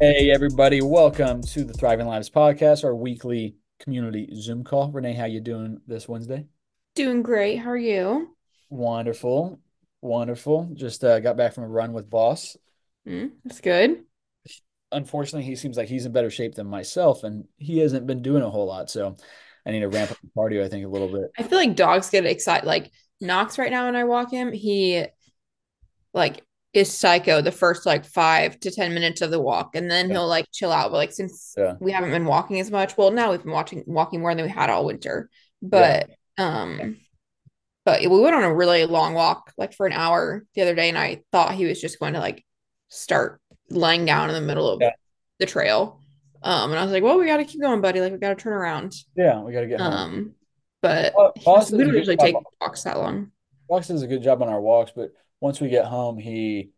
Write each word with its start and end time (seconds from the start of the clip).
Hey, 0.00 0.30
everybody! 0.30 0.80
Welcome 0.80 1.42
to 1.42 1.64
the 1.64 1.72
Thriving 1.72 2.06
Lives 2.06 2.30
podcast, 2.30 2.84
our 2.84 2.94
weekly 2.94 3.56
community 3.80 4.28
Zoom 4.32 4.62
call. 4.62 4.92
Renee, 4.92 5.14
how 5.14 5.24
you 5.24 5.40
doing 5.40 5.80
this 5.88 6.08
Wednesday? 6.08 6.46
Doing 6.94 7.20
great. 7.20 7.56
How 7.56 7.70
are 7.70 7.76
you? 7.76 8.36
Wonderful, 8.70 9.58
wonderful. 10.00 10.70
Just 10.74 11.02
uh, 11.02 11.18
got 11.18 11.36
back 11.36 11.52
from 11.52 11.64
a 11.64 11.68
run 11.68 11.94
with 11.94 12.08
Boss. 12.08 12.56
Mm, 13.08 13.32
that's 13.44 13.60
good. 13.60 14.04
Unfortunately, 14.92 15.42
he 15.42 15.56
seems 15.56 15.76
like 15.76 15.88
he's 15.88 16.06
in 16.06 16.12
better 16.12 16.30
shape 16.30 16.54
than 16.54 16.68
myself, 16.68 17.24
and 17.24 17.46
he 17.56 17.78
hasn't 17.78 18.06
been 18.06 18.22
doing 18.22 18.44
a 18.44 18.50
whole 18.50 18.66
lot. 18.66 18.90
So 18.90 19.16
I 19.66 19.72
need 19.72 19.80
to 19.80 19.88
ramp 19.88 20.12
up 20.12 20.18
the 20.22 20.30
cardio, 20.36 20.64
I 20.64 20.68
think, 20.68 20.86
a 20.86 20.88
little 20.88 21.08
bit. 21.08 21.32
I 21.36 21.42
feel 21.42 21.58
like 21.58 21.74
dogs 21.74 22.08
get 22.08 22.24
excited. 22.24 22.68
Like 22.68 22.92
Knox 23.20 23.58
right 23.58 23.72
now, 23.72 23.86
when 23.86 23.96
I 23.96 24.04
walk 24.04 24.30
him, 24.30 24.52
he 24.52 25.06
like 26.14 26.44
is 26.74 26.92
psycho 26.96 27.40
the 27.40 27.50
first 27.52 27.86
like 27.86 28.04
five 28.04 28.60
to 28.60 28.70
ten 28.70 28.92
minutes 28.94 29.20
of 29.22 29.30
the 29.30 29.40
walk, 29.40 29.74
and 29.74 29.90
then 29.90 30.08
Yeah. 30.08 30.14
he'll 30.16 30.28
like 30.28 30.46
chill 30.52 30.70
out. 30.72 30.90
But 30.90 30.98
like 30.98 31.12
since 31.12 31.54
Yeah. 31.56 31.74
we 31.80 31.92
haven't 31.92 32.10
been 32.10 32.26
walking 32.26 32.60
as 32.60 32.70
much, 32.70 32.96
well, 32.96 33.10
now 33.10 33.30
we've 33.30 33.42
been 33.42 33.52
watching 33.52 33.84
walking 33.86 34.20
more 34.20 34.34
than 34.34 34.44
we 34.44 34.50
had 34.50 34.70
all 34.70 34.84
winter. 34.84 35.30
But 35.62 36.10
um, 36.36 36.98
but 37.84 38.00
we 38.02 38.20
went 38.20 38.36
on 38.36 38.44
a 38.44 38.54
really 38.54 38.84
long 38.84 39.14
walk, 39.14 39.52
like 39.56 39.72
for 39.72 39.86
an 39.86 39.92
hour 39.92 40.44
the 40.54 40.62
other 40.62 40.74
day, 40.74 40.88
and 40.88 40.98
I 40.98 41.22
thought 41.32 41.54
he 41.54 41.64
was 41.64 41.80
just 41.80 41.98
going 41.98 42.12
to 42.14 42.20
like 42.20 42.44
start 42.88 43.40
laying 43.70 44.04
down 44.04 44.28
in 44.28 44.34
the 44.34 44.40
middle 44.40 44.68
of 44.68 44.80
Yeah. 44.80 44.92
the 45.38 45.46
trail. 45.46 46.00
Um, 46.42 46.70
and 46.70 46.78
I 46.78 46.84
was 46.84 46.92
like, 46.92 47.02
well, 47.02 47.18
we 47.18 47.26
got 47.26 47.38
to 47.38 47.44
keep 47.44 47.60
going, 47.60 47.80
buddy. 47.80 48.00
Like, 48.00 48.12
we 48.12 48.18
got 48.18 48.28
to 48.38 48.42
turn 48.42 48.52
around. 48.52 48.94
Yeah, 49.16 49.40
we 49.42 49.52
got 49.52 49.62
to 49.62 49.66
get 49.66 49.80
home. 49.80 49.92
Um, 49.92 50.34
but 50.80 51.12
Well, 51.16 51.32
we 51.72 51.78
don't 51.78 51.94
usually 51.96 52.16
take 52.16 52.36
walks 52.60 52.84
that 52.84 52.96
long. 52.96 53.32
Boss 53.68 53.88
does 53.88 54.02
a 54.02 54.06
good 54.06 54.22
job 54.22 54.40
on 54.42 54.48
our 54.48 54.60
walks, 54.60 54.92
but 54.94 55.10
once 55.40 55.60
we 55.60 55.68
get 55.68 55.86
home, 55.86 56.18
he 56.18 56.70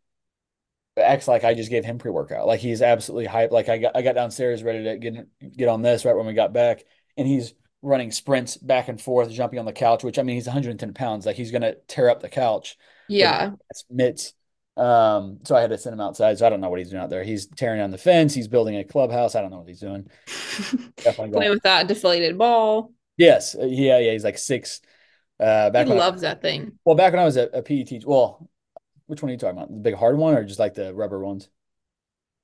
acts 0.97 1.29
like 1.29 1.45
I 1.45 1.55
just 1.55 1.71
gave 1.71 1.85
him 1.85 1.99
pre-workout. 1.99 2.47
Like 2.47 2.61
he's 2.61 2.83
absolutely 2.83 3.27
hyped. 3.27 3.53
Like 3.53 3.69
I 3.69 3.79
got 3.79 3.97
I 3.97 4.03
got 4.03 4.15
downstairs 4.15 4.63
ready 4.63 4.85
to 4.85 4.99
get 4.99 5.57
get 5.57 5.69
on 5.69 5.83
this 5.83 6.05
right 6.05 6.17
when 6.17 6.27
we 6.27 6.35
got 6.35 6.53
back, 6.53 6.85
and 7.17 7.27
he's 7.27 7.55
running 7.83 8.11
sprints 8.13 8.57
back 8.57 8.89
and 8.89 9.01
forth, 9.01 9.31
jumping 9.31 9.59
on 9.59 9.65
the 9.65 9.73
couch. 9.73 10.05
Which 10.05 10.19
I 10.19 10.23
mean, 10.23 10.37
he's 10.37 10.47
110 10.47 10.95
pounds. 10.95 11.27
Like 11.27 11.37
he's 11.37 11.51
gonna 11.51 11.75
tear 11.89 12.11
up 12.11 12.21
the 12.21 12.29
couch. 12.29 12.77
Yeah. 13.09 13.51
That's 13.69 13.85
mitts. 13.91 14.35
Um, 14.77 15.41
so 15.45 15.57
I 15.57 15.61
had 15.61 15.71
to 15.71 15.79
send 15.79 15.95
him 15.95 16.01
outside. 16.01 16.39
So 16.39 16.47
I 16.47 16.51
don't 16.51 16.61
know 16.61 16.71
what 16.71 16.79
he's 16.79 16.91
doing 16.91 17.03
out 17.03 17.11
there. 17.11 17.25
He's 17.25 17.47
tearing 17.47 17.81
down 17.81 17.91
the 17.91 17.99
fence. 17.99 18.35
He's 18.35 18.49
building 18.49 18.77
a 18.77 18.85
clubhouse. 18.85 19.35
I 19.35 19.41
don't 19.43 19.51
know 19.51 19.59
what 19.59 19.69
he's 19.69 19.81
doing. 19.81 20.09
Definitely 20.97 21.33
Playing 21.33 21.51
with 21.51 21.63
that 21.65 21.87
deflated 21.87 22.39
ball. 22.39 22.93
Yes, 23.17 23.55
uh, 23.55 23.67
yeah, 23.67 23.99
yeah. 23.99 24.13
He's 24.13 24.25
like 24.25 24.39
six. 24.39 24.81
Uh, 25.39 25.67
He 25.67 25.71
back 25.73 25.87
I, 25.89 25.95
loves 25.95 26.23
that 26.23 26.41
thing. 26.41 26.79
well, 26.85 26.95
back 26.95 27.13
when 27.13 27.21
I 27.21 27.25
was 27.25 27.37
a, 27.37 27.49
a 27.53 27.63
PE 27.63 27.85
teacher. 27.85 28.09
Well, 28.09 28.49
which 29.11 29.23
one 29.23 29.29
are 29.31 29.33
you 29.33 29.39
talking 29.39 29.59
about? 29.59 29.71
The 29.71 29.81
big 29.81 29.95
hard 29.95 30.17
one 30.17 30.35
or 30.35 30.45
just 30.45 30.61
like 30.61 30.75
the 30.75 30.95
rubber 30.95 31.19
ones? 31.19 31.51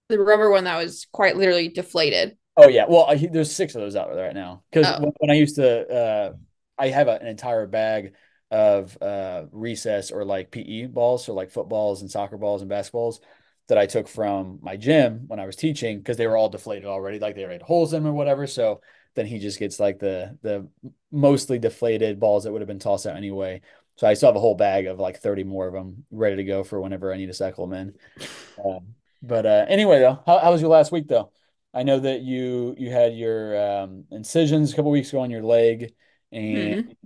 The 0.09 0.21
rubber 0.21 0.51
one 0.51 0.65
that 0.65 0.77
was 0.77 1.07
quite 1.13 1.37
literally 1.37 1.69
deflated. 1.69 2.37
Oh 2.57 2.69
yeah. 2.69 2.87
Well, 2.89 3.07
I, 3.07 3.17
there's 3.17 3.53
six 3.55 3.75
of 3.75 3.81
those 3.81 3.97
out 3.97 4.13
there 4.13 4.25
right 4.27 4.35
now. 4.35 4.63
Because 4.71 4.87
Oh. 4.87 5.13
when, 5.19 5.31
I 5.31 5.35
used 5.35 5.57
to, 5.57 5.89
uh, 5.89 6.33
I 6.79 6.89
have 6.89 7.09
a, 7.09 7.13
an 7.19 7.27
entire 7.27 7.67
bag 7.67 8.15
of 8.51 8.97
uh, 9.03 9.45
recess 9.53 10.11
or 10.11 10.25
like 10.25 10.51
PE 10.51 10.87
balls, 10.87 11.25
so 11.25 11.35
like 11.35 11.51
footballs 11.51 12.01
and 12.03 12.11
soccer 12.11 12.37
balls 12.37 12.63
and 12.63 12.71
basketballs 12.71 13.21
that 13.69 13.79
I 13.79 13.87
took 13.87 14.07
from 14.09 14.61
my 14.63 14.77
gym 14.77 15.25
when 15.27 15.41
I 15.41 15.47
was 15.47 15.57
teaching 15.57 15.99
because 15.99 16.17
they 16.17 16.27
were 16.27 16.37
all 16.37 16.49
deflated 16.49 16.87
already, 16.87 17.19
like 17.19 17.35
they 17.35 17.43
had 17.43 17.63
holes 17.63 17.93
in 17.93 18.03
them 18.05 18.13
or 18.13 18.15
whatever. 18.17 18.47
So 18.47 18.81
then 19.17 19.27
he 19.27 19.39
just 19.39 19.59
gets 19.59 19.81
like 19.81 19.99
the 19.99 20.39
the 20.43 20.69
mostly 21.11 21.59
deflated 21.59 22.21
balls 22.21 22.45
that 22.45 22.53
would 22.53 22.61
have 22.61 22.69
been 22.69 22.79
tossed 22.79 23.07
out 23.07 23.17
anyway. 23.17 23.63
So 23.97 24.07
I 24.07 24.15
still 24.15 24.29
have 24.29 24.37
a 24.37 24.41
whole 24.41 24.55
bag 24.55 24.87
of 24.87 24.99
like 24.99 25.19
30 25.21 25.45
more 25.45 25.67
of 25.67 25.73
them 25.73 26.05
ready 26.11 26.37
to 26.37 26.45
go 26.45 26.63
for 26.65 26.81
whenever 26.81 27.13
I 27.13 27.17
need 27.17 27.27
to 27.27 27.35
cycle 27.35 27.67
them 27.67 27.79
in. 28.19 28.27
Um, 28.65 28.95
but 29.23 29.45
uh, 29.45 29.67
anyway, 29.69 29.99
though, 29.99 30.19
how, 30.25 30.39
how 30.39 30.51
was 30.51 30.63
your 30.63 30.71
last 30.71 30.91
week 30.91 31.09
though? 31.09 31.31
I 31.75 31.83
know 31.83 32.01
that 32.01 32.23
you 32.23 32.75
you 32.79 32.91
had 32.91 33.15
your 33.15 33.83
um, 33.83 34.05
incisions 34.11 34.73
a 34.73 34.77
couple 34.77 34.91
weeks 34.91 35.11
ago 35.11 35.21
on 35.21 35.31
your 35.31 35.43
leg, 35.43 35.93
and 36.33 36.97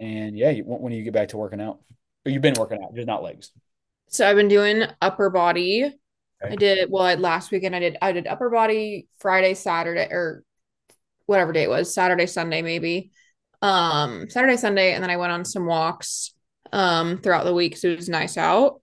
and 0.00 0.36
yeah, 0.36 0.50
you, 0.50 0.64
when 0.64 0.80
when 0.80 0.90
do 0.90 0.98
you 0.98 1.04
get 1.04 1.12
back 1.12 1.28
to 1.28 1.36
working 1.36 1.60
out? 1.60 1.78
Or 2.26 2.32
you've 2.32 2.42
been 2.42 2.56
working 2.58 2.82
out, 2.82 2.96
just 2.96 3.06
not 3.06 3.22
legs. 3.22 3.52
So 4.08 4.28
I've 4.28 4.34
been 4.34 4.48
doing 4.48 4.82
upper 5.00 5.30
body. 5.30 5.84
Okay. 5.84 6.52
I 6.52 6.56
did 6.56 6.90
well 6.90 7.04
I, 7.04 7.14
last 7.14 7.52
weekend 7.52 7.76
I 7.76 7.78
did 7.78 7.96
I 8.02 8.10
did 8.10 8.26
upper 8.26 8.50
body 8.50 9.06
Friday, 9.20 9.54
Saturday, 9.54 10.08
or 10.10 10.42
whatever 11.26 11.52
day 11.52 11.62
it 11.62 11.70
was, 11.70 11.94
Saturday, 11.94 12.26
Sunday, 12.26 12.62
maybe. 12.62 13.12
Um, 13.62 14.28
Saturday, 14.28 14.56
Sunday, 14.56 14.94
and 14.94 15.02
then 15.02 15.10
I 15.10 15.16
went 15.18 15.32
on 15.32 15.44
some 15.44 15.66
walks 15.66 16.34
um 16.72 17.18
throughout 17.18 17.44
the 17.44 17.54
week, 17.54 17.76
so 17.76 17.88
it 17.88 17.96
was 17.98 18.08
nice 18.08 18.36
out. 18.36 18.80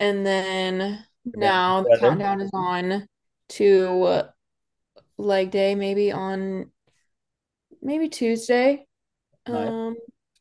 And 0.00 0.26
then 0.26 1.04
now 1.26 1.82
the 1.84 1.92
countdown 1.92 2.40
is 2.40 2.50
on 2.54 3.06
to 3.50 4.24
leg 5.18 5.50
day, 5.50 5.74
maybe 5.74 6.12
on 6.12 6.70
maybe 7.80 8.08
Tuesday. 8.08 8.86
Nice. 9.48 9.72
Um, 9.72 9.96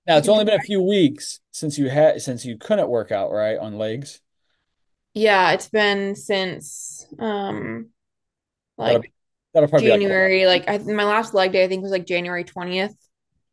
Now 0.07 0.17
it's 0.17 0.29
only 0.29 0.45
been 0.45 0.55
a 0.55 0.61
few 0.61 0.81
weeks 0.81 1.41
since 1.51 1.77
you 1.77 1.89
had 1.89 2.21
since 2.21 2.45
you 2.45 2.57
couldn't 2.57 2.89
work 2.89 3.11
out 3.11 3.31
right 3.31 3.57
on 3.59 3.77
legs. 3.77 4.21
yeah, 5.13 5.51
it's 5.51 5.69
been 5.69 6.15
since 6.15 7.05
um 7.19 7.89
That'll 8.83 9.01
like 9.01 9.01
be 9.01 9.13
that'll 9.53 9.69
probably 9.69 9.87
be 9.87 9.91
like 9.91 10.03
January, 10.03 10.45
like 10.47 10.69
I 10.69 10.79
my 10.79 11.05
last 11.05 11.33
leg 11.35 11.53
day 11.53 11.63
I 11.65 11.69
think 11.69 11.83
was 11.83 11.91
like 11.93 12.07
January 12.07 12.43
20th. 12.45 12.95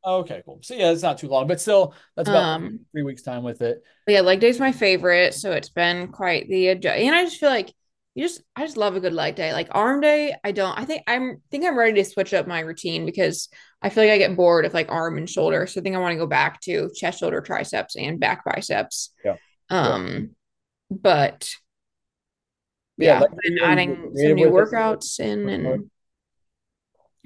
Okay, 0.08 0.42
cool. 0.44 0.60
So 0.62 0.74
yeah, 0.74 0.90
it's 0.90 1.02
not 1.02 1.18
too 1.18 1.28
long, 1.28 1.46
but 1.46 1.60
still 1.60 1.94
that's 2.16 2.28
about 2.28 2.44
Um, 2.44 2.80
three 2.92 3.02
weeks 3.02 3.22
time 3.22 3.42
with 3.42 3.62
it. 3.62 3.82
yeah, 4.06 4.20
leg 4.22 4.40
day's 4.40 4.56
is 4.56 4.60
my 4.60 4.72
favorite, 4.72 5.34
so 5.34 5.52
it's 5.52 5.68
been 5.68 6.08
quite 6.08 6.48
the 6.48 6.68
adjust. 6.68 6.98
And 6.98 7.14
I 7.14 7.24
just 7.24 7.38
feel 7.38 7.50
like 7.50 7.72
you 8.14 8.24
just 8.24 8.42
I 8.56 8.64
just 8.64 8.76
love 8.76 8.96
a 8.96 9.00
good 9.00 9.12
leg 9.12 9.34
day. 9.36 9.52
Like 9.52 9.68
arm 9.70 10.00
day, 10.00 10.34
I 10.42 10.52
don't. 10.52 10.76
I 10.78 10.84
think 10.84 11.02
I'm 11.06 11.42
think 11.50 11.64
I'm 11.64 11.78
ready 11.78 12.02
to 12.02 12.08
switch 12.08 12.34
up 12.34 12.46
my 12.46 12.60
routine 12.60 13.06
because 13.06 13.48
I 13.82 13.90
feel 13.90 14.04
like 14.04 14.12
I 14.12 14.18
get 14.18 14.36
bored 14.36 14.64
of 14.64 14.74
like 14.74 14.90
arm 14.90 15.18
and 15.18 15.28
shoulder. 15.28 15.66
So 15.66 15.80
I 15.80 15.82
think 15.84 15.94
I 15.94 16.00
want 16.00 16.12
to 16.12 16.18
go 16.18 16.26
back 16.26 16.60
to 16.62 16.90
chest, 16.94 17.20
shoulder, 17.20 17.40
triceps, 17.40 17.96
and 17.96 18.18
back 18.18 18.44
biceps. 18.44 19.10
Yeah. 19.24 19.36
Um, 19.70 20.30
but 20.90 21.50
Yeah, 22.98 23.20
yeah, 23.20 23.20
day 23.20 23.50
you 23.50 23.60
adding 23.64 24.12
some 24.16 24.34
new 24.34 24.50
workouts 24.50 25.20
in 25.20 25.48
hard. 25.62 25.80
and 25.80 25.90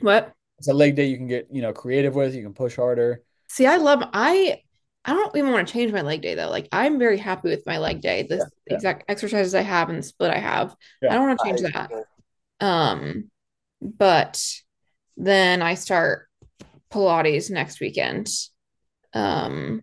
what? 0.01 0.35
It's 0.63 0.69
a 0.69 0.73
leg 0.73 0.95
day 0.95 1.07
you 1.07 1.17
can 1.17 1.27
get 1.27 1.49
you 1.51 1.61
know 1.61 1.73
creative 1.73 2.15
with. 2.15 2.37
You 2.37 2.43
can 2.45 2.55
push 2.55 2.77
harder. 2.77 3.23
See, 3.49 3.67
I 3.67 3.79
love 3.79 4.01
I 4.13 4.63
I 5.05 5.13
don't 5.13 5.37
even 5.37 5.51
want 5.51 5.67
to 5.67 5.73
change 5.73 5.93
my 5.93 6.03
leg 6.03 6.23
day 6.23 6.37
though. 6.37 6.51
Like 6.51 6.69
I'm 6.71 7.01
very 7.01 7.19
happy 7.19 7.49
with 7.49 7.67
my 7.67 7.79
leg 7.79 8.01
day, 8.01 8.23
the 8.23 8.37
Yeah, 8.37 8.45
yeah. 8.69 8.75
exact 8.77 9.05
exercises 9.09 9.57
I 9.57 9.63
have 9.63 9.89
and 9.91 9.99
the 9.99 10.05
split 10.05 10.31
I 10.31 10.39
have. 10.39 10.77
Yeah. 11.03 11.11
I 11.11 11.15
don't 11.15 11.27
want 11.27 11.41
to 11.41 11.45
change 11.47 11.61
that. 11.73 11.91
Um, 12.61 13.31
but 13.81 14.41
then 15.17 15.63
I 15.63 15.75
start 15.75 16.29
Pilates 16.93 17.51
next 17.51 17.81
weekend. 17.81 18.29
Um, 19.15 19.83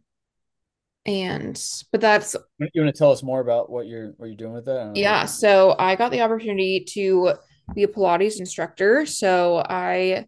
and 1.05 1.61
but 1.91 2.01
that's 2.01 2.35
You 2.59 2.69
want 2.83 2.93
to 2.95 2.97
tell 2.97 3.11
us 3.11 3.21
more 3.21 3.41
about 3.41 3.69
what 3.69 3.87
you're 3.87 4.11
what 4.17 4.27
you're 4.27 4.35
doing 4.35 4.53
with 4.53 4.65
that? 4.65 4.77
I 4.77 4.83
don't 4.83 4.93
know. 4.93 4.99
yeah, 5.01 5.25
so 5.25 5.75
I 5.77 5.95
got 5.95 6.11
the 6.11 6.21
opportunity 6.21 6.85
to 6.93 7.33
be 7.75 7.83
a 7.83 7.87
Pilates 7.87 8.39
instructor. 8.39 9.05
So 9.05 9.63
I 9.67 10.25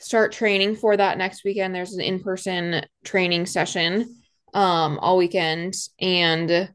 start 0.00 0.32
training 0.32 0.76
for 0.76 0.96
that 0.96 1.18
next 1.18 1.44
weekend. 1.44 1.74
There's 1.74 1.94
an 1.94 2.00
in-person 2.00 2.84
training 3.04 3.46
session 3.46 4.16
um 4.52 4.98
all 4.98 5.16
weekend 5.16 5.74
and 6.00 6.68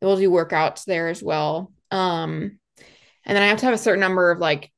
we'll 0.00 0.16
do 0.16 0.30
workouts 0.30 0.84
there 0.84 1.08
as 1.08 1.22
well. 1.22 1.72
Um 1.90 2.58
and 3.24 3.36
then 3.36 3.42
I 3.42 3.48
have 3.48 3.58
to 3.58 3.66
have 3.66 3.74
a 3.74 3.78
certain 3.78 4.00
number 4.00 4.30
of 4.30 4.38
like 4.38 4.70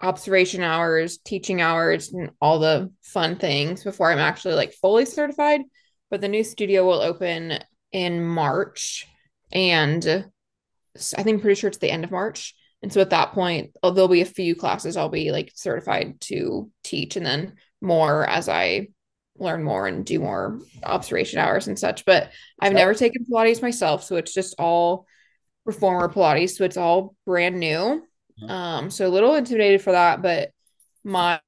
observation 0.00 0.62
hours, 0.62 1.18
teaching 1.18 1.60
hours, 1.60 2.12
and 2.12 2.30
all 2.40 2.60
the 2.60 2.92
fun 3.02 3.36
things 3.36 3.82
before 3.82 4.10
I'm 4.12 4.18
actually 4.18 4.54
like 4.54 4.72
fully 4.74 5.04
certified. 5.04 5.62
But 6.10 6.20
the 6.20 6.28
new 6.28 6.44
studio 6.44 6.86
will 6.86 7.00
open 7.00 7.58
in 7.90 8.24
March 8.24 9.06
and 9.50 10.24
I 11.16 11.22
think 11.22 11.42
pretty 11.42 11.58
sure 11.58 11.68
it's 11.68 11.78
the 11.78 11.90
end 11.90 12.04
of 12.04 12.10
March. 12.10 12.54
And 12.82 12.92
so 12.92 13.00
at 13.00 13.10
that 13.10 13.32
point, 13.32 13.72
oh, 13.82 13.90
there'll 13.90 14.08
be 14.08 14.20
a 14.20 14.26
few 14.26 14.54
classes 14.54 14.96
I'll 14.96 15.08
be 15.08 15.32
like 15.32 15.52
certified 15.54 16.20
to 16.22 16.70
teach, 16.84 17.16
and 17.16 17.26
then 17.26 17.54
more 17.80 18.24
as 18.26 18.48
I 18.48 18.88
learn 19.36 19.62
more 19.62 19.86
and 19.86 20.04
do 20.04 20.20
more 20.20 20.60
observation 20.82 21.38
hours 21.38 21.68
and 21.68 21.78
such. 21.78 22.04
But 22.04 22.30
I've 22.60 22.72
never 22.72 22.94
taken 22.94 23.24
Pilates 23.24 23.62
myself, 23.62 24.04
so 24.04 24.16
it's 24.16 24.34
just 24.34 24.54
all 24.58 25.06
reformer 25.64 26.08
Pilates, 26.08 26.56
so 26.56 26.64
it's 26.64 26.76
all 26.76 27.14
brand 27.26 27.58
new. 27.58 28.04
Mhm. 28.42 28.50
Um, 28.50 28.90
so 28.90 29.06
a 29.06 29.10
little 29.10 29.34
intimidated 29.34 29.82
for 29.82 29.92
that, 29.92 30.22
but 30.22 30.50
my 31.04 31.40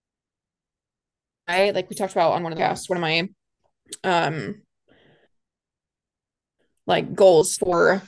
I 1.46 1.70
like 1.70 1.90
we 1.90 1.96
talked 1.96 2.12
about 2.12 2.32
on 2.32 2.42
one 2.42 2.52
of 2.52 2.58
the 2.58 2.64
casts, 2.64 2.88
one 2.88 2.96
of 2.96 3.02
my 3.02 3.28
um 4.04 4.62
like 6.86 7.14
goals 7.14 7.56
for 7.56 8.02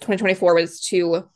2024 0.00 0.54
was 0.54 0.80
to 0.80 1.28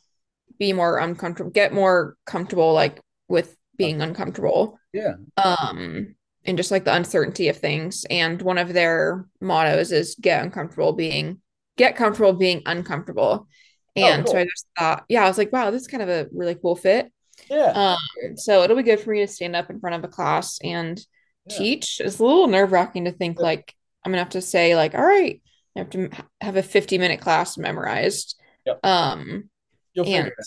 be 0.61 0.73
more 0.73 0.99
uncomfortable, 0.99 1.49
get 1.49 1.73
more 1.73 2.15
comfortable 2.27 2.71
like 2.71 3.01
with 3.27 3.57
being 3.79 3.99
uncomfortable. 3.99 4.79
Yeah. 4.93 5.15
Um 5.43 6.15
and 6.45 6.55
just 6.55 6.69
like 6.69 6.85
the 6.85 6.95
uncertainty 6.95 7.47
of 7.49 7.57
things. 7.57 8.05
And 8.11 8.39
one 8.43 8.59
of 8.59 8.71
their 8.71 9.25
mottos 9.41 9.91
is 9.91 10.15
get 10.21 10.43
uncomfortable 10.43 10.93
being 10.93 11.41
get 11.77 11.95
comfortable 11.95 12.33
being 12.33 12.61
uncomfortable. 12.67 13.47
And 13.95 14.27
so 14.27 14.33
cool. 14.33 14.41
I 14.41 14.45
just 14.45 14.67
thought, 14.77 15.03
yeah, 15.09 15.25
I 15.25 15.27
was 15.27 15.39
like, 15.39 15.51
wow, 15.51 15.71
this 15.71 15.81
is 15.81 15.87
kind 15.87 16.03
of 16.03 16.09
a 16.09 16.27
really 16.31 16.53
cool 16.55 16.75
fit. 16.75 17.11
Yeah. 17.49 17.71
Um, 17.71 18.37
so 18.37 18.61
it'll 18.61 18.77
be 18.77 18.83
good 18.83 18.99
for 18.99 19.09
me 19.09 19.21
to 19.21 19.27
stand 19.27 19.55
up 19.55 19.71
in 19.71 19.79
front 19.79 19.95
of 19.95 20.03
a 20.03 20.13
class 20.13 20.59
and 20.63 21.03
Yeah. 21.47 21.57
teach. 21.57 21.99
It's 21.99 22.19
a 22.19 22.23
little 22.23 22.47
nerve-wracking 22.47 23.05
to 23.05 23.11
think 23.11 23.37
Yep. 23.39 23.43
like 23.43 23.73
I'm 24.05 24.11
gonna 24.11 24.21
have 24.23 24.37
to 24.37 24.41
say 24.41 24.75
like, 24.75 24.93
all 24.93 25.03
right, 25.03 25.41
I 25.75 25.79
have 25.79 25.89
to 25.89 26.09
have 26.39 26.55
a 26.55 26.61
50 26.63 26.99
minute 26.99 27.19
class 27.19 27.57
memorized. 27.57 28.39
Yep. 28.67 28.79
Um, 28.85 29.49
You'll 29.93 30.05
figure 30.05 30.27
it 30.27 30.33
out. 30.39 30.45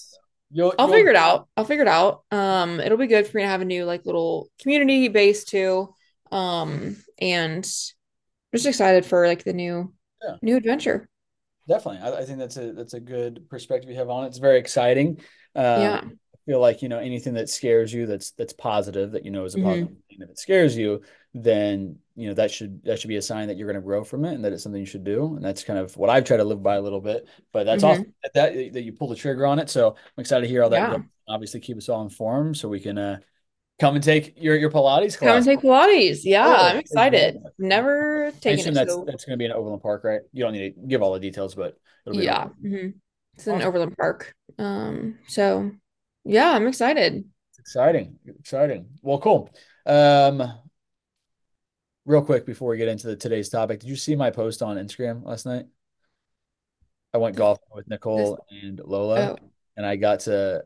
You'll, 0.51 0.75
I'll 0.79 0.87
you'll, 0.87 0.95
figure 0.97 1.11
it 1.11 1.17
out. 1.17 1.49
I'll 1.57 1.65
figure 1.65 1.83
it 1.83 1.89
out. 1.89 2.23
Um, 2.31 2.81
it'll 2.81 2.99
be 2.99 3.07
good 3.07 3.27
for 3.27 3.37
me 3.37 3.43
to 3.43 3.49
have 3.49 3.61
a 3.61 3.65
new 3.65 3.85
like 3.85 4.07
little 4.07 4.51
community 4.61 5.09
base 5.09 5.45
too. 5.45 5.95
Um, 6.31 6.97
and 7.21 7.65
I'm 7.65 8.57
just 8.57 8.67
excited 8.67 9.05
for 9.05 9.27
like 9.27 9.45
the 9.45 9.53
new 9.53 9.93
Yeah. 10.23 10.37
new 10.43 10.57
adventure. 10.57 11.09
Definitely. 11.67 12.01
I, 12.03 12.21
I 12.21 12.25
think 12.25 12.39
that's 12.39 12.57
a 12.57 12.73
that's 12.73 12.95
a 12.95 13.01
good 13.01 13.49
perspective 13.49 13.91
you 13.91 13.97
have 13.97 14.11
on 14.11 14.25
it. 14.25 14.29
It's 14.29 14.39
very 14.39 14.59
exciting. 14.59 15.19
Um, 15.55 15.81
Yeah. 15.81 16.05
Feel 16.47 16.61
like, 16.61 16.83
you 16.83 16.89
know, 16.91 16.99
anything 16.99 17.35
that 17.35 17.49
scares 17.49 17.93
you 17.93 18.05
that's 18.07 18.33
that's 18.33 18.53
positive 18.53 19.13
that 19.13 19.25
you 19.25 19.31
know 19.31 19.45
is 19.45 19.55
a 19.55 19.59
Mhm. 19.59 19.65
positive 19.65 19.89
thing. 20.11 20.19
If 20.21 20.31
it 20.31 20.39
scares 20.39 20.77
you, 20.77 21.03
then 21.33 21.99
you 22.15 22.29
know 22.29 22.35
that 22.35 22.51
should 22.51 22.85
that 22.85 23.01
should 23.01 23.09
be 23.09 23.17
a 23.17 23.23
sign 23.23 23.49
that 23.49 23.57
you're 23.57 23.67
going 23.67 23.81
to 23.81 23.87
grow 23.87 24.05
from 24.05 24.25
it 24.27 24.35
and 24.35 24.45
that 24.45 24.53
it's 24.53 24.63
something 24.63 24.81
you 24.81 24.87
should 24.87 25.05
do. 25.05 25.37
And 25.37 25.45
that's 25.45 25.65
kind 25.65 25.79
of 25.79 25.97
what 25.97 26.11
I've 26.11 26.25
tried 26.25 26.37
to 26.39 26.45
live 26.45 26.63
by 26.63 26.77
a 26.77 26.83
little 26.83 27.01
bit. 27.01 27.27
But 27.53 27.65
that's 27.65 27.83
Mhm. 27.83 27.89
awesome 27.89 28.15
that, 28.23 28.35
that 28.35 28.73
that 28.75 28.83
you 28.83 28.93
pull 28.93 29.09
the 29.09 29.17
trigger 29.17 29.47
on 29.47 29.59
it. 29.59 29.71
So 29.71 29.91
I'm 29.97 30.21
excited 30.21 30.43
to 30.43 30.49
hear 30.49 30.63
all 30.63 30.71
that. 30.71 30.93
Yeah. 30.93 30.99
Obviously, 31.27 31.61
keep 31.61 31.79
us 31.79 31.89
all 31.89 32.03
informed 32.03 32.59
so 32.59 32.69
we 32.69 32.81
can 32.81 32.99
uh, 32.99 33.21
come 33.81 33.95
and 33.95 34.05
take 34.05 34.35
your 34.37 34.57
your 34.57 34.71
Pilates 34.71 35.17
class 35.17 35.19
Come 35.19 35.37
and 35.37 35.45
take 35.47 35.61
Pilates. 35.61 36.21
Yeah, 36.25 36.45
Cool. 36.45 36.55
I'm 36.55 36.77
excited. 36.77 37.39
Never 37.59 38.33
taken 38.43 38.69
it, 38.69 38.75
that's 38.75 38.93
so 38.93 39.05
that's 39.07 39.25
going 39.25 39.33
to 39.33 39.39
be 39.39 39.47
in 39.47 39.53
Overland 39.53 39.83
Park, 39.83 40.05
right? 40.05 40.21
You 40.35 40.45
don't 40.45 40.53
need 40.53 40.75
to 40.75 40.81
give 40.87 41.01
all 41.01 41.15
the 41.15 41.21
details, 41.21 41.55
but 41.55 41.79
it'll 42.07 42.19
be 42.19 42.25
yeah. 42.27 42.51
Mhm. 42.63 42.95
It's 43.35 43.47
in. 43.47 43.63
Overland 43.63 43.97
Park. 43.97 44.35
Um, 44.59 45.19
so 45.27 45.73
yeah, 46.25 46.51
I'm 46.51 46.67
excited. 46.67 47.25
Exciting, 47.59 48.19
exciting. 48.27 48.87
Well, 49.03 49.19
cool. 49.19 49.51
Um, 49.87 50.43
real 52.05 52.23
quick 52.23 52.47
before 52.47 52.71
we 52.71 52.79
get 52.79 52.89
into 52.89 53.07
the 53.07 53.17
today's 53.17 53.49
topic, 53.49 53.81
did 53.81 53.89
you 53.89 53.97
see 53.97 54.17
my 54.17 54.31
post 54.31 54.63
on 54.63 54.77
Instagram 54.77 55.25
last 55.25 55.47
night? 55.47 55.67
I 57.13 57.19
went 57.19 57.37
golfing 57.37 57.69
with 57.73 57.89
Nicole 57.89 58.45
and 58.51 58.81
Lola, 58.85 59.31
Oh, 59.31 59.39
and 59.77 59.87
I 59.87 59.97
got 59.97 60.21
to 60.21 60.65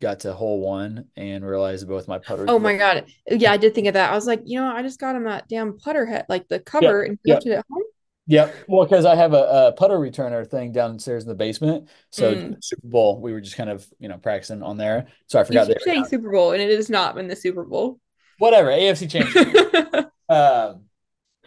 got 0.00 0.20
to 0.20 0.34
hole 0.34 0.60
one 0.60 1.06
and 1.16 1.46
realized 1.46 1.86
both 1.86 2.08
my 2.08 2.18
putters. 2.18 2.46
oh 2.50 2.58
my 2.58 2.76
God. 2.76 3.06
Yeah, 3.30 3.52
I 3.52 3.56
did 3.56 3.74
think 3.74 3.86
of 3.86 3.94
that. 3.94 4.10
I 4.10 4.14
was 4.14 4.26
like, 4.26 4.42
you 4.44 4.60
know, 4.60 4.66
I 4.66 4.82
just 4.82 4.98
got 4.98 5.14
him 5.14 5.24
that 5.24 5.48
damn 5.48 5.78
putter 5.78 6.04
head, 6.04 6.26
like 6.28 6.48
the 6.48 6.58
cover, 6.58 7.02
and 7.02 7.18
he 7.22 7.30
yeah. 7.30 7.38
it 7.38 7.46
at 7.46 7.66
home. 7.70 7.84
Yep. 8.26 8.54
Well, 8.68 8.84
because 8.86 9.04
I 9.04 9.16
have 9.16 9.34
a, 9.34 9.68
a 9.68 9.72
putter 9.72 9.98
returner 9.98 10.48
thing 10.48 10.72
downstairs 10.72 11.24
in 11.24 11.28
the 11.28 11.34
basement. 11.34 11.88
So 12.10 12.34
Mm. 12.34 12.62
Super 12.62 12.86
Bowl, 12.86 13.20
we 13.20 13.32
were 13.32 13.40
just 13.40 13.56
kind 13.56 13.70
of 13.70 13.86
you 13.98 14.08
know 14.08 14.18
practicing 14.18 14.62
on 14.62 14.76
there. 14.76 15.08
So 15.26 15.38
I 15.40 15.44
You 15.46 15.46
forgot 15.46 15.66
keep 15.66 15.74
that 15.76 15.82
saying 15.82 16.04
Super 16.06 16.30
Bowl, 16.30 16.52
and 16.52 16.62
it 16.62 16.70
has 16.74 16.88
not 16.90 17.14
been 17.14 17.28
the 17.28 17.36
Super 17.36 17.64
Bowl. 17.64 18.00
whatever 18.38 18.68
AFC 18.70 19.08
Championship. 19.10 20.08
Um, 20.28 20.84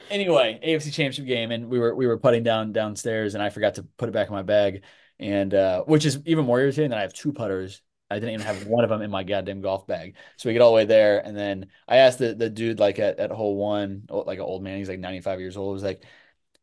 anyway, 0.09 0.59
AFC 0.63 0.93
Championship 0.93 1.25
game, 1.25 1.51
and 1.51 1.69
we 1.69 1.79
were 1.79 1.95
we 1.95 2.07
were 2.07 2.17
putting 2.19 2.43
down 2.43 2.71
downstairs, 2.73 3.35
and 3.35 3.43
I 3.43 3.49
forgot 3.49 3.75
to 3.75 3.83
put 3.83 4.09
it 4.09 4.13
back 4.13 4.27
in 4.27 4.33
my 4.33 4.43
bag, 4.43 4.83
and 5.19 5.53
uh, 5.53 5.83
which 5.85 6.05
is 6.05 6.19
even 6.25 6.45
more 6.45 6.59
irritating 6.59 6.91
that 6.91 6.99
I 6.99 7.03
have 7.03 7.13
two 7.13 7.33
putters. 7.33 7.81
I 8.11 8.15
didn't 8.19 8.35
even 8.35 8.45
have 8.45 8.67
one 8.67 8.83
of 8.83 8.91
them 8.91 9.01
in 9.01 9.11
my 9.11 9.23
goddamn 9.23 9.61
golf 9.61 9.87
bag. 9.87 10.15
So 10.37 10.49
we 10.49 10.53
get 10.53 10.61
all 10.61 10.71
the 10.71 10.75
way 10.75 10.85
there, 10.85 11.19
and 11.25 11.35
then 11.37 11.67
I 11.87 11.97
asked 11.97 12.19
the 12.19 12.35
the 12.35 12.49
dude 12.49 12.79
like 12.79 12.99
at, 12.99 13.19
at 13.19 13.31
hole 13.31 13.55
one, 13.55 14.03
like 14.09 14.37
an 14.39 14.45
old 14.45 14.63
man, 14.63 14.77
he's 14.77 14.89
like 14.89 14.99
95 14.99 15.39
years 15.39 15.57
old, 15.57 15.73
was 15.73 15.83
like, 15.83 16.03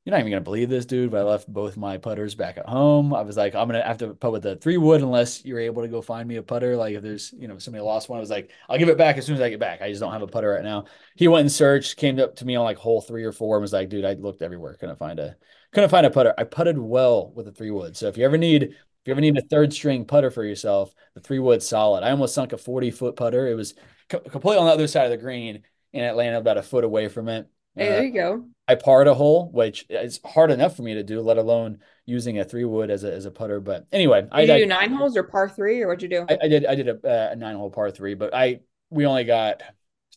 "You're 0.05 0.13
not 0.13 0.21
even 0.21 0.33
gonna 0.33 0.41
believe 0.43 0.69
this, 0.69 0.87
dude." 0.87 1.11
But 1.11 1.21
I 1.21 1.25
left 1.25 1.53
both 1.53 1.77
my 1.77 1.97
putters 1.99 2.35
back 2.35 2.59
at 2.59 2.69
home. 2.69 3.15
I 3.15 3.23
was 3.23 3.37
like, 3.37 3.55
"I'm 3.55 3.69
gonna 3.69 3.83
have 3.83 3.99
to 3.99 4.15
putt 4.15 4.33
with 4.33 4.43
the 4.43 4.57
three 4.57 4.77
wood 4.77 5.01
unless 5.03 5.45
you're 5.45 5.61
able 5.61 5.83
to 5.83 5.89
go 5.89 6.03
find 6.03 6.29
me 6.29 6.37
a 6.37 6.43
putter. 6.43 6.77
Like 6.77 6.95
if 6.97 7.03
there's 7.03 7.33
you 7.33 7.49
know 7.49 7.59
somebody 7.59 7.83
lost 7.83 8.09
one, 8.09 8.19
I 8.19 8.21
was 8.21 8.31
like, 8.31 8.51
I'll 8.69 8.79
give 8.79 8.89
it 8.89 8.99
back 8.99 9.17
as 9.19 9.27
soon 9.27 9.37
as 9.37 9.41
I 9.41 9.51
get 9.51 9.61
back. 9.61 9.81
I 9.83 9.89
just 9.89 10.01
don't 10.01 10.13
have 10.13 10.23
a 10.23 10.27
putter 10.27 10.51
right 10.51 10.65
now." 10.65 10.87
he 11.17 11.29
went 11.29 11.43
and 11.43 11.53
searched, 11.53 11.97
came 11.97 12.19
up 12.19 12.37
to 12.37 12.45
me 12.45 12.57
on 12.57 12.65
like 12.65 12.79
hole 12.79 13.01
three 13.01 13.25
or 13.25 13.33
four, 13.33 13.57
and 13.57 13.63
was 13.63 13.73
like, 13.73 13.89
"Dude, 13.89 14.05
I 14.05 14.15
looked 14.15 14.43
everywhere, 14.43 14.75
couldn't 14.75 14.97
find 14.99 15.19
a, 15.21 15.37
couldn't 15.73 15.91
find 15.91 16.07
a 16.07 16.11
putter. 16.11 16.35
I 16.39 16.45
putted 16.45 16.79
well 16.79 17.33
with 17.35 17.49
a 17.49 17.53
three 17.53 17.71
wood. 17.71 17.97
So 17.97 18.09
if 18.09 18.17
you 18.17 18.25
ever 18.25 18.39
need, 18.39 18.63
if 18.65 18.75
you 19.07 19.13
ever 19.13 19.21
need 19.21 19.37
a 19.39 19.43
third 19.43 19.73
string 19.73 20.05
putter 20.05 20.31
for 20.31 20.45
yourself, 20.45 20.95
the 21.15 21.21
three 21.21 21.39
wood's 21.39 21.67
solid. 21.67 22.03
I 22.05 22.11
almost 22.11 22.35
sunk 22.35 22.53
a 22.53 22.59
forty 22.59 22.91
foot 22.91 23.17
putter. 23.17 23.47
It 23.49 23.55
was 23.55 23.75
co- 24.09 24.21
completely 24.21 24.59
on 24.61 24.67
the 24.67 24.73
other 24.73 24.87
side 24.87 25.05
of 25.05 25.11
the 25.11 25.17
green, 25.17 25.63
it 25.93 26.13
landed 26.15 26.39
about 26.39 26.59
a 26.59 26.63
foot 26.63 26.85
away 26.85 27.09
from 27.09 27.29
it. 27.29 27.49
Hey, 27.77 27.89
Uh, 27.89 27.93
there 27.95 28.05
you 28.05 28.13
go. 28.13 28.45
I 28.69 28.75
parred 28.77 29.09
a 29.09 29.15
hole, 29.15 29.51
which 29.51 29.87
is 29.91 30.21
hard 30.25 30.51
enough 30.51 30.77
for 30.77 30.83
me 30.83 30.95
to 30.95 31.03
do, 31.03 31.21
let 31.21 31.37
alone 31.37 31.81
using 32.07 32.39
a 32.39 32.45
three 32.45 32.65
wood 32.65 32.91
as 32.91 33.05
a 33.05 33.13
as 33.13 33.25
a 33.27 33.31
putter. 33.31 33.61
But 33.61 33.87
anyway, 33.93 34.27
I 34.31 34.47
Did 34.47 34.55
you 34.57 34.61
do 34.63 34.67
nine 34.67 34.93
holes 34.93 35.17
or 35.17 35.25
par 35.25 35.49
three, 35.49 35.83
or 35.83 35.89
what'd 35.89 36.03
you 36.03 36.09
do? 36.09 36.27
I, 36.29 36.39
I 36.43 36.49
did 36.49 36.67
I 36.67 36.75
did 36.75 36.89
a, 36.89 37.33
a 37.33 37.37
nine 37.37 37.57
hole 37.57 37.71
par 37.71 37.91
three, 37.91 38.15
but 38.15 38.35
I 38.35 38.61
we 38.91 39.07
only 39.07 39.25
got 39.25 39.63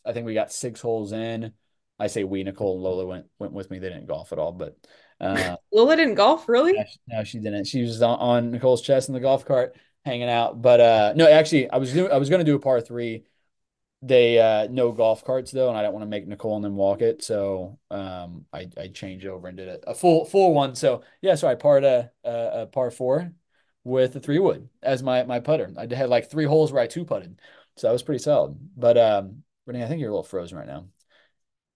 I 0.06 0.13
think 0.13 0.25
we 0.25 0.34
got 0.34 0.52
six 0.52 0.80
holes 0.81 1.12
in. 1.12 1.54
I 1.98 2.07
say 2.07 2.24
we 2.24 2.44
Nicole 2.44 2.75
and 2.75 2.84
Lola 2.84 3.06
went 3.06 3.25
went 3.40 3.54
with 3.54 3.72
me. 3.72 3.80
They 3.80 3.90
didn't 3.90 4.08
golf 4.08 4.31
at 4.31 4.40
all, 4.40 4.51
but 4.51 4.78
uh, 5.19 5.56
Lola 5.72 5.96
didn't 5.96 6.16
golf, 6.16 6.48
really? 6.48 6.74
no, 6.75 6.84
she- 6.88 7.00
no, 7.08 7.24
she 7.24 7.40
didn't. 7.40 7.66
She 7.66 7.81
was 7.81 8.01
on, 8.01 8.19
on 8.19 8.51
Nicole's 8.51 8.81
chest 8.81 9.10
in 9.10 9.13
the 9.13 9.19
golf 9.19 9.46
cart 9.46 9.75
hanging 10.04 10.30
out. 10.30 10.62
But 10.62 10.80
uh, 10.81 11.13
no, 11.16 11.28
actually, 11.30 11.69
I 11.69 11.78
was 11.78 11.94
doing 11.94 12.12
I 12.12 12.18
was 12.18 12.30
going 12.30 12.40
to 12.40 12.46
do 12.46 12.56
a 12.56 12.60
par 12.60 12.81
three. 12.81 13.24
They 14.01 14.39
uh, 14.39 14.68
no 14.69 14.92
golf 14.92 15.24
carts 15.24 15.51
though, 15.51 15.69
and 15.69 15.77
I 15.77 15.81
don't 15.81 15.94
want 15.94 16.03
to 16.03 16.09
make 16.09 16.27
Nicole 16.27 16.56
and 16.57 16.65
them 16.65 16.75
walk 16.75 17.01
it, 17.01 17.24
so 17.24 17.80
um, 17.89 18.45
I 18.53 18.68
I 18.77 18.88
changed 18.89 19.25
over 19.25 19.47
and 19.47 19.57
did 19.57 19.68
a, 19.68 19.89
a 19.89 19.95
full 19.95 20.25
full 20.25 20.53
one. 20.53 20.75
So 20.75 21.03
yeah, 21.21 21.36
so 21.36 21.47
I 21.47 21.56
parred 21.56 21.83
a, 21.83 22.12
a, 22.24 22.62
a 22.62 22.65
par 22.68 22.92
four 22.92 23.31
with 23.83 24.15
a 24.15 24.19
three 24.19 24.38
wood 24.39 24.69
as 24.83 25.01
my 25.01 25.24
my 25.24 25.39
putter. 25.39 25.71
I 25.77 25.94
had 25.94 26.09
like 26.09 26.30
three 26.30 26.45
holes 26.45 26.71
where 26.71 26.83
I 26.83 26.88
two 26.88 27.06
putted, 27.06 27.39
so 27.77 27.88
that 27.88 27.94
was 27.94 28.03
pretty 28.03 28.21
solid. 28.24 28.57
But 28.77 28.97
um, 28.97 29.44
Renee, 29.65 29.83
I 29.83 29.88
think 29.88 30.01
you're 30.01 30.09
a 30.09 30.13
little 30.13 30.24
frozen 30.24 30.57
right 30.57 30.68
now. 30.68 30.86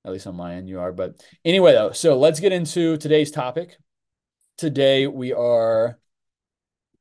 At 0.06 0.12
least 0.12 0.28
on 0.28 0.36
my 0.36 0.56
end, 0.56 0.70
you 0.70 0.80
are. 0.80 0.92
But 0.92 1.24
anyway, 1.44 1.74
though, 1.74 1.92
so 1.92 2.18
let's 2.18 2.40
get 2.40 2.52
into 2.54 2.98
today's 2.98 3.32
topic. 3.32 3.78
Today 4.58 5.08
we 5.08 5.34
are 5.34 6.00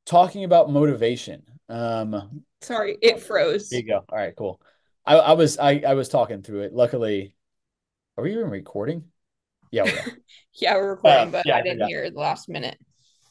talking 0.05 0.43
about 0.43 0.71
motivation. 0.71 1.43
Um, 1.69 2.43
Sorry, 2.61 2.97
it 3.01 3.21
froze. 3.21 3.69
there 3.69 3.79
you 3.79 3.87
go. 3.87 4.03
All 4.09 4.17
right, 4.17 4.35
cool. 4.35 4.59
I, 5.09 5.15
I 5.15 5.33
was 5.33 5.57
I, 5.57 5.81
I 5.87 5.95
was 5.95 6.07
talking 6.07 6.43
through 6.43 6.61
it. 6.61 6.73
Luckily, 6.73 7.33
are 8.15 8.23
we 8.23 8.33
even 8.33 8.49
recording? 8.49 9.05
Yeah, 9.71 9.83
we. 9.83 9.91
Yeah, 10.61 10.75
we're 10.75 10.91
recording, 10.91 11.29
Uh, 11.29 11.31
but 11.31 11.45
yeah, 11.45 11.57
I 11.57 11.61
didn't 11.61 11.79
yeah. 11.79 11.87
hear 11.87 12.09
the 12.09 12.19
last 12.19 12.49
minute. 12.49 12.77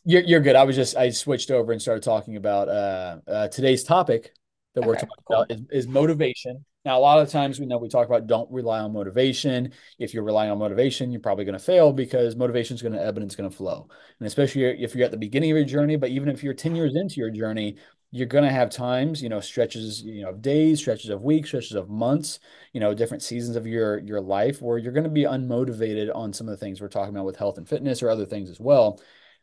You're 0.04 0.22
you're 0.22 0.40
good. 0.40 0.56
I 0.56 0.64
was 0.64 0.74
just 0.74 0.96
I 0.96 1.10
switched 1.10 1.50
over 1.50 1.72
and 1.72 1.80
started 1.80 2.02
talking 2.02 2.36
about 2.36 2.68
uh, 2.68 3.18
uh 3.26 3.48
today's 3.48 3.84
topic 3.84 4.32
that 4.74 4.82
we're 4.82 4.94
talking 4.94 5.08
cool. 5.26 5.42
about 5.42 5.52
is, 5.52 5.62
is 5.70 5.88
motivation. 5.88 6.64
Now, 6.84 6.98
a 6.98 7.00
lot 7.00 7.20
of 7.20 7.28
times 7.28 7.60
we 7.60 7.66
know 7.66 7.76
we 7.76 7.88
talk 7.88 8.06
about 8.06 8.26
don't 8.26 8.50
rely 8.50 8.80
on 8.80 8.92
motivation. 8.92 9.72
If 9.98 10.14
you're 10.14 10.22
relying 10.22 10.50
on 10.50 10.58
motivation, 10.58 11.10
you're 11.10 11.20
probably 11.20 11.44
going 11.44 11.58
to 11.58 11.64
fail 11.64 11.92
because 11.92 12.34
motivation 12.34 12.76
is 12.76 12.82
going 12.82 12.94
to 12.94 13.04
ebb 13.04 13.16
and 13.16 13.26
it's 13.26 13.36
going 13.36 13.50
to 13.50 13.54
flow. 13.54 13.88
And 14.20 14.26
especially 14.26 14.64
if 14.64 14.94
you're 14.94 15.04
at 15.04 15.10
the 15.10 15.18
beginning 15.18 15.50
of 15.50 15.58
your 15.58 15.66
journey, 15.66 15.96
but 15.96 16.10
even 16.10 16.28
if 16.28 16.42
you're 16.42 16.54
10 16.54 16.74
years 16.74 16.94
into 16.96 17.16
your 17.16 17.30
journey, 17.30 17.76
you're 18.10 18.26
going 18.26 18.44
to 18.44 18.50
have 18.50 18.70
times, 18.70 19.22
you 19.22 19.28
know, 19.28 19.40
stretches, 19.40 20.02
you 20.02 20.22
know, 20.22 20.30
of 20.30 20.40
days, 20.40 20.80
stretches 20.80 21.10
of 21.10 21.22
weeks, 21.22 21.48
stretches 21.48 21.74
of 21.74 21.90
months, 21.90 22.40
you 22.72 22.80
know, 22.80 22.94
different 22.94 23.22
seasons 23.22 23.56
of 23.56 23.66
your 23.66 23.98
your 23.98 24.20
life 24.20 24.62
where 24.62 24.78
you're 24.78 24.92
going 24.92 25.04
to 25.04 25.10
be 25.10 25.24
unmotivated 25.24 26.14
on 26.14 26.32
some 26.32 26.48
of 26.48 26.52
the 26.52 26.56
things 26.56 26.80
we're 26.80 26.88
talking 26.88 27.14
about 27.14 27.26
with 27.26 27.36
health 27.36 27.58
and 27.58 27.68
fitness 27.68 28.02
or 28.02 28.08
other 28.08 28.26
things 28.26 28.50
as 28.50 28.58
well. 28.58 29.00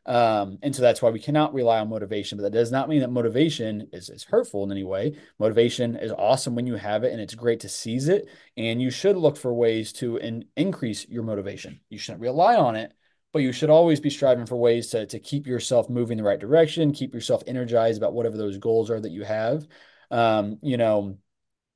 Um, 0.07 0.59
and 0.61 0.75
so 0.75 0.83
that's 0.83 1.01
why 1.01 1.09
we 1.09 1.19
cannot 1.19 1.53
rely 1.53 1.79
on 1.79 1.89
motivation, 1.89 2.37
but 2.37 2.43
that 2.43 2.53
does 2.53 2.71
not 2.71 2.89
mean 2.89 2.99
that 2.99 3.09
motivation 3.09 3.87
is, 3.91 4.09
is 4.09 4.23
hurtful 4.23 4.63
in 4.63 4.71
any 4.71 4.83
way. 4.83 5.17
Motivation 5.39 5.95
is 5.95 6.11
awesome 6.11 6.53
when 6.53 6.67
you 6.67 6.75
have 6.75 7.03
it 7.03 7.11
and 7.11 7.19
it's 7.19 7.33
great 7.33 7.59
to 7.61 7.69
seize 7.69 8.07
it. 8.07 8.29
And 8.55 8.79
you 8.81 8.91
should 8.91 9.17
look 9.17 9.35
for 9.35 9.51
ways 9.51 9.91
to 9.93 10.17
in, 10.17 10.45
increase 10.55 11.07
your 11.09 11.23
motivation. 11.23 11.79
You 11.89 11.97
shouldn't 11.97 12.21
rely 12.21 12.55
on 12.55 12.75
it, 12.75 12.93
but 13.35 13.41
you 13.41 13.51
should 13.51 13.69
always 13.69 13.99
be 13.99 14.09
striving 14.09 14.45
for 14.45 14.55
ways 14.55 14.87
to, 14.87 15.05
to 15.05 15.19
keep 15.19 15.45
yourself 15.45 15.89
moving 15.89 16.15
the 16.15 16.23
right 16.23 16.39
direction, 16.39 16.93
keep 16.93 17.13
yourself 17.13 17.43
energized 17.45 17.97
about 17.97 18.13
whatever 18.13 18.37
those 18.37 18.57
goals 18.57 18.89
are 18.89 19.01
that 19.01 19.11
you 19.11 19.25
have. 19.25 19.67
Um, 20.09 20.57
you 20.61 20.77
know, 20.77 21.17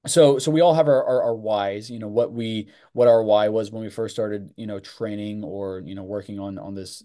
so 0.08 0.39
so 0.39 0.51
we 0.51 0.62
all 0.62 0.74
have 0.74 0.88
our, 0.88 1.04
our 1.04 1.24
our 1.24 1.36
whys 1.36 1.92
you 1.92 2.00
know 2.00 2.08
what 2.08 2.32
we 2.32 2.70
what 2.94 3.10
our 3.10 3.22
why 3.22 3.50
was 3.50 3.72
when 3.72 3.84
we 3.84 3.89
first 3.89 4.16
started 4.16 4.54
you 4.56 4.68
know 4.68 4.80
training 4.80 5.44
or 5.44 5.82
you 5.86 5.96
know 5.96 6.04
working 6.04 6.39
on 6.39 6.58
on 6.58 6.75
this 6.75 7.04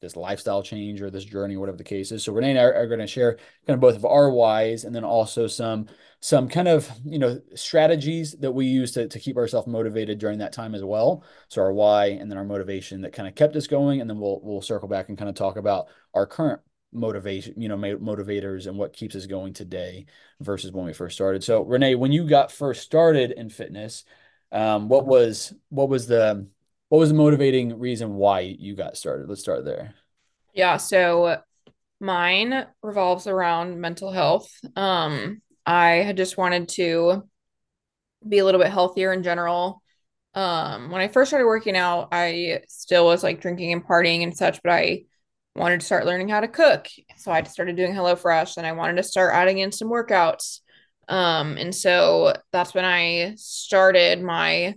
this 0.00 0.16
lifestyle 0.16 0.62
change 0.62 1.02
or 1.02 1.10
this 1.10 1.24
journey 1.24 1.56
whatever 1.56 1.76
the 1.76 1.84
case 1.84 2.12
is 2.12 2.22
so 2.22 2.32
renee 2.32 2.50
and 2.50 2.58
i 2.58 2.62
are, 2.62 2.74
are 2.74 2.86
going 2.86 3.00
to 3.00 3.06
share 3.06 3.34
kind 3.66 3.74
of 3.74 3.80
both 3.80 3.96
of 3.96 4.04
our 4.04 4.30
whys 4.30 4.84
and 4.84 4.94
then 4.94 5.04
also 5.04 5.46
some 5.46 5.86
some 6.20 6.48
kind 6.48 6.68
of 6.68 6.90
you 7.04 7.18
know 7.18 7.40
strategies 7.54 8.32
that 8.40 8.52
we 8.52 8.66
use 8.66 8.92
to, 8.92 9.08
to 9.08 9.18
keep 9.18 9.36
ourselves 9.36 9.66
motivated 9.66 10.18
during 10.18 10.38
that 10.38 10.52
time 10.52 10.74
as 10.74 10.84
well 10.84 11.24
so 11.48 11.62
our 11.62 11.72
why 11.72 12.06
and 12.06 12.30
then 12.30 12.38
our 12.38 12.44
motivation 12.44 13.00
that 13.00 13.12
kind 13.12 13.28
of 13.28 13.34
kept 13.34 13.56
us 13.56 13.66
going 13.66 14.00
and 14.00 14.08
then 14.08 14.18
we'll 14.18 14.40
we'll 14.42 14.62
circle 14.62 14.88
back 14.88 15.08
and 15.08 15.18
kind 15.18 15.28
of 15.28 15.34
talk 15.34 15.56
about 15.56 15.86
our 16.14 16.26
current 16.26 16.60
motivation 16.92 17.60
you 17.60 17.68
know 17.68 17.76
motivators 17.76 18.66
and 18.66 18.76
what 18.76 18.94
keeps 18.94 19.14
us 19.14 19.26
going 19.26 19.52
today 19.52 20.06
versus 20.40 20.72
when 20.72 20.84
we 20.84 20.92
first 20.92 21.16
started. 21.16 21.42
So 21.44 21.62
Renee, 21.62 21.94
when 21.94 22.12
you 22.12 22.28
got 22.28 22.52
first 22.52 22.82
started 22.82 23.32
in 23.32 23.50
fitness, 23.50 24.04
um, 24.52 24.88
what 24.88 25.06
was 25.06 25.52
what 25.68 25.88
was 25.88 26.06
the 26.06 26.46
what 26.88 26.98
was 26.98 27.10
the 27.10 27.14
motivating 27.14 27.78
reason 27.78 28.14
why 28.14 28.40
you 28.40 28.74
got 28.74 28.96
started? 28.96 29.28
Let's 29.28 29.40
start 29.40 29.64
there. 29.64 29.94
Yeah, 30.54 30.78
so 30.78 31.38
mine 32.00 32.66
revolves 32.82 33.26
around 33.26 33.80
mental 33.80 34.10
health. 34.10 34.50
Um, 34.76 35.42
I 35.66 35.96
had 35.96 36.16
just 36.16 36.38
wanted 36.38 36.68
to 36.70 37.24
be 38.26 38.38
a 38.38 38.44
little 38.44 38.60
bit 38.60 38.70
healthier 38.70 39.12
in 39.12 39.22
general. 39.22 39.82
Um, 40.34 40.90
when 40.90 41.00
I 41.00 41.08
first 41.08 41.30
started 41.30 41.46
working 41.46 41.76
out, 41.76 42.08
I 42.12 42.60
still 42.68 43.06
was 43.06 43.22
like 43.22 43.40
drinking 43.40 43.72
and 43.72 43.84
partying 43.84 44.22
and 44.22 44.36
such, 44.36 44.62
but 44.62 44.72
I 44.72 45.04
wanted 45.54 45.80
to 45.80 45.86
start 45.86 46.06
learning 46.06 46.28
how 46.28 46.40
to 46.40 46.48
cook. 46.48 46.86
So 47.16 47.32
I 47.32 47.42
started 47.42 47.76
doing 47.76 47.92
HelloFresh 47.92 48.56
and 48.56 48.66
I 48.66 48.72
wanted 48.72 48.96
to 48.96 49.02
start 49.02 49.34
adding 49.34 49.58
in 49.58 49.72
some 49.72 49.88
workouts. 49.88 50.60
Um, 51.08 51.56
and 51.56 51.74
so 51.74 52.34
that's 52.52 52.74
when 52.74 52.84
I 52.84 53.34
started 53.36 54.22
my 54.22 54.74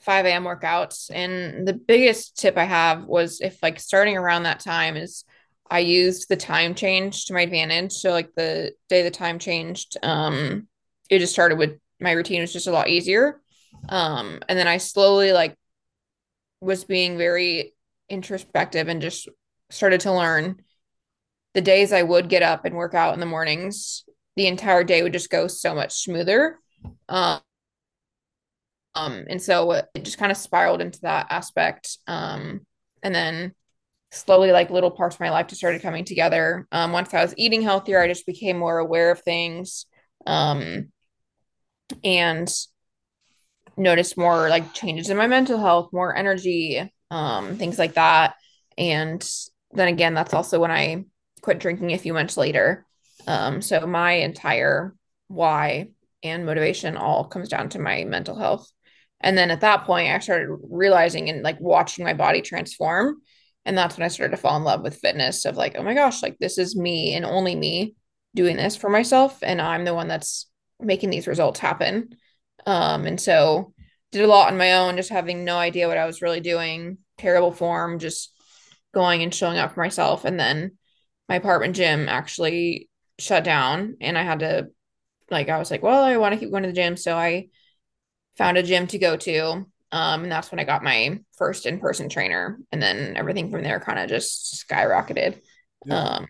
5 0.00 0.26
a.m. 0.26 0.44
workouts. 0.44 1.10
And 1.12 1.66
the 1.66 1.74
biggest 1.74 2.38
tip 2.38 2.56
I 2.56 2.64
have 2.64 3.04
was 3.04 3.40
if 3.40 3.62
like 3.62 3.78
starting 3.80 4.16
around 4.16 4.44
that 4.44 4.60
time 4.60 4.96
is 4.96 5.24
I 5.70 5.80
used 5.80 6.28
the 6.28 6.36
time 6.36 6.74
change 6.74 7.26
to 7.26 7.34
my 7.34 7.42
advantage. 7.42 7.92
So 7.92 8.10
like 8.10 8.32
the 8.34 8.72
day 8.88 9.02
the 9.02 9.10
time 9.10 9.38
changed, 9.38 9.96
um, 10.02 10.66
it 11.08 11.20
just 11.20 11.32
started 11.32 11.58
with 11.58 11.78
my 12.00 12.12
routine 12.12 12.40
was 12.40 12.52
just 12.52 12.66
a 12.66 12.72
lot 12.72 12.88
easier. 12.88 13.40
Um, 13.88 14.40
and 14.48 14.58
then 14.58 14.66
I 14.66 14.78
slowly 14.78 15.32
like 15.32 15.56
was 16.60 16.84
being 16.84 17.16
very 17.16 17.74
introspective 18.08 18.88
and 18.88 19.00
just 19.00 19.28
started 19.70 20.00
to 20.00 20.12
learn 20.12 20.60
the 21.54 21.60
days 21.60 21.92
I 21.92 22.02
would 22.02 22.28
get 22.28 22.42
up 22.42 22.64
and 22.64 22.76
work 22.76 22.94
out 22.94 23.14
in 23.14 23.20
the 23.20 23.26
mornings, 23.26 24.04
the 24.36 24.46
entire 24.46 24.84
day 24.84 25.02
would 25.02 25.12
just 25.12 25.30
go 25.30 25.48
so 25.48 25.74
much 25.74 26.02
smoother. 26.02 26.58
Um, 27.08 27.40
um, 28.94 29.24
and 29.28 29.40
so 29.40 29.72
it 29.72 29.86
just 30.02 30.18
kind 30.18 30.32
of 30.32 30.38
spiraled 30.38 30.80
into 30.80 31.00
that 31.02 31.26
aspect. 31.30 31.98
Um, 32.06 32.60
and 33.02 33.14
then 33.14 33.54
slowly, 34.10 34.52
like 34.52 34.70
little 34.70 34.90
parts 34.90 35.16
of 35.16 35.20
my 35.20 35.30
life 35.30 35.46
just 35.46 35.60
started 35.60 35.82
coming 35.82 36.04
together. 36.04 36.66
Um, 36.72 36.92
once 36.92 37.14
I 37.14 37.22
was 37.22 37.34
eating 37.36 37.62
healthier, 37.62 38.00
I 38.00 38.08
just 38.08 38.26
became 38.26 38.58
more 38.58 38.78
aware 38.78 39.10
of 39.10 39.20
things. 39.20 39.86
Um, 40.26 40.88
and 42.04 42.48
noticed 43.76 44.16
more 44.16 44.48
like 44.48 44.74
changes 44.74 45.10
in 45.10 45.16
my 45.16 45.26
mental 45.26 45.58
health, 45.58 45.92
more 45.92 46.14
energy, 46.14 46.92
um, 47.10 47.56
things 47.56 47.78
like 47.78 47.94
that. 47.94 48.34
And 48.76 49.26
then 49.72 49.88
again, 49.88 50.14
that's 50.14 50.34
also 50.34 50.60
when 50.60 50.70
I 50.70 51.04
quit 51.40 51.58
drinking 51.58 51.92
a 51.92 51.98
few 51.98 52.12
months 52.12 52.36
later. 52.36 52.86
Um, 53.26 53.62
so 53.62 53.86
my 53.86 54.12
entire 54.12 54.94
why 55.28 55.88
and 56.22 56.44
motivation 56.44 56.96
all 56.96 57.24
comes 57.24 57.48
down 57.48 57.70
to 57.70 57.78
my 57.78 58.04
mental 58.04 58.36
health. 58.36 58.70
And 59.20 59.36
then 59.36 59.50
at 59.50 59.60
that 59.60 59.84
point, 59.84 60.12
I 60.12 60.18
started 60.18 60.56
realizing 60.70 61.28
and 61.28 61.42
like 61.42 61.60
watching 61.60 62.04
my 62.04 62.14
body 62.14 62.40
transform. 62.40 63.20
And 63.64 63.76
that's 63.76 63.96
when 63.96 64.04
I 64.04 64.08
started 64.08 64.34
to 64.34 64.40
fall 64.40 64.56
in 64.56 64.64
love 64.64 64.82
with 64.82 64.98
fitness 64.98 65.44
of 65.44 65.56
like, 65.56 65.76
oh 65.76 65.82
my 65.82 65.94
gosh, 65.94 66.22
like 66.22 66.38
this 66.38 66.56
is 66.56 66.76
me 66.76 67.14
and 67.14 67.24
only 67.24 67.54
me 67.54 67.94
doing 68.34 68.56
this 68.56 68.76
for 68.76 68.88
myself. 68.88 69.38
And 69.42 69.60
I'm 69.60 69.84
the 69.84 69.94
one 69.94 70.08
that's 70.08 70.48
making 70.80 71.10
these 71.10 71.26
results 71.26 71.60
happen. 71.60 72.16
Um, 72.66 73.06
and 73.06 73.20
so 73.20 73.74
did 74.12 74.22
a 74.22 74.26
lot 74.26 74.50
on 74.50 74.58
my 74.58 74.74
own, 74.74 74.96
just 74.96 75.10
having 75.10 75.44
no 75.44 75.56
idea 75.56 75.88
what 75.88 75.98
I 75.98 76.06
was 76.06 76.22
really 76.22 76.40
doing, 76.40 76.98
terrible 77.18 77.52
form, 77.52 77.98
just 77.98 78.32
going 78.92 79.22
and 79.22 79.34
showing 79.34 79.58
up 79.58 79.74
for 79.74 79.80
myself. 79.80 80.24
And 80.24 80.40
then 80.40 80.78
my 81.28 81.36
apartment 81.36 81.76
gym 81.76 82.08
actually 82.08 82.88
shut 83.18 83.44
down 83.44 83.96
and 84.00 84.16
I 84.16 84.22
had 84.22 84.40
to 84.40 84.68
like 85.30 85.48
I 85.48 85.58
was 85.58 85.70
like, 85.70 85.82
well, 85.82 86.02
I 86.02 86.16
want 86.16 86.34
to 86.34 86.40
keep 86.40 86.50
going 86.50 86.64
to 86.64 86.68
the 86.68 86.74
gym. 86.74 86.96
So 86.96 87.16
I 87.16 87.48
found 88.36 88.56
a 88.58 88.62
gym 88.62 88.86
to 88.88 88.98
go 88.98 89.16
to. 89.16 89.66
Um, 89.92 90.22
and 90.22 90.30
that's 90.30 90.52
when 90.52 90.60
I 90.60 90.64
got 90.64 90.84
my 90.84 91.18
first 91.36 91.66
in-person 91.66 92.08
trainer. 92.08 92.58
And 92.70 92.80
then 92.80 93.16
everything 93.16 93.50
from 93.50 93.62
there 93.62 93.80
kind 93.80 93.98
of 93.98 94.08
just 94.08 94.66
skyrocketed. 94.68 95.40
Yeah. 95.84 95.96
Um, 95.96 96.26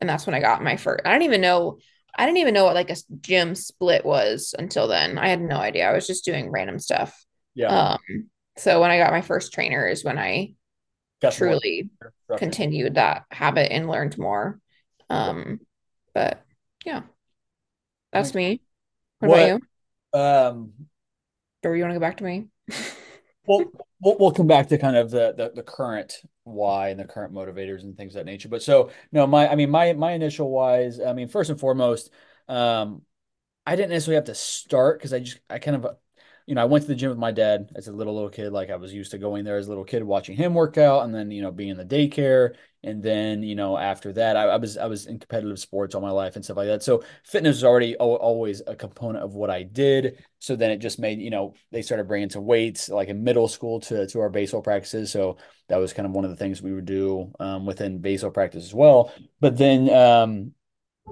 and 0.00 0.08
that's 0.08 0.26
when 0.26 0.34
I 0.34 0.40
got 0.40 0.62
my 0.62 0.76
first 0.76 1.06
I 1.06 1.12
don't 1.12 1.22
even 1.22 1.40
know 1.40 1.78
I 2.14 2.26
didn't 2.26 2.38
even 2.38 2.54
know 2.54 2.64
what 2.64 2.74
like 2.74 2.90
a 2.90 2.96
gym 3.20 3.54
split 3.54 4.04
was 4.04 4.54
until 4.58 4.86
then. 4.86 5.16
I 5.16 5.28
had 5.28 5.40
no 5.40 5.56
idea. 5.56 5.88
I 5.88 5.94
was 5.94 6.06
just 6.06 6.24
doing 6.24 6.50
random 6.50 6.78
stuff. 6.78 7.24
Yeah. 7.54 7.68
Um, 7.68 8.28
so 8.58 8.80
when 8.80 8.90
I 8.90 8.98
got 8.98 9.12
my 9.12 9.22
first 9.22 9.52
trainer 9.54 9.86
is 9.86 10.04
when 10.04 10.18
I 10.18 10.54
got 11.22 11.32
truly 11.32 11.88
continued 12.36 12.96
that 12.96 13.24
habit 13.30 13.72
and 13.72 13.88
learned 13.88 14.18
more. 14.18 14.60
Um, 15.08 15.60
but 16.12 16.44
yeah, 16.84 17.02
that's 18.12 18.34
me. 18.34 18.60
What, 19.20 19.30
what 19.30 19.38
about 19.38 19.60
you? 20.12 20.20
Um, 20.20 20.72
or 21.64 21.76
you 21.76 21.82
want 21.82 21.92
to 21.92 21.98
go 21.98 22.00
back 22.00 22.16
to 22.18 22.24
me? 22.24 22.48
well, 23.46 23.64
we'll 24.00 24.32
come 24.32 24.46
back 24.46 24.68
to 24.68 24.78
kind 24.78 24.96
of 24.96 25.10
the, 25.10 25.34
the 25.36 25.52
the 25.54 25.62
current 25.62 26.22
why 26.44 26.88
and 26.88 26.98
the 26.98 27.04
current 27.04 27.32
motivators 27.32 27.82
and 27.82 27.96
things 27.96 28.14
of 28.14 28.20
that 28.20 28.30
nature. 28.30 28.48
But 28.48 28.62
so 28.62 28.90
no, 29.10 29.26
my 29.26 29.48
I 29.48 29.54
mean 29.54 29.70
my 29.70 29.92
my 29.92 30.12
initial 30.12 30.50
whys. 30.50 31.00
I 31.00 31.12
mean 31.12 31.28
first 31.28 31.50
and 31.50 31.58
foremost, 31.58 32.10
um, 32.48 33.02
I 33.66 33.76
didn't 33.76 33.90
necessarily 33.90 34.16
have 34.16 34.24
to 34.24 34.34
start 34.34 34.98
because 34.98 35.12
I 35.12 35.20
just 35.20 35.40
I 35.48 35.58
kind 35.58 35.76
of 35.76 35.96
you 36.46 36.54
know, 36.54 36.62
I 36.62 36.66
went 36.66 36.82
to 36.82 36.88
the 36.88 36.94
gym 36.94 37.10
with 37.10 37.18
my 37.18 37.30
dad 37.30 37.70
as 37.74 37.88
a 37.88 37.92
little 37.92 38.14
little 38.14 38.30
kid. 38.30 38.52
Like 38.52 38.70
I 38.70 38.76
was 38.76 38.92
used 38.92 39.10
to 39.12 39.18
going 39.18 39.44
there 39.44 39.56
as 39.56 39.66
a 39.66 39.68
little 39.68 39.84
kid, 39.84 40.02
watching 40.02 40.36
him 40.36 40.54
work 40.54 40.78
out, 40.78 41.04
and 41.04 41.14
then 41.14 41.30
you 41.30 41.42
know 41.42 41.50
being 41.52 41.70
in 41.70 41.76
the 41.76 41.84
daycare, 41.84 42.54
and 42.82 43.02
then 43.02 43.42
you 43.42 43.54
know 43.54 43.78
after 43.78 44.12
that, 44.14 44.36
I, 44.36 44.44
I 44.44 44.56
was 44.56 44.76
I 44.76 44.86
was 44.86 45.06
in 45.06 45.18
competitive 45.18 45.58
sports 45.58 45.94
all 45.94 46.00
my 46.00 46.10
life 46.10 46.36
and 46.36 46.44
stuff 46.44 46.56
like 46.56 46.66
that. 46.66 46.82
So 46.82 47.04
fitness 47.24 47.56
was 47.56 47.64
already 47.64 47.96
always 47.96 48.62
a 48.66 48.74
component 48.74 49.24
of 49.24 49.34
what 49.34 49.50
I 49.50 49.62
did. 49.62 50.24
So 50.38 50.56
then 50.56 50.70
it 50.70 50.78
just 50.78 50.98
made 50.98 51.20
you 51.20 51.30
know 51.30 51.54
they 51.70 51.82
started 51.82 52.08
bringing 52.08 52.30
some 52.30 52.44
weights 52.44 52.88
like 52.88 53.08
in 53.08 53.22
middle 53.22 53.48
school 53.48 53.80
to 53.80 54.06
to 54.06 54.20
our 54.20 54.30
baseball 54.30 54.62
practices. 54.62 55.12
So 55.12 55.36
that 55.68 55.78
was 55.78 55.92
kind 55.92 56.06
of 56.06 56.12
one 56.12 56.24
of 56.24 56.30
the 56.30 56.36
things 56.36 56.60
we 56.60 56.72
would 56.72 56.86
do 56.86 57.32
um, 57.40 57.66
within 57.66 58.00
baseball 58.00 58.30
practice 58.30 58.64
as 58.64 58.74
well. 58.74 59.12
But 59.40 59.56
then 59.56 59.88
um, 59.90 60.52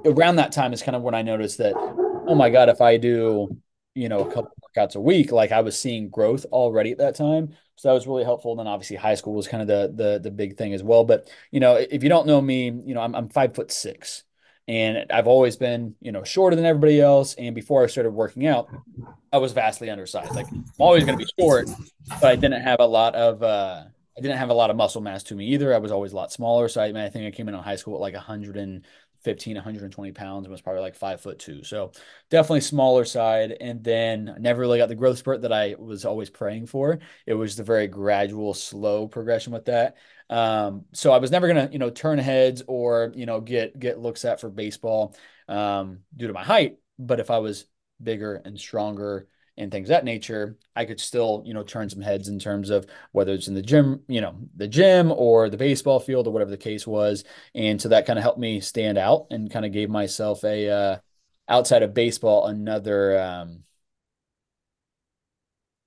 around 0.05 0.37
that 0.37 0.53
time 0.53 0.73
is 0.73 0.83
kind 0.83 0.97
of 0.97 1.03
when 1.03 1.15
I 1.15 1.23
noticed 1.23 1.59
that 1.59 1.75
oh 2.31 2.35
my 2.35 2.51
god, 2.51 2.69
if 2.69 2.81
I 2.81 2.97
do 2.97 3.57
you 3.95 4.09
know, 4.09 4.21
a 4.21 4.33
couple 4.33 4.51
workouts 4.77 4.95
a 4.95 5.01
week, 5.01 5.33
like 5.33 5.53
I 5.53 5.61
was 5.61 5.79
seeing 5.79 6.09
growth 6.11 6.45
already 6.47 6.93
at 6.93 6.99
that 6.99 7.17
time. 7.17 7.55
So 7.77 7.89
that 7.89 7.95
was 7.95 8.07
really 8.07 8.25
helpful. 8.25 8.53
And 8.53 8.61
then 8.61 8.67
obviously 8.67 8.97
high 8.97 9.15
school 9.15 9.35
was 9.35 9.49
kind 9.49 9.63
of 9.63 9.69
the 9.69 9.93
the 10.03 10.19
the 10.21 10.31
big 10.31 10.57
thing 10.57 10.75
as 10.75 10.83
well. 10.83 11.05
But 11.05 11.29
you 11.51 11.61
know, 11.61 11.75
if 11.75 12.03
you 12.03 12.09
don't 12.09 12.27
know 12.27 12.41
me, 12.41 12.67
you 12.67 12.95
know, 12.95 13.01
I'm 13.01 13.15
I'm 13.15 13.29
five 13.29 13.55
foot 13.55 13.73
six. 13.73 14.25
And 14.69 15.11
I've 15.11 15.27
always 15.27 15.57
been, 15.57 15.97
you 16.01 16.13
know, 16.13 16.23
shorter 16.23 16.55
than 16.55 16.65
everybody 16.65 17.01
else. 17.01 17.35
And 17.35 17.57
before 17.57 17.83
I 17.83 17.89
started 17.89 18.11
working 18.11 18.47
out, 18.47 18.69
I 19.33 19.39
was 19.39 19.51
vastly 19.51 19.91
undersized. 19.91 20.33
Like 20.33 20.47
I'm 20.53 20.65
always 20.79 21.05
going 21.05 21.19
to 21.19 21.25
be 21.25 21.31
short, 21.43 21.69
but 22.21 22.25
I 22.25 22.37
didn't 22.37 22.63
have 22.63 22.79
a 22.79 22.87
lot 22.87 23.17
of, 23.17 23.43
uh, 23.43 23.83
I 24.17 24.21
didn't 24.21 24.37
have 24.37 24.51
a 24.51 24.55
lot 24.55 24.71
of 24.71 24.77
muscle 24.77 25.01
mass 25.01 25.25
to 25.25 25.35
me 25.35 25.47
either. 25.49 25.75
I 25.75 25.79
was 25.79 25.91
always 25.91 26.13
a 26.13 26.17
lot 26.17 26.31
smaller. 26.31 26.69
So 26.69 26.81
I, 26.81 26.87
I 26.87 27.09
think 27.09 27.27
I 27.27 27.37
came 27.37 27.49
in 27.49 27.55
on 27.57 27.65
high 27.65 27.75
school 27.75 27.97
at 27.97 28.01
like 28.01 28.15
100 28.15 28.57
and 28.57 28.85
15, 29.23 29.57
120 29.57 30.12
pounds 30.12 30.47
and 30.47 30.53
was 30.53 30.61
probably 30.61 30.83
like 30.83 30.95
five 30.95 31.21
foot 31.21 31.39
two. 31.39 31.62
So 31.65 31.93
definitely 32.31 32.62
smaller 32.62 33.05
side. 33.05 33.57
And 33.61 33.83
then 33.85 34.37
never 34.39 34.61
really 34.61 34.79
got 34.79 34.89
the 34.89 34.95
growth 34.95 35.19
spurt 35.19 35.43
that 35.43 35.53
I 35.53 35.77
was 35.79 36.05
always 36.05 36.31
praying 36.31 36.67
for. 36.67 36.99
It 37.27 37.35
was 37.35 37.57
the 37.57 37.65
very 37.65 37.87
gradual, 37.87 38.55
slow 38.55 39.09
progression 39.09 39.53
with 39.53 39.67
that. 39.67 39.97
Um, 40.29 40.85
so 40.93 41.12
I 41.12 41.19
was 41.19 41.31
never 41.31 41.49
gonna, 41.49 41.69
you 41.73 41.79
know, 41.79 41.91
turn 41.91 42.19
heads 42.19 42.62
or, 42.67 43.12
you 43.15 43.27
know, 43.27 43.41
get 43.41 43.79
get 43.79 43.99
looks 43.99 44.25
at 44.25 44.41
for 44.41 44.49
baseball 44.49 45.15
um, 45.49 46.00
due 46.17 46.29
to 46.29 46.33
my 46.33 46.45
height. 46.45 46.79
But 46.99 47.21
if 47.21 47.31
I 47.31 47.39
was 47.39 47.67
bigger 48.03 48.41
and 48.45 48.59
stronger 48.59 49.27
and 49.57 49.71
things 49.71 49.88
that 49.88 50.04
nature, 50.04 50.57
I 50.75 50.85
could 50.85 51.00
still, 51.00 51.42
you 51.45 51.54
know, 51.54 51.62
turn 51.62 51.90
some 51.90 52.00
heads 52.00 52.28
in 52.28 52.38
terms 52.38 52.71
of 52.71 52.87
whether 53.12 53.33
it's 53.33 53.49
in 53.49 53.54
the 53.54 53.62
gym, 53.62 54.00
you 54.09 54.21
know, 54.21 54.37
the 54.57 54.69
gym 54.69 55.12
or 55.12 55.49
the 55.50 55.57
baseball 55.57 56.00
field 56.00 56.26
or 56.26 56.30
whatever 56.30 56.50
the 56.50 56.57
case 56.57 56.87
was. 56.87 57.25
And 57.54 57.80
so 57.80 57.88
that 57.90 58.07
kind 58.07 58.19
of 58.19 58.23
helped 58.23 58.38
me 58.38 58.61
stand 58.61 58.99
out 58.99 59.26
and 59.30 59.50
kind 59.50 59.64
of 59.66 59.73
gave 59.73 59.90
myself 59.90 60.45
a 60.45 60.69
uh, 60.69 60.99
outside 61.49 61.83
of 61.83 61.92
baseball 61.92 62.47
another 62.47 63.21
um 63.21 63.64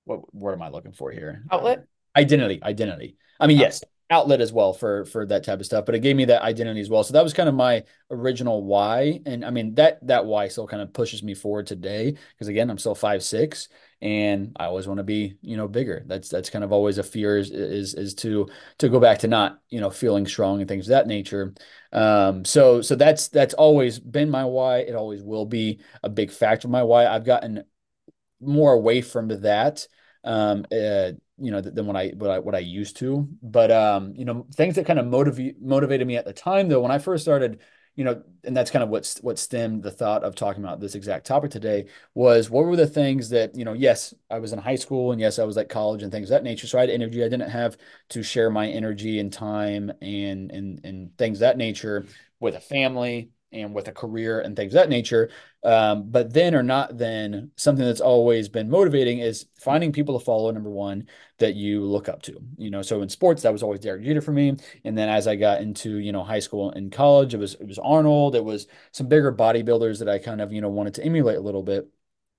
what 0.04 0.34
word 0.34 0.52
am 0.52 0.62
I 0.62 0.68
looking 0.68 0.92
for 0.92 1.10
here? 1.10 1.42
Outlet. 1.50 1.84
Identity, 2.16 2.62
identity. 2.62 3.16
I 3.40 3.46
mean, 3.46 3.58
yes, 3.58 3.82
outlet 4.14 4.40
as 4.40 4.52
well 4.52 4.72
for 4.72 5.04
for 5.06 5.26
that 5.26 5.44
type 5.44 5.60
of 5.60 5.66
stuff 5.66 5.84
but 5.84 5.94
it 5.94 6.00
gave 6.00 6.16
me 6.16 6.24
that 6.26 6.42
identity 6.42 6.80
as 6.80 6.88
well. 6.90 7.02
So 7.04 7.12
that 7.14 7.24
was 7.24 7.32
kind 7.32 7.48
of 7.48 7.54
my 7.54 7.84
original 8.10 8.62
why. 8.64 9.20
And 9.26 9.44
i 9.44 9.50
mean 9.50 9.74
that 9.74 10.06
that 10.06 10.24
why 10.26 10.48
still 10.48 10.66
kind 10.66 10.82
of 10.82 10.92
pushes 10.92 11.22
me 11.22 11.34
forward 11.34 11.66
today 11.66 12.14
because 12.32 12.48
again 12.48 12.70
i'm 12.70 12.78
still 12.78 12.94
five 12.94 13.22
six 13.22 13.68
and 14.00 14.56
i 14.56 14.66
always 14.66 14.86
want 14.86 14.98
to 14.98 15.04
be 15.04 15.36
you 15.42 15.56
know 15.56 15.68
bigger. 15.68 16.04
That's 16.06 16.28
that's 16.28 16.50
kind 16.50 16.64
of 16.64 16.72
always 16.72 16.98
a 16.98 17.02
fear 17.02 17.38
is 17.38 17.50
is 17.50 17.94
is 17.94 18.14
to 18.16 18.48
to 18.78 18.88
go 18.88 19.00
back 19.00 19.20
to 19.20 19.28
not 19.28 19.60
you 19.68 19.80
know 19.80 19.90
feeling 19.90 20.26
strong 20.26 20.60
and 20.60 20.68
things 20.68 20.86
of 20.86 20.90
that 20.90 21.06
nature. 21.06 21.54
Um 21.92 22.44
so 22.44 22.82
so 22.82 22.94
that's 22.96 23.28
that's 23.28 23.54
always 23.54 23.98
been 23.98 24.30
my 24.30 24.44
why. 24.44 24.78
It 24.78 24.94
always 24.94 25.22
will 25.22 25.46
be 25.46 25.80
a 26.02 26.08
big 26.08 26.30
factor 26.30 26.68
of 26.68 26.72
my 26.72 26.82
why. 26.82 27.06
I've 27.06 27.24
gotten 27.24 27.64
more 28.40 28.72
away 28.72 29.00
from 29.00 29.28
that 29.28 29.86
um 30.24 30.66
uh, 30.72 31.12
you 31.38 31.50
know 31.50 31.60
than 31.60 31.86
what 31.86 31.96
I 31.96 32.08
what 32.16 32.30
I 32.30 32.38
what 32.38 32.54
I 32.54 32.60
used 32.60 32.96
to. 32.98 33.28
But 33.42 33.70
um, 33.70 34.14
you 34.16 34.24
know, 34.24 34.46
things 34.54 34.76
that 34.76 34.86
kind 34.86 34.98
of 34.98 35.06
motivate 35.06 35.60
motivated 35.60 36.06
me 36.06 36.16
at 36.16 36.24
the 36.24 36.32
time 36.32 36.68
though, 36.68 36.80
when 36.80 36.90
I 36.90 36.98
first 36.98 37.24
started, 37.24 37.60
you 37.96 38.04
know, 38.04 38.22
and 38.44 38.56
that's 38.56 38.70
kind 38.70 38.82
of 38.82 38.88
what's 38.88 39.18
what 39.18 39.38
stemmed 39.38 39.82
the 39.82 39.90
thought 39.90 40.24
of 40.24 40.34
talking 40.34 40.62
about 40.62 40.80
this 40.80 40.94
exact 40.94 41.26
topic 41.26 41.50
today 41.50 41.86
was 42.14 42.50
what 42.50 42.64
were 42.64 42.76
the 42.76 42.86
things 42.86 43.30
that, 43.30 43.54
you 43.54 43.64
know, 43.64 43.72
yes, 43.72 44.14
I 44.30 44.38
was 44.38 44.52
in 44.52 44.58
high 44.58 44.74
school 44.76 45.12
and 45.12 45.20
yes, 45.20 45.38
I 45.38 45.44
was 45.44 45.56
at 45.56 45.68
college 45.68 46.02
and 46.02 46.10
things 46.12 46.26
of 46.30 46.34
that 46.34 46.44
nature. 46.44 46.66
So 46.66 46.78
I 46.78 46.82
had 46.82 46.90
energy. 46.90 47.22
I 47.24 47.28
didn't 47.28 47.50
have 47.50 47.76
to 48.10 48.22
share 48.22 48.50
my 48.50 48.68
energy 48.68 49.18
and 49.18 49.32
time 49.32 49.90
and 50.02 50.50
and 50.50 50.80
and 50.84 51.16
things 51.18 51.40
that 51.40 51.56
nature 51.56 52.06
with 52.40 52.54
a 52.56 52.60
family 52.60 53.30
and 53.54 53.74
with 53.74 53.88
a 53.88 53.92
career 53.92 54.40
and 54.40 54.56
things 54.56 54.74
of 54.74 54.80
that 54.80 54.88
nature. 54.88 55.30
Um, 55.62 56.10
but 56.10 56.32
then 56.32 56.54
or 56.54 56.62
not 56.62 56.98
then, 56.98 57.50
something 57.56 57.84
that's 57.84 58.00
always 58.00 58.48
been 58.48 58.68
motivating 58.68 59.20
is 59.20 59.46
finding 59.58 59.92
people 59.92 60.18
to 60.18 60.24
follow, 60.24 60.50
number 60.50 60.70
one, 60.70 61.08
that 61.38 61.54
you 61.54 61.84
look 61.84 62.08
up 62.08 62.22
to. 62.22 62.38
You 62.58 62.70
know, 62.70 62.82
so 62.82 63.00
in 63.02 63.08
sports, 63.08 63.42
that 63.42 63.52
was 63.52 63.62
always 63.62 63.80
Derek 63.80 64.02
Jeter 64.02 64.20
for 64.20 64.32
me. 64.32 64.56
And 64.84 64.98
then 64.98 65.08
as 65.08 65.26
I 65.26 65.36
got 65.36 65.62
into, 65.62 65.98
you 65.98 66.12
know, 66.12 66.22
high 66.24 66.40
school 66.40 66.70
and 66.72 66.92
college, 66.92 67.32
it 67.32 67.38
was 67.38 67.54
it 67.54 67.66
was 67.66 67.78
Arnold, 67.78 68.34
it 68.34 68.44
was 68.44 68.66
some 68.92 69.08
bigger 69.08 69.32
bodybuilders 69.32 69.98
that 70.00 70.08
I 70.08 70.18
kind 70.18 70.40
of, 70.40 70.52
you 70.52 70.60
know, 70.60 70.68
wanted 70.68 70.94
to 70.94 71.04
emulate 71.04 71.38
a 71.38 71.40
little 71.40 71.62
bit. 71.62 71.88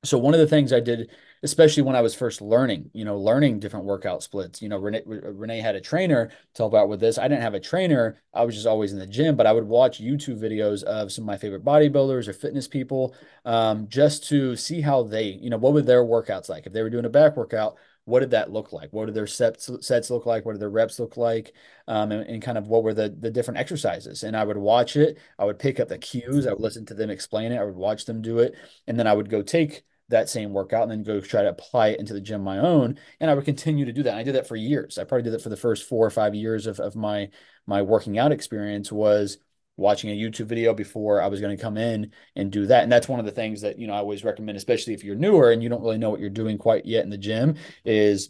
So 0.04 0.20
one 0.20 0.34
of 0.36 0.40
the 0.40 0.48
things 0.48 0.72
I 0.72 0.80
did 0.82 1.10
especially 1.46 1.84
when 1.84 1.96
I 1.96 2.02
was 2.02 2.16
first 2.16 2.42
learning, 2.42 2.90
you 2.92 3.06
know, 3.06 3.18
learning 3.20 3.60
different 3.60 3.86
workout 3.86 4.24
splits. 4.24 4.64
You 4.64 4.68
know, 4.68 4.80
Renee, 4.80 5.04
Renee 5.06 5.60
had 5.62 5.76
a 5.76 5.80
trainer 5.80 6.30
to 6.56 6.62
help 6.64 6.74
out 6.74 6.90
with 6.90 7.00
this. 7.00 7.20
I 7.20 7.28
didn't 7.28 7.44
have 7.44 7.54
a 7.54 7.60
trainer. 7.60 8.20
I 8.34 8.44
was 8.44 8.56
just 8.56 8.66
always 8.66 8.92
in 8.92 9.00
the 9.00 9.06
gym, 9.06 9.36
but 9.36 9.46
I 9.46 9.54
would 9.54 9.64
watch 9.64 10.02
YouTube 10.02 10.40
videos 10.40 10.82
of 10.84 11.12
some 11.12 11.24
of 11.24 11.28
my 11.28 11.38
favorite 11.38 11.64
bodybuilders 11.64 12.28
or 12.28 12.34
fitness 12.34 12.68
people 12.68 13.16
um, 13.46 13.88
just 13.88 14.28
to 14.30 14.56
see 14.56 14.82
how 14.82 15.04
they, 15.04 15.26
you 15.26 15.52
know, 15.52 15.58
what 15.58 15.74
were 15.74 15.84
their 15.84 16.04
workouts 16.04 16.50
like? 16.50 16.66
If 16.66 16.74
they 16.74 16.82
were 16.82 16.90
doing 16.90 17.06
a 17.06 17.10
back 17.10 17.38
workout, 17.38 17.78
what 18.06 18.22
did 18.22 18.32
that 18.32 18.52
look 18.52 18.74
like? 18.74 18.92
What 18.92 19.06
did 19.06 19.16
their 19.16 19.28
sets 19.28 19.70
sets 19.82 20.10
look 20.10 20.26
like? 20.26 20.46
What 20.46 20.54
did 20.54 20.62
their 20.62 20.70
reps 20.70 21.00
look 21.00 21.16
like? 21.16 21.54
Um, 21.88 22.12
and, 22.12 22.28
and, 22.28 22.42
kind 22.42 22.58
of 22.58 22.68
what 22.68 22.84
were 22.84 22.94
the 22.94 23.10
the 23.10 23.32
different 23.32 23.60
exercises? 23.60 24.24
And 24.24 24.38
I 24.38 24.44
would 24.44 24.58
watch 24.58 24.96
it. 24.96 25.18
I 25.40 25.46
would 25.46 25.60
pick 25.60 25.80
up 25.80 25.88
the 25.90 25.98
cues. 25.98 26.46
I 26.46 26.52
would 26.52 26.62
listen 26.62 26.86
to 26.88 26.94
them 26.94 27.10
explain 27.10 27.52
it. 27.52 27.58
I 27.58 27.64
would 27.64 27.76
watch 27.76 28.06
them 28.06 28.22
do 28.22 28.40
it, 28.40 28.56
and 28.88 29.00
then 29.00 29.08
I 29.08 29.14
would 29.14 29.30
go 29.30 29.42
take 29.42 29.84
that 30.10 30.30
same 30.30 30.54
workout 30.54 30.84
and 30.84 30.92
then 30.92 31.04
go 31.04 31.20
try 31.20 31.42
to 31.42 31.50
apply 31.50 31.90
it 31.90 32.00
into 32.00 32.14
the 32.14 32.22
gym 32.22 32.42
my 32.42 32.60
own. 32.60 32.98
And 33.20 33.30
I 33.30 33.34
would 33.34 33.46
continue 33.46 33.86
to 33.86 33.94
do 33.94 34.04
that. 34.04 34.12
And 34.12 34.20
I 34.20 34.24
did 34.24 34.36
that 34.36 34.48
for 34.48 34.56
years. 34.56 34.98
I 34.98 35.04
probably 35.04 35.24
did 35.24 35.34
that 35.34 35.42
for 35.42 35.50
the 35.50 35.58
first 35.58 35.88
four 35.88 36.06
or 36.06 36.12
five 36.12 36.36
years 36.36 36.68
of, 36.68 36.80
of 36.80 36.96
my 36.96 37.30
my 37.66 37.82
working 37.82 38.20
out 38.20 38.32
experience 38.32 38.92
was 38.92 39.40
watching 39.78 40.10
a 40.10 40.14
YouTube 40.14 40.46
video 40.46 40.74
before 40.74 41.22
I 41.22 41.28
was 41.28 41.42
going 41.42 41.56
to 41.56 41.62
come 41.62 41.78
in 41.78 42.12
and 42.36 42.52
do 42.52 42.68
that. 42.68 42.84
And 42.84 42.92
that's 42.92 43.10
one 43.10 43.20
of 43.20 43.26
the 43.26 43.32
things 43.32 43.62
that, 43.62 43.78
you 43.78 43.88
know, 43.88 43.94
I 43.94 43.98
always 43.98 44.24
recommend, 44.24 44.58
especially 44.58 44.94
if 44.94 45.04
you're 45.04 45.16
newer 45.16 45.52
and 45.52 45.62
you 45.62 45.70
don't 45.70 45.82
really 45.82 45.98
know 45.98 46.10
what 46.10 46.20
you're 46.20 46.30
doing 46.30 46.58
quite 46.58 46.86
yet 46.86 47.04
in 47.04 47.10
the 47.10 47.18
gym, 47.18 47.56
is 47.84 48.30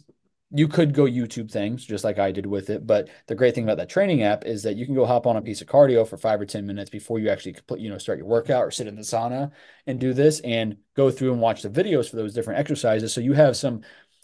you 0.52 0.68
could 0.68 0.94
go 0.94 1.04
YouTube 1.04 1.50
things 1.50 1.84
just 1.84 2.04
like 2.04 2.18
I 2.18 2.30
did 2.30 2.46
with 2.46 2.70
it. 2.70 2.86
But 2.86 3.08
the 3.26 3.34
great 3.34 3.54
thing 3.54 3.64
about 3.64 3.78
that 3.78 3.88
training 3.88 4.22
app 4.22 4.44
is 4.44 4.62
that 4.62 4.76
you 4.76 4.86
can 4.86 4.94
go 4.94 5.04
hop 5.04 5.26
on 5.26 5.36
a 5.36 5.42
piece 5.42 5.60
of 5.60 5.66
cardio 5.66 6.06
for 6.06 6.16
five 6.16 6.40
or 6.40 6.46
10 6.46 6.64
minutes 6.64 6.88
before 6.88 7.18
you 7.18 7.28
actually, 7.28 7.56
you 7.78 7.90
know, 7.90 7.98
start 7.98 8.18
your 8.18 8.28
workout 8.28 8.62
or 8.62 8.70
sit 8.70 8.86
in 8.86 8.94
the 8.94 9.02
sauna 9.02 9.50
and 9.86 9.98
do 9.98 10.12
this 10.12 10.40
and 10.40 10.76
go 10.94 11.10
through 11.10 11.32
and 11.32 11.40
watch 11.40 11.62
the 11.62 11.68
videos 11.68 12.08
for 12.08 12.16
those 12.16 12.32
different 12.32 12.60
exercises. 12.60 13.12
So 13.12 13.20
you 13.20 13.32
have 13.32 13.56
some, 13.56 13.80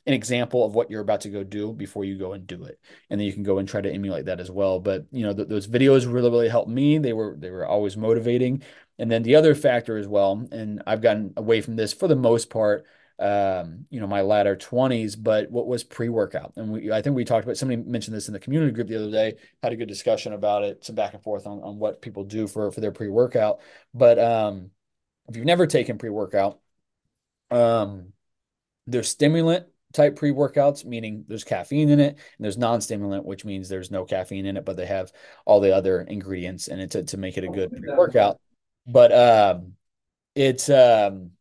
an 0.06 0.14
example 0.14 0.64
of 0.64 0.74
what 0.76 0.90
you're 0.90 1.00
about 1.00 1.22
to 1.22 1.28
go 1.28 1.42
do 1.42 1.72
before 1.72 2.04
you 2.04 2.16
go 2.16 2.34
and 2.34 2.46
do 2.46 2.64
it. 2.64 2.78
And 3.10 3.18
then 3.18 3.26
you 3.26 3.32
can 3.32 3.42
go 3.42 3.58
and 3.58 3.68
try 3.68 3.80
to 3.80 3.92
emulate 3.92 4.26
that 4.26 4.40
as 4.40 4.50
well. 4.50 4.78
But, 4.78 5.06
you 5.10 5.24
know, 5.24 5.34
th- 5.34 5.48
those 5.48 5.66
videos 5.66 6.12
really, 6.12 6.30
really 6.30 6.48
helped 6.48 6.70
me. 6.70 6.98
They 6.98 7.12
were, 7.12 7.36
they 7.36 7.50
were 7.50 7.66
always 7.66 7.96
motivating. 7.96 8.62
And 8.98 9.10
then 9.10 9.24
the 9.24 9.34
other 9.34 9.56
factor 9.56 9.96
as 9.96 10.06
well, 10.06 10.46
and 10.52 10.82
I've 10.86 11.02
gotten 11.02 11.32
away 11.36 11.60
from 11.62 11.74
this 11.74 11.92
for 11.92 12.06
the 12.06 12.16
most 12.16 12.48
part, 12.50 12.84
um, 13.22 13.86
you 13.90 14.00
know, 14.00 14.06
my 14.06 14.22
latter 14.22 14.56
20s, 14.56 15.16
but 15.20 15.50
what 15.50 15.66
was 15.66 15.84
pre-workout. 15.84 16.52
And 16.56 16.72
we, 16.72 16.90
I 16.90 17.02
think 17.02 17.14
we 17.14 17.24
talked 17.24 17.44
about, 17.44 17.56
somebody 17.56 17.80
mentioned 17.82 18.16
this 18.16 18.28
in 18.28 18.34
the 18.34 18.40
community 18.40 18.72
group 18.72 18.88
the 18.88 18.96
other 18.96 19.10
day, 19.10 19.36
had 19.62 19.72
a 19.72 19.76
good 19.76 19.88
discussion 19.88 20.32
about 20.32 20.64
it, 20.64 20.84
some 20.84 20.96
back 20.96 21.14
and 21.14 21.22
forth 21.22 21.46
on, 21.46 21.62
on 21.62 21.78
what 21.78 22.02
people 22.02 22.24
do 22.24 22.46
for, 22.46 22.70
for 22.72 22.80
their 22.80 22.90
pre-workout. 22.90 23.60
But 23.94 24.18
um, 24.18 24.70
if 25.28 25.36
you've 25.36 25.46
never 25.46 25.66
taken 25.66 25.98
pre-workout, 25.98 26.58
um, 27.50 28.12
there's 28.86 29.08
stimulant 29.08 29.66
type 29.92 30.16
pre-workouts, 30.16 30.84
meaning 30.84 31.24
there's 31.28 31.44
caffeine 31.44 31.90
in 31.90 32.00
it, 32.00 32.14
and 32.14 32.44
there's 32.44 32.58
non-stimulant, 32.58 33.24
which 33.24 33.44
means 33.44 33.68
there's 33.68 33.90
no 33.90 34.04
caffeine 34.04 34.46
in 34.46 34.56
it, 34.56 34.64
but 34.64 34.76
they 34.76 34.86
have 34.86 35.12
all 35.44 35.60
the 35.60 35.76
other 35.76 36.00
ingredients 36.00 36.66
in 36.66 36.80
it 36.80 36.90
to, 36.90 37.04
to 37.04 37.16
make 37.16 37.36
it 37.36 37.44
a 37.44 37.48
good 37.48 37.70
pre-workout. 37.70 38.40
But 38.86 39.12
um, 39.12 39.74
it's 40.34 40.68
um, 40.68 41.32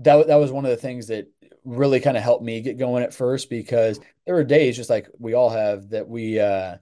that 0.00 0.26
that 0.26 0.36
was 0.36 0.50
one 0.52 0.64
of 0.64 0.70
the 0.70 0.76
things 0.76 1.08
that 1.08 1.30
really 1.64 2.00
kind 2.00 2.16
of 2.16 2.22
helped 2.22 2.44
me 2.44 2.60
get 2.60 2.78
going 2.78 3.02
at 3.02 3.14
first 3.14 3.50
because 3.50 4.00
there 4.24 4.34
were 4.34 4.44
days 4.44 4.76
just 4.76 4.90
like 4.90 5.08
we 5.18 5.34
all 5.34 5.50
have 5.50 5.90
that 5.90 6.08
we 6.08 6.40
uh 6.40 6.76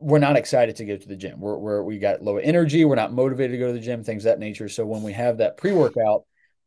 we're 0.00 0.18
not 0.18 0.36
excited 0.36 0.76
to 0.76 0.84
go 0.84 0.96
to 0.96 1.08
the 1.08 1.16
gym. 1.16 1.40
We're, 1.40 1.56
we're 1.56 1.82
we 1.82 1.98
got 1.98 2.22
low 2.22 2.36
energy. 2.36 2.84
We're 2.84 2.94
not 2.94 3.12
motivated 3.12 3.52
to 3.52 3.58
go 3.58 3.68
to 3.68 3.72
the 3.72 3.80
gym. 3.80 4.04
Things 4.04 4.24
that 4.24 4.38
nature. 4.38 4.68
So 4.68 4.84
when 4.84 5.02
we 5.02 5.12
have 5.12 5.38
that 5.38 5.56
pre 5.56 5.72
workout, 5.72 6.24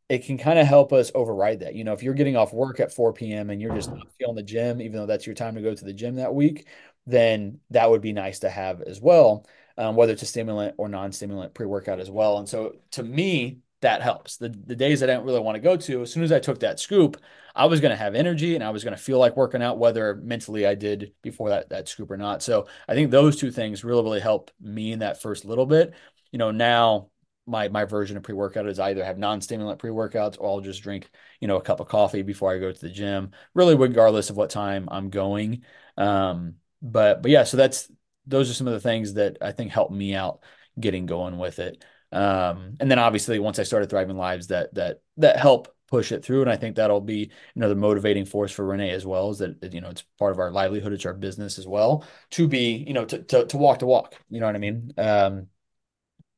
it 0.09 0.25
can 0.25 0.37
kind 0.37 0.57
of 0.57 0.65
help 0.65 0.93
us 0.93 1.11
override 1.13 1.59
that. 1.59 1.75
You 1.75 1.83
know, 1.83 1.93
if 1.93 2.01
you're 2.01 2.13
getting 2.13 2.35
off 2.35 2.53
work 2.53 2.79
at 2.79 2.93
4 2.93 3.13
p.m. 3.13 3.49
and 3.49 3.61
you're 3.61 3.75
just 3.75 3.91
not 3.91 4.07
feeling 4.17 4.35
the 4.35 4.43
gym, 4.43 4.81
even 4.81 4.93
though 4.99 5.05
that's 5.05 5.27
your 5.27 5.35
time 5.35 5.55
to 5.55 5.61
go 5.61 5.73
to 5.73 5.85
the 5.85 5.93
gym 5.93 6.15
that 6.15 6.33
week, 6.33 6.67
then 7.05 7.59
that 7.69 7.89
would 7.89 8.01
be 8.01 8.13
nice 8.13 8.39
to 8.39 8.49
have 8.49 8.81
as 8.81 8.99
well. 9.01 9.45
Um, 9.77 9.95
whether 9.95 10.13
it's 10.13 10.23
a 10.23 10.25
stimulant 10.25 10.73
or 10.79 10.89
non-stimulant 10.89 11.53
pre-workout 11.53 11.99
as 11.99 12.09
well. 12.09 12.39
And 12.39 12.49
so 12.49 12.77
to 12.91 13.03
me, 13.03 13.59
that 13.81 14.01
helps. 14.01 14.37
The 14.37 14.49
the 14.49 14.75
days 14.75 15.03
I 15.03 15.05
didn't 15.07 15.25
really 15.25 15.39
want 15.39 15.55
to 15.55 15.61
go 15.61 15.77
to, 15.77 16.01
as 16.01 16.11
soon 16.11 16.23
as 16.23 16.31
I 16.31 16.39
took 16.39 16.59
that 16.59 16.79
scoop, 16.79 17.17
I 17.55 17.65
was 17.65 17.79
going 17.81 17.91
to 17.91 17.97
have 17.97 18.15
energy 18.15 18.55
and 18.55 18.63
I 18.63 18.71
was 18.71 18.83
going 18.83 18.95
to 18.95 19.01
feel 19.01 19.19
like 19.19 19.37
working 19.37 19.61
out, 19.61 19.77
whether 19.77 20.15
mentally 20.15 20.65
I 20.65 20.75
did 20.75 21.13
before 21.21 21.49
that 21.49 21.69
that 21.69 21.87
scoop 21.87 22.11
or 22.11 22.17
not. 22.17 22.41
So 22.43 22.67
I 22.87 22.93
think 22.93 23.11
those 23.11 23.37
two 23.37 23.51
things 23.51 23.83
really 23.83 24.03
really 24.03 24.19
helped 24.19 24.51
me 24.59 24.91
in 24.91 24.99
that 24.99 25.21
first 25.21 25.45
little 25.45 25.65
bit. 25.65 25.93
You 26.31 26.39
know, 26.39 26.51
now 26.51 27.09
my 27.45 27.69
my 27.69 27.85
version 27.85 28.17
of 28.17 28.23
pre 28.23 28.33
workout 28.33 28.67
is 28.67 28.79
I 28.79 28.89
either 28.89 29.05
have 29.05 29.17
non 29.17 29.41
stimulant 29.41 29.79
pre 29.79 29.91
workouts 29.91 30.37
or 30.39 30.49
I'll 30.49 30.61
just 30.61 30.83
drink 30.83 31.09
you 31.39 31.47
know 31.47 31.57
a 31.57 31.61
cup 31.61 31.79
of 31.79 31.87
coffee 31.87 32.21
before 32.23 32.53
I 32.53 32.59
go 32.59 32.71
to 32.71 32.81
the 32.81 32.89
gym. 32.89 33.31
Really, 33.53 33.75
regardless 33.75 34.29
of 34.29 34.37
what 34.37 34.49
time 34.49 34.87
I'm 34.91 35.09
going. 35.09 35.63
Um, 35.97 36.55
but 36.81 37.21
but 37.21 37.31
yeah, 37.31 37.43
so 37.43 37.57
that's 37.57 37.91
those 38.25 38.49
are 38.49 38.53
some 38.53 38.67
of 38.67 38.73
the 38.73 38.79
things 38.79 39.13
that 39.13 39.37
I 39.41 39.51
think 39.51 39.71
helped 39.71 39.93
me 39.93 40.13
out 40.13 40.41
getting 40.79 41.05
going 41.05 41.37
with 41.37 41.59
it. 41.59 41.83
Um, 42.11 42.77
and 42.79 42.89
then 42.89 42.99
obviously 42.99 43.39
once 43.39 43.59
I 43.59 43.63
started 43.63 43.89
Thriving 43.89 44.17
Lives, 44.17 44.47
that 44.47 44.73
that 44.75 45.01
that 45.17 45.37
help 45.37 45.73
push 45.89 46.11
it 46.11 46.23
through. 46.23 46.41
And 46.41 46.49
I 46.49 46.57
think 46.57 46.75
that'll 46.75 47.01
be 47.01 47.31
another 47.55 47.75
motivating 47.75 48.25
force 48.25 48.51
for 48.51 48.65
Renee 48.65 48.91
as 48.91 49.05
well, 49.05 49.29
is 49.29 49.39
that 49.39 49.73
you 49.73 49.81
know 49.81 49.89
it's 49.89 50.03
part 50.19 50.31
of 50.31 50.39
our 50.39 50.51
livelihood, 50.51 50.93
it's 50.93 51.05
our 51.05 51.13
business 51.13 51.59
as 51.59 51.67
well 51.67 52.05
to 52.31 52.47
be, 52.47 52.83
you 52.87 52.93
know, 52.93 53.05
to 53.05 53.23
to, 53.23 53.45
to 53.45 53.57
walk 53.57 53.79
the 53.79 53.85
walk. 53.85 54.15
You 54.29 54.39
know 54.39 54.45
what 54.45 54.55
I 54.55 54.59
mean? 54.59 54.93
Um, 54.97 55.47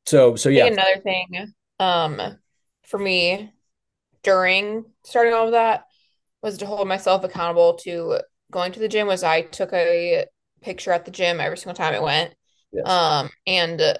so 0.06 0.36
so 0.36 0.50
yeah. 0.50 0.66
Another 0.66 1.00
thing, 1.02 1.54
um, 1.80 2.22
for 2.84 2.98
me 2.98 3.54
during 4.24 4.86
starting 5.04 5.34
all 5.34 5.46
of 5.46 5.52
that 5.54 5.86
was 6.42 6.58
to 6.58 6.66
hold 6.66 6.88
myself 6.88 7.24
accountable 7.24 7.76
to 7.76 8.20
going 8.52 8.72
to 8.72 8.80
the 8.80 8.88
gym 8.88 9.08
was 9.08 9.24
I 9.24 9.42
took 9.42 9.74
a 9.74 10.26
picture 10.62 10.92
at 10.92 11.06
the 11.06 11.12
gym 11.12 11.40
every 11.40 11.58
single 11.58 11.76
time 11.76 11.94
I 11.94 12.00
went. 12.00 12.34
Yes. 12.72 12.88
Um, 12.88 13.30
and 13.48 13.98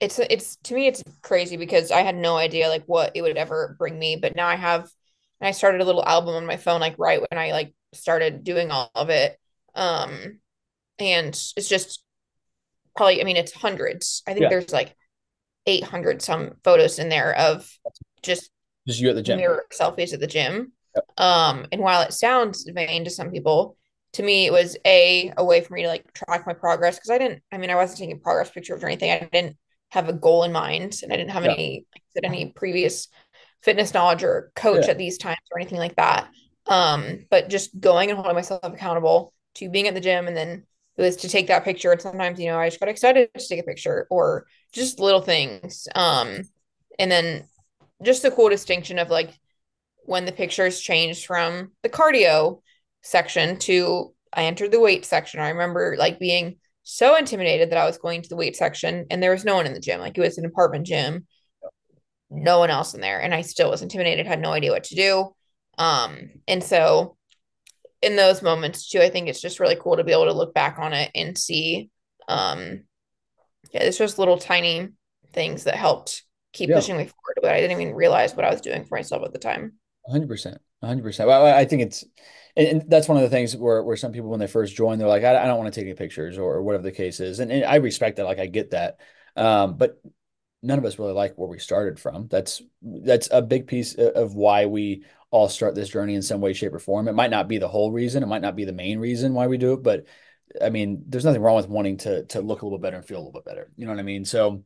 it's 0.00 0.18
it's 0.18 0.56
to 0.64 0.74
me 0.74 0.86
it's 0.86 1.04
crazy 1.22 1.56
because 1.56 1.90
I 1.90 2.00
had 2.00 2.16
no 2.16 2.36
idea 2.36 2.68
like 2.68 2.84
what 2.86 3.12
it 3.14 3.22
would 3.22 3.36
ever 3.36 3.76
bring 3.78 3.98
me, 3.98 4.16
but 4.16 4.34
now 4.34 4.48
I 4.48 4.56
have 4.56 4.90
and 5.40 5.48
I 5.48 5.52
started 5.52 5.82
a 5.82 5.84
little 5.84 6.04
album 6.04 6.34
on 6.34 6.46
my 6.46 6.56
phone 6.56 6.80
like 6.80 6.98
right 6.98 7.20
when 7.20 7.38
I 7.38 7.52
like 7.52 7.74
started 7.92 8.42
doing 8.42 8.70
all 8.70 8.90
of 8.94 9.10
it. 9.10 9.38
Um 9.74 10.40
and 10.98 11.28
it's 11.28 11.68
just 11.68 12.02
probably 12.96 13.20
I 13.20 13.24
mean 13.24 13.36
it's 13.36 13.52
hundreds. 13.52 14.22
I 14.26 14.32
think 14.32 14.44
yeah. 14.44 14.48
there's 14.48 14.72
like 14.72 14.96
800 15.66 16.22
some 16.22 16.52
photos 16.64 16.98
in 16.98 17.10
there 17.10 17.36
of 17.36 17.70
just 18.22 18.50
just 18.86 19.00
you 19.00 19.10
at 19.10 19.16
the 19.16 19.22
gym. 19.22 19.36
Mirror 19.36 19.64
selfies 19.70 20.14
at 20.14 20.20
the 20.20 20.26
gym. 20.26 20.72
Yep. 20.94 21.04
Um 21.18 21.66
and 21.72 21.82
while 21.82 22.00
it 22.00 22.14
sounds 22.14 22.66
vain 22.74 23.04
to 23.04 23.10
some 23.10 23.30
people, 23.30 23.76
to 24.14 24.22
me 24.22 24.46
it 24.46 24.52
was 24.52 24.78
a 24.86 25.30
a 25.36 25.44
way 25.44 25.60
for 25.60 25.74
me 25.74 25.82
to 25.82 25.88
like 25.88 26.10
track 26.14 26.46
my 26.46 26.54
progress 26.54 26.96
because 26.96 27.10
I 27.10 27.18
didn't 27.18 27.42
I 27.52 27.58
mean 27.58 27.68
I 27.68 27.74
wasn't 27.74 27.98
taking 27.98 28.18
progress 28.18 28.50
pictures 28.50 28.82
or 28.82 28.86
anything. 28.86 29.10
I 29.10 29.28
didn't 29.30 29.58
have 29.90 30.08
a 30.08 30.12
goal 30.12 30.44
in 30.44 30.52
mind 30.52 31.00
and 31.02 31.12
I 31.12 31.16
didn't 31.16 31.32
have 31.32 31.44
yeah. 31.44 31.52
any 31.52 31.86
like 31.94 32.02
said, 32.14 32.24
any 32.24 32.52
previous 32.54 33.08
fitness 33.62 33.92
knowledge 33.92 34.22
or 34.22 34.52
coach 34.54 34.84
yeah. 34.84 34.92
at 34.92 34.98
these 34.98 35.18
times 35.18 35.38
or 35.52 35.60
anything 35.60 35.78
like 35.78 35.96
that. 35.96 36.28
Um, 36.66 37.26
but 37.30 37.48
just 37.48 37.78
going 37.78 38.10
and 38.10 38.16
holding 38.16 38.34
myself 38.34 38.60
accountable 38.62 39.32
to 39.56 39.68
being 39.68 39.88
at 39.88 39.94
the 39.94 40.00
gym 40.00 40.28
and 40.28 40.36
then 40.36 40.64
it 40.96 41.02
was 41.02 41.16
to 41.16 41.28
take 41.28 41.48
that 41.48 41.64
picture 41.64 41.90
and 41.90 42.00
sometimes 42.00 42.38
you 42.38 42.46
know 42.46 42.58
I 42.58 42.68
just 42.68 42.78
got 42.78 42.88
excited 42.88 43.30
to 43.36 43.48
take 43.48 43.60
a 43.60 43.64
picture 43.64 44.06
or 44.10 44.46
just 44.72 45.00
little 45.00 45.22
things. 45.22 45.88
Um, 45.94 46.42
and 46.98 47.10
then 47.10 47.44
just 48.02 48.22
the 48.22 48.30
cool 48.30 48.48
distinction 48.48 48.98
of 48.98 49.10
like 49.10 49.38
when 50.04 50.24
the 50.24 50.32
pictures 50.32 50.80
changed 50.80 51.26
from 51.26 51.72
the 51.82 51.88
cardio 51.88 52.60
section 53.02 53.58
to 53.58 54.14
I 54.32 54.44
entered 54.44 54.70
the 54.70 54.80
weight 54.80 55.04
section. 55.04 55.40
I 55.40 55.50
remember 55.50 55.96
like 55.98 56.18
being 56.18 56.56
so 56.90 57.16
intimidated 57.16 57.70
that 57.70 57.78
I 57.78 57.86
was 57.86 57.98
going 57.98 58.22
to 58.22 58.28
the 58.28 58.36
weight 58.36 58.56
section 58.56 59.06
and 59.10 59.22
there 59.22 59.30
was 59.30 59.44
no 59.44 59.54
one 59.54 59.66
in 59.66 59.74
the 59.74 59.80
gym. 59.80 60.00
Like 60.00 60.18
it 60.18 60.20
was 60.20 60.38
an 60.38 60.44
apartment 60.44 60.86
gym, 60.86 61.26
no 62.30 62.58
one 62.58 62.70
else 62.70 62.94
in 62.94 63.00
there. 63.00 63.20
And 63.20 63.34
I 63.34 63.42
still 63.42 63.70
was 63.70 63.82
intimidated, 63.82 64.26
had 64.26 64.40
no 64.40 64.52
idea 64.52 64.72
what 64.72 64.84
to 64.84 64.94
do. 64.94 65.34
Um, 65.78 66.30
and 66.48 66.62
so 66.62 67.16
in 68.02 68.16
those 68.16 68.42
moments 68.42 68.88
too, 68.88 69.00
I 69.00 69.10
think 69.10 69.28
it's 69.28 69.40
just 69.40 69.60
really 69.60 69.76
cool 69.80 69.96
to 69.96 70.04
be 70.04 70.12
able 70.12 70.26
to 70.26 70.32
look 70.32 70.52
back 70.52 70.78
on 70.78 70.92
it 70.92 71.10
and 71.14 71.36
see, 71.38 71.90
um, 72.28 72.84
yeah, 73.72 73.82
it's 73.82 73.98
just 73.98 74.18
little 74.18 74.38
tiny 74.38 74.88
things 75.32 75.64
that 75.64 75.76
helped 75.76 76.24
keep 76.52 76.70
yeah. 76.70 76.76
pushing 76.76 76.96
me 76.96 77.04
forward, 77.04 77.38
but 77.42 77.52
I 77.52 77.60
didn't 77.60 77.80
even 77.80 77.94
realize 77.94 78.34
what 78.34 78.44
I 78.44 78.50
was 78.50 78.60
doing 78.60 78.84
for 78.84 78.96
myself 78.96 79.22
at 79.24 79.32
the 79.32 79.38
time. 79.38 79.74
hundred 80.10 80.28
percent, 80.28 80.58
hundred 80.82 81.02
percent. 81.02 81.28
Well, 81.28 81.46
I 81.46 81.64
think 81.64 81.82
it's, 81.82 82.04
and, 82.60 82.90
that's 82.90 83.08
one 83.08 83.16
of 83.16 83.22
the 83.22 83.30
things 83.30 83.56
where, 83.56 83.82
where 83.82 83.96
some 83.96 84.12
people 84.12 84.30
when 84.30 84.40
they 84.40 84.46
first 84.46 84.74
join 84.76 84.98
they're 84.98 85.08
like 85.08 85.24
I, 85.24 85.42
I 85.42 85.46
don't 85.46 85.58
want 85.58 85.72
to 85.72 85.80
take 85.80 85.86
any 85.86 85.94
pictures 85.94 86.38
or 86.38 86.62
whatever 86.62 86.82
the 86.82 86.92
case 86.92 87.20
is 87.20 87.40
and, 87.40 87.50
and 87.50 87.64
I 87.64 87.76
respect 87.76 88.16
that 88.16 88.24
like 88.24 88.38
I 88.38 88.46
get 88.46 88.70
that 88.70 89.00
um, 89.36 89.76
but 89.76 90.00
none 90.62 90.78
of 90.78 90.84
us 90.84 90.98
really 90.98 91.12
like 91.12 91.36
where 91.36 91.48
we 91.48 91.58
started 91.58 91.98
from. 91.98 92.28
That's 92.28 92.62
that's 92.82 93.28
a 93.30 93.42
big 93.42 93.66
piece 93.66 93.94
of 93.94 94.34
why 94.34 94.66
we 94.66 95.04
all 95.30 95.48
start 95.48 95.74
this 95.74 95.88
journey 95.88 96.14
in 96.14 96.22
some 96.22 96.40
way, 96.40 96.52
shape, 96.52 96.74
or 96.74 96.78
form. 96.78 97.08
It 97.08 97.14
might 97.14 97.30
not 97.30 97.48
be 97.48 97.58
the 97.58 97.68
whole 97.68 97.92
reason, 97.92 98.22
it 98.22 98.26
might 98.26 98.42
not 98.42 98.56
be 98.56 98.64
the 98.64 98.72
main 98.72 98.98
reason 98.98 99.34
why 99.34 99.46
we 99.46 99.58
do 99.58 99.74
it, 99.74 99.82
but 99.82 100.06
I 100.60 100.70
mean, 100.70 101.04
there's 101.06 101.24
nothing 101.24 101.42
wrong 101.42 101.56
with 101.56 101.68
wanting 101.68 101.98
to 101.98 102.24
to 102.26 102.40
look 102.40 102.62
a 102.62 102.66
little 102.66 102.78
bit 102.78 102.82
better 102.82 102.96
and 102.96 103.06
feel 103.06 103.18
a 103.18 103.24
little 103.24 103.32
bit 103.32 103.44
better. 103.44 103.70
You 103.76 103.86
know 103.86 103.92
what 103.92 104.00
I 104.00 104.04
mean? 104.04 104.24
So 104.24 104.64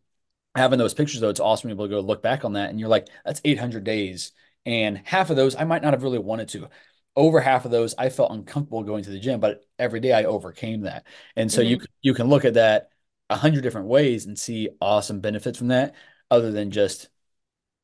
having 0.55 0.79
those 0.79 0.95
pictures 0.95 1.21
though, 1.21 1.29
it's 1.29 1.41
awesome 1.41 1.69
to 1.71 1.75
be 1.75 1.79
able 1.79 1.89
to 1.89 2.03
go 2.03 2.07
look 2.07 2.23
back 2.23 2.45
on 2.45 2.55
that 2.55 2.71
and 2.71 2.81
you're 2.81 2.89
like, 2.89 3.09
that's 3.25 3.41
800 3.45 3.85
days. 3.85 4.33
And 4.67 5.01
half 5.05 5.31
of 5.31 5.37
those 5.37 5.55
I 5.55 5.65
might 5.65 5.83
not 5.83 5.93
have 5.93 6.03
really 6.03 6.19
wanted 6.19 6.49
to. 6.51 6.69
Over 7.17 7.41
half 7.41 7.65
of 7.65 7.71
those 7.71 7.95
I 7.97 8.09
felt 8.09 8.33
uncomfortable 8.33 8.83
going 8.83 9.05
to 9.05 9.11
the 9.11 9.21
gym, 9.21 9.41
but 9.41 9.65
every 9.79 10.01
day 10.01 10.13
I 10.13 10.25
overcame 10.25 10.83
that. 10.83 11.07
And 11.37 11.51
so 11.51 11.61
mm-hmm. 11.61 11.71
you 11.71 11.81
you 12.03 12.15
can 12.15 12.29
look 12.29 12.45
at 12.45 12.55
that 12.55 12.91
a 13.31 13.37
hundred 13.37 13.63
different 13.63 13.87
ways 13.87 14.27
and 14.27 14.39
see 14.39 14.69
awesome 14.81 15.21
benefits 15.21 15.59
from 15.59 15.69
that, 15.69 15.95
other 16.31 16.51
than 16.51 16.71
just 16.71 17.09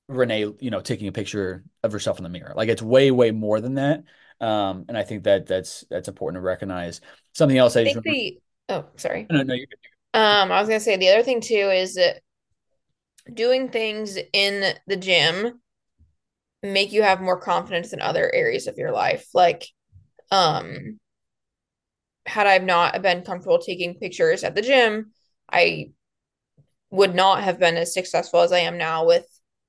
Renee, 0.09 0.53
you 0.61 0.71
know, 0.71 0.81
taking 0.81 1.09
a 1.09 1.12
picture 1.12 1.64
of 1.83 1.93
herself 1.93 2.19
in 2.19 2.25
the 2.25 2.29
mirror. 2.29 2.53
Like 2.57 2.69
it's 2.69 2.83
way, 2.83 3.11
way 3.11 3.31
more 3.31 3.61
than 3.61 3.75
that. 3.75 4.05
Um, 4.40 4.87
and 4.88 4.97
I 4.97 5.03
think 5.03 5.25
that 5.25 5.47
that's 5.47 5.85
that's 5.90 6.09
important 6.09 6.40
to 6.40 6.45
recognize. 6.45 7.01
Something 7.35 7.59
else 7.59 7.77
I, 7.77 7.83
I 7.83 7.85
think 7.85 8.03
the 8.03 8.38
oh 8.69 8.87
sorry. 8.97 9.27
No, 9.31 9.43
no, 9.43 9.55
you're 9.55 9.66
good. 9.66 10.19
Um, 10.19 10.51
I 10.51 10.61
was 10.61 10.69
gonna 10.69 10.81
say 10.81 10.97
the 10.97 11.11
other 11.11 11.23
thing 11.23 11.40
too 11.40 11.55
is 11.55 11.95
that 11.95 12.21
doing 13.33 13.69
things 13.69 14.19
in 14.33 14.75
the 14.87 14.97
gym 14.97 15.61
make 16.62 16.92
you 16.92 17.03
have 17.03 17.20
more 17.20 17.40
confidence 17.40 17.92
in 17.92 18.01
other 18.01 18.31
areas 18.33 18.66
of 18.66 18.77
your 18.77 18.92
life. 18.92 19.27
Like, 19.35 19.66
um, 20.31 20.99
had 22.27 22.46
I 22.46 22.59
not 22.59 23.01
been 23.03 23.23
comfortable 23.23 23.59
taking 23.59 23.94
pictures 23.94 24.44
at 24.44 24.55
the 24.55 24.62
gym, 24.62 25.12
I 25.51 25.90
would 26.90 27.14
not 27.14 27.42
have 27.42 27.59
been 27.59 27.77
as 27.77 27.94
successful 27.94 28.40
as 28.40 28.53
I 28.53 28.61
am 28.61 28.77
now 28.77 29.07
with 29.07 29.27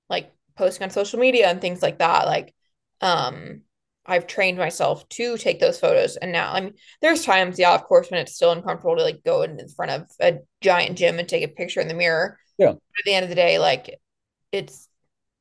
like 0.09 0.31
posting 0.57 0.83
on 0.83 0.89
social 0.89 1.19
media 1.19 1.47
and 1.49 1.61
things 1.61 1.81
like 1.81 1.99
that. 1.99 2.25
Like, 2.25 2.53
um, 2.99 3.61
I've 4.05 4.27
trained 4.27 4.57
myself 4.57 5.07
to 5.09 5.37
take 5.37 5.59
those 5.59 5.79
photos. 5.79 6.17
And 6.17 6.31
now, 6.31 6.51
I 6.51 6.61
mean, 6.61 6.73
there's 7.01 7.23
times, 7.23 7.59
yeah, 7.59 7.73
of 7.73 7.83
course, 7.83 8.09
when 8.09 8.19
it's 8.19 8.35
still 8.35 8.51
uncomfortable 8.51 8.97
to 8.97 9.03
like 9.03 9.23
go 9.23 9.43
in 9.43 9.59
front 9.69 9.91
of 9.91 10.07
a 10.19 10.39
giant 10.59 10.97
gym 10.97 11.19
and 11.19 11.29
take 11.29 11.43
a 11.43 11.47
picture 11.47 11.79
in 11.79 11.87
the 11.87 11.93
mirror. 11.93 12.37
Yeah. 12.57 12.71
But 12.71 12.99
at 12.99 13.05
the 13.05 13.13
end 13.13 13.23
of 13.23 13.29
the 13.29 13.35
day, 13.35 13.59
like, 13.59 13.99
it's 14.51 14.87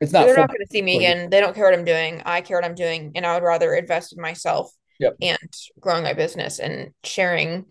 it's 0.00 0.12
not. 0.12 0.26
They're 0.26 0.36
not 0.36 0.48
going 0.48 0.60
to 0.60 0.70
see 0.70 0.82
me 0.82 0.96
again. 0.96 1.30
They 1.30 1.40
don't 1.40 1.54
care 1.54 1.64
what 1.64 1.74
I'm 1.74 1.84
doing. 1.84 2.22
I 2.24 2.40
care 2.40 2.56
what 2.56 2.64
I'm 2.64 2.74
doing, 2.74 3.12
and 3.14 3.26
I 3.26 3.34
would 3.34 3.46
rather 3.46 3.74
invest 3.74 4.12
in 4.12 4.20
myself 4.20 4.70
yep. 4.98 5.16
and 5.20 5.38
growing 5.78 6.04
my 6.04 6.14
business 6.14 6.58
and 6.58 6.90
sharing 7.04 7.66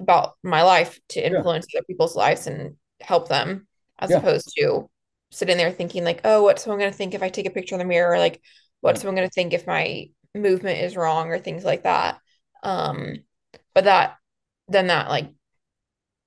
about 0.00 0.34
my 0.42 0.62
life 0.62 1.00
to 1.10 1.24
influence 1.24 1.66
yeah. 1.72 1.78
other 1.78 1.86
people's 1.86 2.16
lives 2.16 2.46
and 2.46 2.76
help 3.00 3.28
them, 3.28 3.66
as 3.98 4.10
yeah. 4.10 4.18
opposed 4.18 4.52
to 4.56 4.88
sitting 5.30 5.56
there 5.56 5.72
thinking 5.72 6.04
like, 6.04 6.20
oh, 6.24 6.42
what's 6.42 6.62
someone 6.62 6.78
going 6.78 6.90
to 6.90 6.96
think 6.96 7.14
if 7.14 7.22
I 7.22 7.28
take 7.28 7.46
a 7.46 7.50
picture 7.50 7.74
in 7.74 7.80
the 7.80 7.84
mirror? 7.84 8.14
Or, 8.14 8.18
like, 8.18 8.40
what's 8.80 9.00
someone 9.00 9.16
going 9.16 9.28
to 9.28 9.34
think 9.34 9.52
if 9.52 9.66
my 9.66 10.08
movement 10.34 10.80
is 10.80 10.96
wrong 10.96 11.28
or 11.28 11.38
things 11.38 11.64
like 11.64 11.84
that. 11.84 12.18
Um, 12.62 13.16
but 13.74 13.84
that 13.84 14.16
then 14.68 14.88
that 14.88 15.08
like 15.08 15.32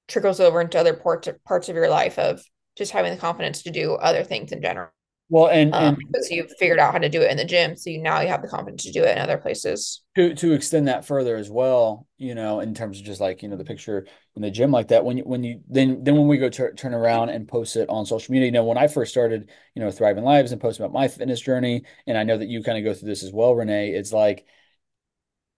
trickles 0.08 0.40
over 0.40 0.62
into 0.62 0.80
other 0.80 0.94
parts 0.94 1.30
parts 1.46 1.70
of 1.70 1.76
your 1.76 1.90
life 1.90 2.18
of 2.18 2.42
just 2.76 2.92
having 2.92 3.14
the 3.14 3.20
confidence 3.20 3.64
to 3.64 3.72
do 3.72 3.94
other 3.94 4.24
things 4.24 4.52
in 4.52 4.62
general. 4.62 4.90
Well, 5.32 5.48
and, 5.48 5.74
um, 5.74 5.96
and 5.96 5.98
because 5.98 6.30
you've 6.30 6.52
figured 6.60 6.78
out 6.78 6.92
how 6.92 7.00
to 7.00 7.08
do 7.08 7.22
it 7.22 7.32
in 7.32 7.38
the 7.38 7.46
gym, 7.46 7.78
so 7.78 7.90
you 7.90 8.02
now 8.02 8.20
you 8.20 8.28
have 8.28 8.42
the 8.42 8.50
confidence 8.50 8.84
to 8.84 8.92
do 8.92 9.02
it 9.04 9.16
in 9.16 9.18
other 9.18 9.38
places. 9.38 10.04
To 10.16 10.36
to 10.36 10.52
extend 10.52 10.90
that 10.90 11.06
further 11.06 11.38
as 11.38 11.50
well, 11.50 12.06
you 12.18 12.36
know, 12.36 12.60
in 12.60 12.74
terms 12.74 13.00
of 13.00 13.06
just 13.06 13.22
like 13.22 13.42
you 13.42 13.48
know 13.48 13.56
the 13.56 13.64
picture 13.64 14.06
in 14.36 14.42
the 14.42 14.52
gym 14.52 14.72
like 14.72 14.90
that. 14.90 15.06
When 15.06 15.16
you 15.16 15.24
when 15.24 15.42
you 15.42 15.62
then 15.70 16.04
then 16.04 16.18
when 16.18 16.28
we 16.28 16.38
go 16.38 16.50
tur- 16.50 16.74
turn 16.74 16.94
around 16.94 17.30
and 17.30 17.48
post 17.48 17.78
it 17.78 17.88
on 17.88 18.06
social 18.06 18.34
media, 18.34 18.48
you 18.48 18.52
know, 18.52 18.66
when 18.66 18.78
I 18.78 18.90
first 18.90 19.12
started, 19.12 19.50
you 19.74 19.82
know, 19.82 19.90
thriving 19.90 20.26
lives 20.26 20.52
and 20.52 20.60
posting 20.60 20.86
about 20.86 20.94
my 20.94 21.08
fitness 21.08 21.40
journey, 21.40 21.84
and 22.06 22.18
I 22.18 22.24
know 22.24 22.38
that 22.38 22.50
you 22.50 22.62
kind 22.62 22.78
of 22.78 22.84
go 22.84 22.94
through 22.94 23.08
this 23.08 23.24
as 23.24 23.32
well, 23.32 23.56
Renee. 23.56 23.92
It's 23.92 24.12
like 24.12 24.46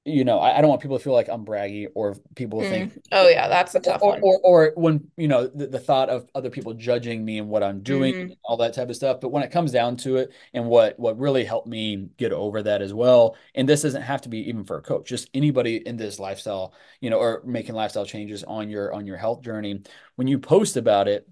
you 0.06 0.26
know, 0.26 0.40
I, 0.40 0.58
I, 0.58 0.62
don't 0.62 0.70
want 0.70 0.82
people 0.82 0.98
to 0.98 1.04
feel 1.04 1.14
like 1.14 1.30
I'm 1.30 1.46
braggy 1.46 1.88
or 1.96 2.16
people 2.36 2.60
mm. 2.60 2.70
think, 2.70 3.00
oh 3.14 3.30
yeah, 3.30 3.48
that's 3.48 3.74
a 3.74 3.80
tough 3.80 4.02
or, 4.02 4.12
one. 4.12 4.20
Or, 4.22 4.40
or, 4.44 4.74
when, 4.76 5.10
you 5.16 5.30
know, 5.30 5.48
the, 5.48 5.68
the, 5.68 5.80
thought 5.80 6.10
of 6.10 6.28
other 6.36 6.50
people 6.50 6.74
judging 6.74 7.24
me 7.24 7.38
and 7.38 7.48
what 7.48 7.64
I'm 7.64 7.82
doing, 7.82 8.14
mm. 8.14 8.38
all 8.44 8.58
that 8.58 8.74
type 8.74 8.90
of 8.90 8.98
stuff. 8.98 9.22
But 9.22 9.30
when 9.30 9.44
it 9.44 9.52
comes 9.52 9.72
down 9.72 9.96
to 9.98 10.18
it 10.18 10.32
and 10.54 10.66
what, 10.66 11.00
what 11.00 11.18
really 11.18 11.46
helped 11.46 11.68
me 11.68 12.10
get 12.18 12.34
over 12.34 12.62
that 12.64 12.82
as 12.82 12.94
well. 12.94 13.38
And 13.56 13.68
this 13.68 13.84
doesn't 13.84 14.02
have 14.02 14.22
to 14.24 14.30
be 14.30 14.50
even 14.50 14.66
for 14.66 14.78
a 14.78 14.82
coach, 14.82 15.08
just 15.08 15.30
anybody 15.34 15.78
in 15.78 15.96
this 15.96 16.20
lifestyle, 16.20 16.74
you 17.00 17.10
know, 17.10 17.20
or 17.20 17.42
making 17.46 17.76
lifestyle 17.76 18.06
changes 18.06 18.44
on 18.44 18.70
your, 18.70 18.94
on 18.94 19.08
your 19.08 19.18
health 19.18 19.42
journey. 19.42 19.84
When 20.18 20.28
you 20.28 20.38
post 20.38 20.76
about 20.76 21.08
it, 21.08 21.30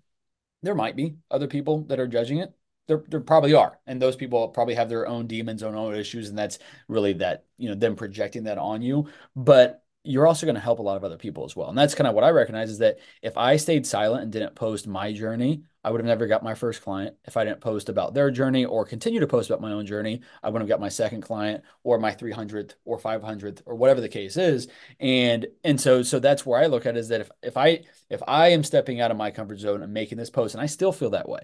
there 0.63 0.75
might 0.75 0.95
be 0.95 1.15
other 1.29 1.47
people 1.47 1.83
that 1.85 1.99
are 1.99 2.07
judging 2.07 2.37
it 2.37 2.53
there, 2.91 3.03
there 3.07 3.21
probably 3.21 3.53
are. 3.53 3.79
And 3.87 4.01
those 4.01 4.17
people 4.17 4.49
probably 4.49 4.75
have 4.75 4.89
their 4.89 5.07
own 5.07 5.27
demons 5.27 5.63
own 5.63 5.75
own 5.75 5.95
issues 5.95 6.27
and 6.27 6.37
that's 6.37 6.59
really 6.89 7.13
that 7.13 7.45
you 7.57 7.69
know 7.69 7.75
them 7.75 7.95
projecting 7.95 8.43
that 8.43 8.57
on 8.57 8.81
you. 8.81 9.07
But 9.33 9.81
you're 10.03 10.25
also 10.25 10.47
going 10.47 10.55
to 10.55 10.61
help 10.61 10.79
a 10.79 10.81
lot 10.81 10.97
of 10.97 11.03
other 11.03 11.17
people 11.17 11.45
as 11.45 11.55
well. 11.55 11.69
And 11.69 11.77
that's 11.77 11.93
kind 11.93 12.07
of 12.07 12.15
what 12.15 12.23
i 12.23 12.31
recognize 12.31 12.69
is 12.69 12.79
that 12.79 12.97
if 13.21 13.37
i 13.37 13.55
stayed 13.55 13.85
silent 13.85 14.23
and 14.23 14.31
didn't 14.31 14.55
post 14.55 14.87
my 14.87 15.13
journey 15.13 15.61
i 15.83 15.91
would 15.91 16.01
have 16.01 16.07
never 16.07 16.27
got 16.27 16.43
my 16.43 16.55
first 16.55 16.81
client. 16.81 17.15
If 17.25 17.37
i 17.37 17.45
didn't 17.45 17.61
post 17.61 17.87
about 17.87 18.13
their 18.13 18.31
journey 18.31 18.65
or 18.65 18.83
continue 18.83 19.19
to 19.19 19.27
post 19.27 19.49
about 19.49 19.61
my 19.61 19.71
own 19.71 19.85
journey 19.85 20.21
i 20.41 20.49
wouldn't 20.49 20.67
have 20.67 20.75
got 20.75 20.81
my 20.81 20.89
second 20.89 21.21
client 21.21 21.63
or 21.83 21.99
my 21.99 22.11
300th 22.13 22.73
or 22.83 22.99
500th 22.99 23.61
or 23.65 23.75
whatever 23.75 24.01
the 24.01 24.09
case 24.09 24.37
is. 24.37 24.67
And 24.99 25.45
and 25.63 25.79
so 25.79 26.01
so 26.01 26.19
that's 26.19 26.45
where 26.45 26.59
i 26.59 26.65
look 26.65 26.87
at 26.87 26.97
is 26.97 27.09
that 27.09 27.21
if 27.21 27.31
if 27.43 27.55
i 27.55 27.81
if 28.09 28.21
i 28.27 28.49
am 28.49 28.63
stepping 28.63 28.99
out 29.01 29.11
of 29.11 29.17
my 29.17 29.29
comfort 29.31 29.59
zone 29.59 29.83
and 29.83 29.93
making 29.93 30.17
this 30.17 30.31
post 30.31 30.55
and 30.55 30.61
i 30.61 30.65
still 30.65 30.91
feel 30.91 31.11
that 31.11 31.29
way 31.29 31.41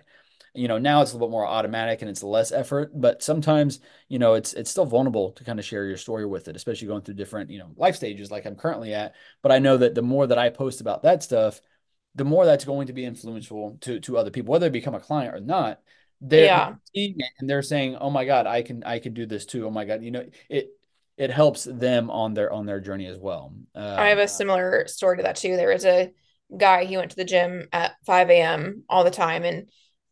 you 0.58 0.68
know 0.68 0.78
now 0.78 1.02
it's 1.02 1.12
a 1.12 1.14
little 1.14 1.28
bit 1.28 1.32
more 1.32 1.46
automatic 1.46 2.02
and 2.02 2.10
it's 2.10 2.24
less 2.24 2.52
effort 2.52 2.92
but 2.96 3.22
sometimes 3.22 3.80
you 4.10 4.18
know 4.18 4.34
it's 4.34 4.54
it's 4.54 4.72
still 4.72 4.86
vulnerable 4.86 5.32
to 5.32 5.44
kind 5.44 5.60
of 5.60 5.66
share 5.66 5.86
your 5.86 5.98
story 5.98 6.26
with 6.26 6.48
it 6.48 6.56
especially 6.56 6.88
going 6.88 7.02
through 7.02 7.14
different 7.14 7.50
you 7.50 7.60
know 7.60 7.70
life 7.76 7.96
stages 7.96 8.32
like 8.32 8.46
i'm 8.46 8.56
currently 8.56 8.94
at. 8.94 9.14
But 9.44 9.52
i 9.52 9.60
know 9.60 9.78
that 9.78 9.96
the 9.96 10.02
more 10.02 10.26
that 10.26 10.38
i 10.38 10.50
post 10.50 10.82
about 10.82 11.04
that 11.04 11.24
stuff 11.24 11.62
the 12.16 12.26
more 12.26 12.46
that's 12.46 12.66
going 12.66 12.88
to 12.88 12.94
be 12.94 13.06
influential 13.06 13.78
to 13.82 14.00
to 14.00 14.18
other 14.18 14.32
people 14.32 14.52
whether 14.52 14.68
they 14.68 14.72
become 14.72 14.96
a 14.96 15.00
client 15.00 15.36
or 15.36 15.40
not. 15.40 15.80
They're 16.20 16.46
yeah. 16.46 16.74
seeing 16.96 17.14
it 17.16 17.32
and 17.40 17.48
they're 17.48 17.62
saying 17.62 17.96
oh 17.98 18.10
my 18.10 18.26
god 18.26 18.48
i 18.48 18.64
can 18.64 18.84
i 18.84 18.98
can 19.00 19.14
do 19.14 19.28
this 19.28 19.46
too. 19.46 19.68
Oh 19.68 19.72
my 19.72 19.86
god 19.86 20.04
you 20.04 20.12
know 20.12 20.26
it 20.50 20.70
it 21.16 21.30
helps 21.30 21.64
them 21.64 22.10
on 22.10 22.34
their 22.34 22.52
on 22.52 22.66
their 22.66 22.80
journey 22.80 23.06
as 23.06 23.20
well. 23.20 23.54
Uh, 23.76 23.96
i 24.00 24.08
have 24.08 24.18
a 24.18 24.28
similar 24.28 24.88
story 24.88 25.18
to 25.18 25.24
that 25.24 25.36
too. 25.36 25.56
There 25.56 25.70
was 25.70 25.86
a 25.86 26.12
guy 26.58 26.86
he 26.86 26.98
went 26.98 27.12
to 27.12 27.18
the 27.18 27.26
gym 27.26 27.68
at 27.72 27.96
5 28.06 28.30
a.m 28.30 28.84
all 28.90 29.04
the 29.04 29.12
time 29.12 29.44
and 29.44 29.68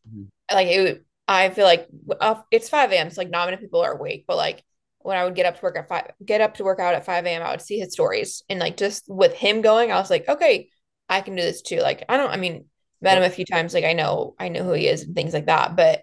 mm-hmm 0.08 0.26
like 0.52 0.68
it, 0.68 1.06
I 1.28 1.50
feel 1.50 1.66
like 1.66 1.88
uh, 2.20 2.42
it's 2.52 2.70
5 2.70 2.92
a.m. 2.92 3.10
So 3.10 3.22
like 3.22 3.30
not 3.30 3.48
many 3.48 3.58
people 3.58 3.82
are 3.82 3.94
awake, 3.94 4.26
but 4.28 4.38
like 4.38 4.64
when 5.00 5.18
I 5.18 5.24
would 5.24 5.36
get 5.36 5.46
up 5.46 5.56
to 5.56 5.62
work 5.62 5.78
at 5.78 5.88
five, 5.88 6.12
get 6.24 6.42
up 6.42 6.56
to 6.56 6.64
work 6.64 6.80
out 6.80 6.96
at 6.96 7.06
5 7.06 7.26
a.m., 7.26 7.44
I 7.44 7.52
would 7.52 7.62
see 7.62 7.80
his 7.80 7.94
stories. 7.94 8.44
And 8.50 8.60
like 8.60 8.78
just 8.78 9.06
with 9.08 9.34
him 9.34 9.62
going, 9.62 9.92
I 9.92 10.00
was 10.00 10.10
like, 10.10 10.28
okay, 10.28 10.70
I 11.10 11.22
can 11.22 11.36
do 11.36 11.42
this 11.42 11.62
too. 11.62 11.80
Like, 11.80 12.04
I 12.10 12.18
don't, 12.18 12.32
I 12.32 12.38
mean, 12.38 12.66
met 13.02 13.18
him 13.18 13.24
a 13.24 13.30
few 13.30 13.46
times. 13.46 13.74
Like 13.74 13.86
I 13.86 13.94
know, 13.94 14.36
I 14.40 14.50
know 14.50 14.64
who 14.64 14.74
he 14.74 14.88
is 14.88 15.04
and 15.04 15.16
things 15.16 15.34
like 15.34 15.46
that, 15.46 15.76
but 15.76 16.02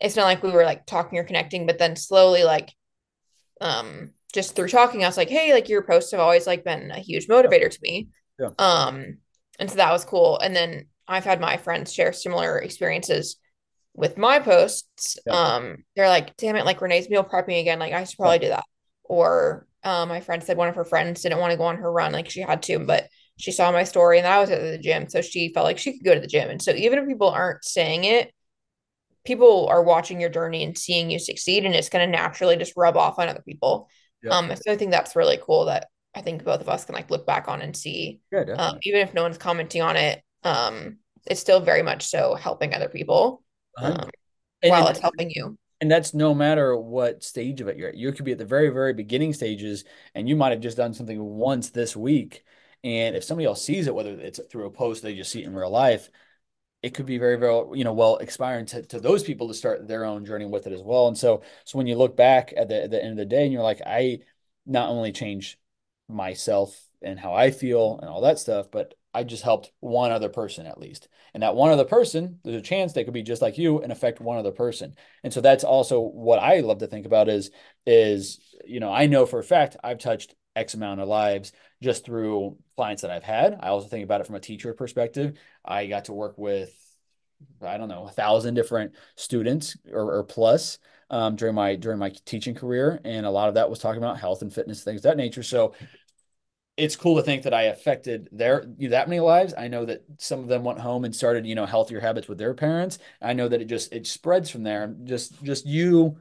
it's 0.00 0.16
not 0.16 0.24
like 0.24 0.42
we 0.42 0.52
were 0.52 0.64
like 0.64 0.86
talking 0.86 1.18
or 1.18 1.24
connecting, 1.24 1.66
but 1.66 1.78
then 1.78 1.96
slowly, 1.96 2.44
like, 2.44 2.72
um, 3.60 4.12
just 4.32 4.56
through 4.56 4.68
talking, 4.68 5.04
I 5.04 5.08
was 5.08 5.16
like, 5.16 5.30
hey, 5.30 5.52
like 5.52 5.68
your 5.68 5.82
posts 5.82 6.10
have 6.10 6.20
always 6.20 6.46
like 6.46 6.64
been 6.64 6.90
a 6.90 6.98
huge 6.98 7.28
motivator 7.28 7.70
to 7.70 7.78
me. 7.82 8.08
Yeah. 8.38 8.50
Um, 8.58 9.18
and 9.58 9.70
so 9.70 9.76
that 9.76 9.92
was 9.92 10.04
cool. 10.04 10.38
And 10.38 10.54
then 10.54 10.86
I've 11.06 11.24
had 11.24 11.40
my 11.40 11.56
friends 11.56 11.92
share 11.92 12.12
similar 12.12 12.58
experiences 12.58 13.36
with 13.94 14.18
my 14.18 14.40
posts, 14.40 15.18
yeah. 15.26 15.32
um, 15.32 15.84
they're 15.94 16.08
like, 16.08 16.36
damn 16.36 16.56
it, 16.56 16.64
like 16.64 16.80
Renee's 16.80 17.08
meal 17.08 17.24
prepping 17.24 17.60
again. 17.60 17.78
Like 17.78 17.92
I 17.92 18.04
should 18.04 18.18
probably 18.18 18.40
do 18.40 18.48
that. 18.48 18.64
Or 19.04 19.66
um, 19.84 20.08
my 20.08 20.20
friend 20.20 20.42
said 20.42 20.56
one 20.56 20.68
of 20.68 20.74
her 20.74 20.84
friends 20.84 21.22
didn't 21.22 21.38
want 21.38 21.52
to 21.52 21.56
go 21.56 21.64
on 21.64 21.76
her 21.76 21.90
run, 21.90 22.12
like 22.12 22.28
she 22.28 22.40
had 22.40 22.62
to, 22.64 22.78
but 22.80 23.08
she 23.36 23.52
saw 23.52 23.70
my 23.70 23.84
story 23.84 24.18
and 24.18 24.26
I 24.26 24.40
was 24.40 24.50
at 24.50 24.60
the 24.60 24.78
gym. 24.78 25.08
So 25.08 25.20
she 25.20 25.52
felt 25.52 25.64
like 25.64 25.78
she 25.78 25.92
could 25.92 26.04
go 26.04 26.14
to 26.14 26.20
the 26.20 26.26
gym. 26.26 26.50
And 26.50 26.60
so 26.60 26.72
even 26.72 26.98
if 26.98 27.06
people 27.06 27.28
aren't 27.28 27.64
saying 27.64 28.04
it, 28.04 28.32
people 29.24 29.68
are 29.68 29.82
watching 29.82 30.20
your 30.20 30.30
journey 30.30 30.64
and 30.64 30.76
seeing 30.76 31.10
you 31.10 31.18
succeed 31.18 31.64
and 31.64 31.74
it's 31.74 31.88
going 31.88 32.06
to 32.06 32.10
naturally 32.10 32.56
just 32.56 32.74
rub 32.76 32.96
off 32.96 33.18
on 33.18 33.28
other 33.28 33.42
people. 33.46 33.88
Yeah. 34.22 34.30
Um, 34.30 34.52
so 34.54 34.72
I 34.72 34.76
think 34.76 34.90
that's 34.90 35.16
really 35.16 35.38
cool 35.42 35.66
that 35.66 35.88
I 36.14 36.20
think 36.20 36.44
both 36.44 36.60
of 36.60 36.68
us 36.68 36.84
can 36.84 36.94
like 36.94 37.10
look 37.10 37.26
back 37.26 37.48
on 37.48 37.60
and 37.60 37.76
see, 37.76 38.20
yeah, 38.32 38.44
um, 38.56 38.78
even 38.82 39.00
if 39.00 39.14
no 39.14 39.22
one's 39.22 39.38
commenting 39.38 39.82
on 39.82 39.96
it, 39.96 40.22
um, 40.42 40.98
it's 41.26 41.40
still 41.40 41.60
very 41.60 41.82
much 41.82 42.06
so 42.06 42.34
helping 42.34 42.74
other 42.74 42.88
people 42.88 43.42
um, 43.76 44.08
while 44.62 44.88
it's 44.88 45.00
helping 45.00 45.30
you. 45.30 45.56
And 45.80 45.90
that's 45.90 46.14
no 46.14 46.34
matter 46.34 46.76
what 46.76 47.22
stage 47.22 47.60
of 47.60 47.68
it 47.68 47.76
you're 47.76 47.90
at. 47.90 47.96
You 47.96 48.12
could 48.12 48.24
be 48.24 48.32
at 48.32 48.38
the 48.38 48.44
very, 48.44 48.70
very 48.70 48.94
beginning 48.94 49.32
stages, 49.32 49.84
and 50.14 50.28
you 50.28 50.36
might 50.36 50.52
have 50.52 50.60
just 50.60 50.76
done 50.76 50.94
something 50.94 51.22
once 51.22 51.70
this 51.70 51.96
week. 51.96 52.44
And 52.82 53.16
if 53.16 53.24
somebody 53.24 53.46
else 53.46 53.62
sees 53.62 53.86
it, 53.86 53.94
whether 53.94 54.10
it's 54.10 54.40
through 54.50 54.66
a 54.66 54.70
post, 54.70 55.02
they 55.02 55.14
just 55.14 55.30
see 55.30 55.42
it 55.42 55.46
in 55.46 55.54
real 55.54 55.70
life, 55.70 56.10
it 56.82 56.94
could 56.94 57.06
be 57.06 57.18
very, 57.18 57.36
very, 57.36 57.78
you 57.78 57.84
know, 57.84 57.94
well 57.94 58.18
expiring 58.18 58.66
to, 58.66 58.82
to 58.82 59.00
those 59.00 59.22
people 59.22 59.48
to 59.48 59.54
start 59.54 59.88
their 59.88 60.04
own 60.04 60.24
journey 60.24 60.44
with 60.44 60.66
it 60.66 60.72
as 60.72 60.82
well. 60.82 61.08
And 61.08 61.16
so, 61.16 61.42
so 61.64 61.78
when 61.78 61.86
you 61.86 61.96
look 61.96 62.16
back 62.16 62.52
at 62.56 62.68
the, 62.68 62.84
at 62.84 62.90
the 62.90 63.02
end 63.02 63.12
of 63.12 63.16
the 63.16 63.24
day, 63.24 63.44
and 63.44 63.52
you're 63.52 63.62
like, 63.62 63.80
I 63.84 64.18
not 64.66 64.90
only 64.90 65.12
change 65.12 65.58
myself 66.08 66.78
and 67.02 67.18
how 67.18 67.32
I 67.32 67.50
feel 67.50 67.98
and 68.00 68.10
all 68.10 68.20
that 68.22 68.38
stuff, 68.38 68.70
but 68.70 68.94
I 69.14 69.22
just 69.22 69.44
helped 69.44 69.70
one 69.80 70.10
other 70.10 70.28
person 70.28 70.66
at 70.66 70.78
least. 70.78 71.08
And 71.32 71.42
that 71.42 71.54
one 71.54 71.70
other 71.70 71.84
person, 71.84 72.40
there's 72.42 72.56
a 72.56 72.62
chance 72.62 72.92
they 72.92 73.04
could 73.04 73.14
be 73.14 73.22
just 73.22 73.42
like 73.42 73.56
you 73.56 73.80
and 73.80 73.92
affect 73.92 74.20
one 74.20 74.38
other 74.38 74.50
person. 74.50 74.96
And 75.22 75.32
so 75.32 75.40
that's 75.40 75.64
also 75.64 76.00
what 76.00 76.40
I 76.40 76.60
love 76.60 76.78
to 76.78 76.86
think 76.86 77.06
about 77.06 77.28
is, 77.28 77.50
is, 77.86 78.40
you 78.64 78.80
know, 78.80 78.92
I 78.92 79.06
know 79.06 79.24
for 79.24 79.38
a 79.38 79.44
fact 79.44 79.76
I've 79.84 79.98
touched 79.98 80.34
X 80.56 80.74
amount 80.74 81.00
of 81.00 81.08
lives 81.08 81.52
just 81.82 82.04
through 82.04 82.56
clients 82.76 83.02
that 83.02 83.10
I've 83.10 83.24
had. 83.24 83.58
I 83.60 83.68
also 83.68 83.88
think 83.88 84.04
about 84.04 84.20
it 84.20 84.26
from 84.26 84.36
a 84.36 84.40
teacher 84.40 84.74
perspective. 84.74 85.38
I 85.64 85.86
got 85.86 86.06
to 86.06 86.12
work 86.12 86.36
with, 86.36 86.72
I 87.62 87.76
don't 87.76 87.88
know, 87.88 88.06
a 88.06 88.12
thousand 88.12 88.54
different 88.54 88.94
students 89.16 89.76
or, 89.92 90.18
or 90.18 90.24
plus 90.24 90.78
um, 91.10 91.36
during 91.36 91.54
my 91.54 91.76
during 91.76 91.98
my 91.98 92.12
teaching 92.24 92.54
career, 92.54 93.00
and 93.04 93.26
a 93.26 93.30
lot 93.30 93.48
of 93.48 93.54
that 93.54 93.68
was 93.68 93.78
talking 93.78 94.02
about 94.02 94.18
health 94.18 94.42
and 94.42 94.52
fitness 94.52 94.82
things 94.82 95.02
that 95.02 95.16
nature. 95.16 95.42
So 95.42 95.74
it's 96.76 96.96
cool 96.96 97.16
to 97.16 97.22
think 97.22 97.44
that 97.44 97.54
I 97.54 97.62
affected 97.62 98.28
their 98.32 98.64
that 98.88 99.08
many 99.08 99.20
lives. 99.20 99.54
I 99.56 99.68
know 99.68 99.84
that 99.84 100.04
some 100.18 100.40
of 100.40 100.48
them 100.48 100.64
went 100.64 100.80
home 100.80 101.04
and 101.04 101.14
started, 101.14 101.46
you 101.46 101.54
know, 101.54 101.66
healthier 101.66 102.00
habits 102.00 102.28
with 102.28 102.38
their 102.38 102.54
parents. 102.54 102.98
I 103.22 103.32
know 103.32 103.48
that 103.48 103.60
it 103.62 103.66
just 103.66 103.92
it 103.92 104.06
spreads 104.06 104.50
from 104.50 104.64
there. 104.64 104.94
Just 105.04 105.42
just 105.42 105.66
you 105.66 106.18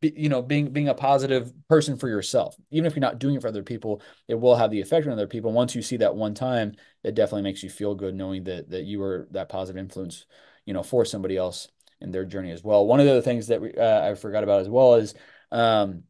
you 0.00 0.28
know, 0.28 0.42
being 0.42 0.72
being 0.72 0.88
a 0.88 0.94
positive 0.94 1.52
person 1.68 1.96
for 1.96 2.08
yourself. 2.08 2.56
Even 2.70 2.86
if 2.86 2.94
you're 2.94 3.00
not 3.00 3.18
doing 3.18 3.34
it 3.34 3.42
for 3.42 3.48
other 3.48 3.62
people, 3.62 4.02
it 4.28 4.34
will 4.34 4.54
have 4.54 4.70
the 4.70 4.80
effect 4.80 5.06
on 5.06 5.12
other 5.12 5.26
people. 5.26 5.52
Once 5.52 5.74
you 5.74 5.82
see 5.82 5.96
that 5.96 6.14
one 6.14 6.34
time, 6.34 6.74
it 7.02 7.14
definitely 7.14 7.42
makes 7.42 7.62
you 7.62 7.70
feel 7.70 7.94
good 7.94 8.14
knowing 8.14 8.44
that 8.44 8.70
that 8.70 8.84
you 8.84 9.00
were 9.00 9.26
that 9.32 9.48
positive 9.48 9.78
influence, 9.78 10.26
you 10.66 10.74
know, 10.74 10.82
for 10.82 11.04
somebody 11.04 11.36
else 11.36 11.68
in 12.00 12.12
their 12.12 12.24
journey 12.24 12.52
as 12.52 12.62
well. 12.62 12.86
One 12.86 13.00
of 13.00 13.06
the 13.06 13.12
other 13.12 13.22
things 13.22 13.48
that 13.48 13.60
we, 13.60 13.74
uh, 13.74 14.10
I 14.10 14.14
forgot 14.14 14.44
about 14.44 14.60
as 14.60 14.68
well 14.68 14.94
is 14.94 15.14
um, 15.50 16.04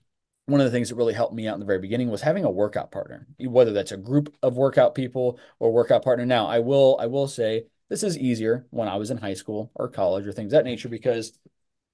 one 0.49 0.61
of 0.61 0.65
the 0.65 0.71
things 0.71 0.89
that 0.89 0.95
really 0.95 1.13
helped 1.13 1.35
me 1.35 1.47
out 1.47 1.55
in 1.55 1.61
the 1.61 1.67
very 1.67 1.79
beginning 1.79 2.09
was 2.09 2.23
having 2.23 2.45
a 2.45 2.51
workout 2.51 2.91
partner, 2.91 3.27
whether 3.39 3.73
that's 3.73 3.93
a 3.93 3.99
group 3.99 4.35
of 4.43 4.57
workout 4.57 4.95
people 4.95 5.39
or 5.59 5.71
workout 5.71 6.03
partner. 6.03 6.25
Now, 6.25 6.47
I 6.47 6.61
will 6.61 6.97
I 6.99 7.07
will 7.07 7.29
say 7.29 7.67
this 7.91 8.03
is 8.03 8.17
easier 8.17 8.67
when 8.71 8.89
I 8.89 8.97
was 8.97 9.11
in 9.11 9.19
high 9.19 9.35
school 9.35 9.71
or 9.75 9.89
college 9.89 10.27
or 10.27 10.33
things 10.33 10.53
that 10.53 10.65
nature 10.65 10.89
because 10.89 11.39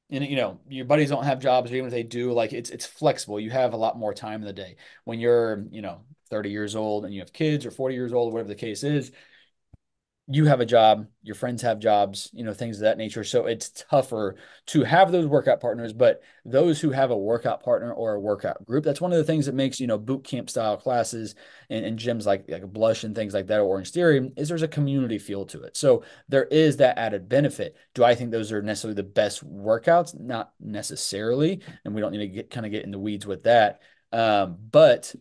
and 0.08 0.24
you 0.24 0.36
know 0.36 0.60
your 0.68 0.84
buddies 0.84 1.10
don't 1.10 1.24
have 1.24 1.40
jobs 1.40 1.72
or 1.72 1.74
even 1.74 1.86
if 1.86 1.92
they 1.92 2.04
do 2.04 2.32
like 2.32 2.52
it's 2.52 2.70
it's 2.70 2.86
flexible 2.86 3.40
you 3.40 3.50
have 3.50 3.72
a 3.72 3.76
lot 3.76 3.98
more 3.98 4.14
time 4.14 4.40
in 4.40 4.46
the 4.46 4.52
day 4.52 4.76
when 5.04 5.18
you're 5.18 5.64
you 5.70 5.82
know 5.82 6.02
30 6.30 6.50
years 6.50 6.76
old 6.76 7.04
and 7.04 7.12
you 7.12 7.20
have 7.20 7.32
kids 7.32 7.66
or 7.66 7.70
40 7.70 7.94
years 7.94 8.12
old 8.12 8.32
whatever 8.32 8.48
the 8.48 8.54
case 8.54 8.84
is 8.84 9.10
you 10.26 10.46
have 10.46 10.60
a 10.60 10.66
job, 10.66 11.06
your 11.22 11.34
friends 11.34 11.60
have 11.60 11.78
jobs, 11.78 12.30
you 12.32 12.44
know, 12.44 12.54
things 12.54 12.78
of 12.78 12.82
that 12.82 12.96
nature. 12.96 13.24
So 13.24 13.44
it's 13.44 13.68
tougher 13.90 14.36
to 14.66 14.82
have 14.82 15.12
those 15.12 15.26
workout 15.26 15.60
partners, 15.60 15.92
but 15.92 16.22
those 16.46 16.80
who 16.80 16.92
have 16.92 17.10
a 17.10 17.16
workout 17.16 17.62
partner 17.62 17.92
or 17.92 18.14
a 18.14 18.20
workout 18.20 18.64
group, 18.64 18.84
that's 18.84 19.02
one 19.02 19.12
of 19.12 19.18
the 19.18 19.24
things 19.24 19.44
that 19.44 19.54
makes, 19.54 19.80
you 19.80 19.86
know, 19.86 19.98
boot 19.98 20.24
camp 20.24 20.48
style 20.48 20.78
classes 20.78 21.34
and, 21.68 21.84
and 21.84 21.98
gyms 21.98 22.24
like, 22.24 22.46
like 22.48 22.64
Blush 22.72 23.04
and 23.04 23.14
things 23.14 23.34
like 23.34 23.48
that, 23.48 23.60
or 23.60 23.64
Orange 23.64 23.90
Theory, 23.90 24.30
is 24.36 24.48
there's 24.48 24.62
a 24.62 24.68
community 24.68 25.18
feel 25.18 25.44
to 25.46 25.62
it. 25.62 25.76
So 25.76 26.04
there 26.28 26.44
is 26.44 26.78
that 26.78 26.96
added 26.96 27.28
benefit. 27.28 27.76
Do 27.92 28.02
I 28.02 28.14
think 28.14 28.30
those 28.30 28.50
are 28.50 28.62
necessarily 28.62 28.96
the 28.96 29.02
best 29.02 29.46
workouts? 29.46 30.18
Not 30.18 30.52
necessarily. 30.58 31.60
And 31.84 31.94
we 31.94 32.00
don't 32.00 32.12
need 32.12 32.18
to 32.18 32.28
get 32.28 32.50
kind 32.50 32.64
of 32.64 32.72
get 32.72 32.84
in 32.84 32.92
the 32.92 32.98
weeds 32.98 33.26
with 33.26 33.42
that. 33.42 33.82
Um, 34.10 34.56
but 34.70 35.14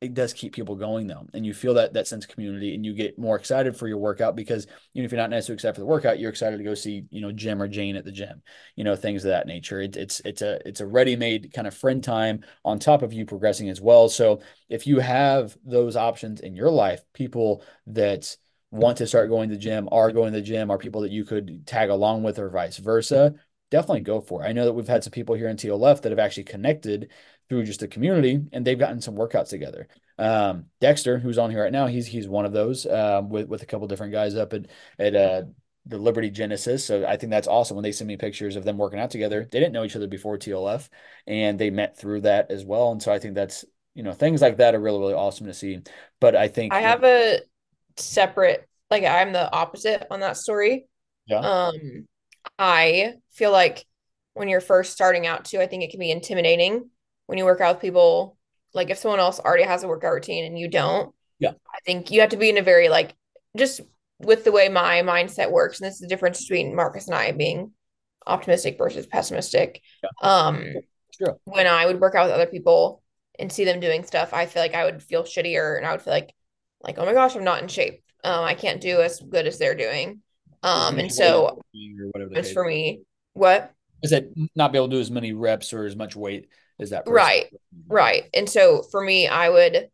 it 0.00 0.14
does 0.14 0.32
keep 0.32 0.54
people 0.54 0.76
going 0.76 1.06
though 1.06 1.26
and 1.34 1.44
you 1.44 1.52
feel 1.52 1.74
that 1.74 1.92
that 1.92 2.06
sense 2.06 2.24
of 2.24 2.30
community 2.30 2.74
and 2.74 2.84
you 2.84 2.94
get 2.94 3.18
more 3.18 3.36
excited 3.36 3.76
for 3.76 3.88
your 3.88 3.98
workout 3.98 4.36
because 4.36 4.66
even 4.94 5.04
if 5.04 5.10
you're 5.10 5.20
not 5.20 5.30
necessarily 5.30 5.56
excited 5.56 5.74
for 5.74 5.80
the 5.80 5.86
workout 5.86 6.18
you're 6.18 6.30
excited 6.30 6.56
to 6.56 6.64
go 6.64 6.74
see 6.74 7.04
you 7.10 7.20
know 7.20 7.32
jim 7.32 7.60
or 7.60 7.66
jane 7.66 7.96
at 7.96 8.04
the 8.04 8.12
gym 8.12 8.40
you 8.76 8.84
know 8.84 8.94
things 8.94 9.24
of 9.24 9.30
that 9.30 9.46
nature. 9.46 9.80
It, 9.80 9.96
it's 9.96 10.20
it's 10.24 10.42
a 10.42 10.60
it's 10.66 10.80
a 10.80 10.86
ready-made 10.86 11.52
kind 11.52 11.66
of 11.66 11.74
friend 11.74 12.02
time 12.02 12.44
on 12.64 12.78
top 12.78 13.02
of 13.02 13.12
you 13.12 13.26
progressing 13.26 13.68
as 13.68 13.80
well. 13.80 14.08
So 14.08 14.40
if 14.68 14.86
you 14.86 15.00
have 15.00 15.56
those 15.64 15.96
options 15.96 16.40
in 16.40 16.54
your 16.54 16.70
life 16.70 17.02
people 17.12 17.64
that 17.88 18.36
want 18.70 18.98
to 18.98 19.06
start 19.06 19.30
going 19.30 19.48
to 19.48 19.54
the 19.54 19.60
gym 19.60 19.88
are 19.90 20.12
going 20.12 20.32
to 20.32 20.38
the 20.38 20.44
gym 20.44 20.70
are 20.70 20.78
people 20.78 21.00
that 21.00 21.10
you 21.10 21.24
could 21.24 21.66
tag 21.66 21.88
along 21.88 22.22
with 22.22 22.38
or 22.38 22.50
vice 22.50 22.76
versa 22.76 23.34
definitely 23.70 24.00
go 24.00 24.20
for 24.20 24.42
it. 24.44 24.48
I 24.48 24.52
know 24.52 24.64
that 24.64 24.72
we've 24.72 24.88
had 24.88 25.04
some 25.04 25.10
people 25.10 25.34
here 25.34 25.48
in 25.48 25.56
TLF 25.56 26.02
that 26.02 26.12
have 26.12 26.18
actually 26.18 26.44
connected 26.44 27.10
through 27.48 27.64
just 27.64 27.80
the 27.80 27.88
community 27.88 28.40
and 28.52 28.64
they've 28.64 28.78
gotten 28.78 29.00
some 29.00 29.16
workouts 29.16 29.48
together. 29.48 29.88
Um, 30.18 30.66
Dexter, 30.80 31.18
who's 31.18 31.38
on 31.38 31.50
here 31.50 31.62
right 31.62 31.72
now, 31.72 31.86
he's 31.86 32.06
he's 32.06 32.28
one 32.28 32.44
of 32.44 32.52
those 32.52 32.86
um, 32.86 33.28
with 33.28 33.48
with 33.48 33.62
a 33.62 33.66
couple 33.66 33.86
different 33.86 34.12
guys 34.12 34.34
up 34.34 34.52
at 34.52 34.66
at 34.98 35.14
uh, 35.14 35.42
the 35.86 35.98
Liberty 35.98 36.30
Genesis. 36.30 36.84
So 36.84 37.06
I 37.06 37.16
think 37.16 37.30
that's 37.30 37.48
awesome 37.48 37.76
when 37.76 37.82
they 37.82 37.92
send 37.92 38.08
me 38.08 38.16
pictures 38.16 38.56
of 38.56 38.64
them 38.64 38.76
working 38.76 39.00
out 39.00 39.10
together. 39.10 39.48
They 39.50 39.60
didn't 39.60 39.72
know 39.72 39.84
each 39.84 39.96
other 39.96 40.06
before 40.06 40.36
TLF 40.36 40.88
and 41.26 41.58
they 41.58 41.70
met 41.70 41.98
through 41.98 42.22
that 42.22 42.50
as 42.50 42.64
well. 42.64 42.92
And 42.92 43.02
so 43.02 43.12
I 43.12 43.18
think 43.18 43.34
that's 43.34 43.64
you 43.94 44.02
know 44.02 44.12
things 44.12 44.42
like 44.42 44.58
that 44.58 44.74
are 44.74 44.80
really 44.80 44.98
really 44.98 45.14
awesome 45.14 45.46
to 45.46 45.54
see. 45.54 45.80
But 46.20 46.36
I 46.36 46.48
think 46.48 46.72
I 46.72 46.80
have 46.80 47.04
a 47.04 47.40
separate 47.96 48.68
like 48.90 49.04
I'm 49.04 49.32
the 49.32 49.50
opposite 49.52 50.06
on 50.10 50.20
that 50.20 50.36
story. 50.36 50.86
Yeah. 51.26 51.40
Um 51.40 52.06
I 52.58 53.14
feel 53.30 53.52
like 53.52 53.84
when 54.34 54.48
you're 54.48 54.60
first 54.60 54.92
starting 54.92 55.26
out 55.26 55.44
too, 55.44 55.60
I 55.60 55.66
think 55.66 55.82
it 55.82 55.90
can 55.90 56.00
be 56.00 56.10
intimidating 56.10 56.90
when 57.26 57.38
you 57.38 57.44
work 57.44 57.60
out 57.60 57.76
with 57.76 57.82
people. 57.82 58.36
Like 58.74 58.90
if 58.90 58.98
someone 58.98 59.20
else 59.20 59.40
already 59.40 59.64
has 59.64 59.82
a 59.82 59.88
workout 59.88 60.12
routine 60.12 60.44
and 60.44 60.58
you 60.58 60.68
don't, 60.68 61.14
yeah, 61.38 61.52
I 61.72 61.78
think 61.86 62.10
you 62.10 62.20
have 62.20 62.30
to 62.30 62.36
be 62.36 62.50
in 62.50 62.58
a 62.58 62.62
very 62.62 62.88
like 62.88 63.14
just 63.56 63.80
with 64.18 64.44
the 64.44 64.52
way 64.52 64.68
my 64.68 65.02
mindset 65.02 65.50
works, 65.50 65.80
and 65.80 65.86
this 65.86 65.94
is 65.94 66.00
the 66.00 66.08
difference 66.08 66.42
between 66.42 66.74
Marcus 66.74 67.06
and 67.06 67.14
I 67.14 67.32
being 67.32 67.72
optimistic 68.26 68.76
versus 68.78 69.06
pessimistic. 69.06 69.80
Yeah. 70.02 70.10
Um, 70.20 70.74
sure. 71.16 71.38
when 71.44 71.66
I 71.66 71.86
would 71.86 72.00
work 72.00 72.14
out 72.14 72.26
with 72.26 72.34
other 72.34 72.46
people 72.46 73.02
and 73.38 73.52
see 73.52 73.64
them 73.64 73.80
doing 73.80 74.04
stuff, 74.04 74.34
I 74.34 74.46
feel 74.46 74.62
like 74.62 74.74
I 74.74 74.84
would 74.84 75.02
feel 75.02 75.22
shittier, 75.22 75.76
and 75.76 75.86
I 75.86 75.92
would 75.92 76.02
feel 76.02 76.12
like, 76.12 76.34
like, 76.80 76.98
oh 76.98 77.06
my 77.06 77.12
gosh, 77.12 77.36
I'm 77.36 77.44
not 77.44 77.62
in 77.62 77.68
shape. 77.68 78.02
Um, 78.24 78.44
I 78.44 78.54
can't 78.54 78.80
do 78.80 79.00
as 79.00 79.20
good 79.20 79.46
as 79.46 79.58
they're 79.58 79.74
doing. 79.74 80.20
Um, 80.62 80.98
and 80.98 81.12
so 81.12 81.62
it's 81.74 82.52
for 82.52 82.64
me. 82.64 83.02
What? 83.34 83.72
Is 84.02 84.10
that 84.10 84.26
not 84.54 84.72
be 84.72 84.78
able 84.78 84.88
to 84.88 84.96
do 84.96 85.00
as 85.00 85.10
many 85.10 85.32
reps 85.32 85.72
or 85.72 85.84
as 85.84 85.96
much 85.96 86.14
weight 86.14 86.48
as 86.78 86.90
that 86.90 87.04
person. 87.04 87.14
Right. 87.14 87.46
Right. 87.86 88.24
And 88.32 88.48
so 88.48 88.82
for 88.82 89.02
me, 89.02 89.28
I 89.28 89.48
would 89.48 89.88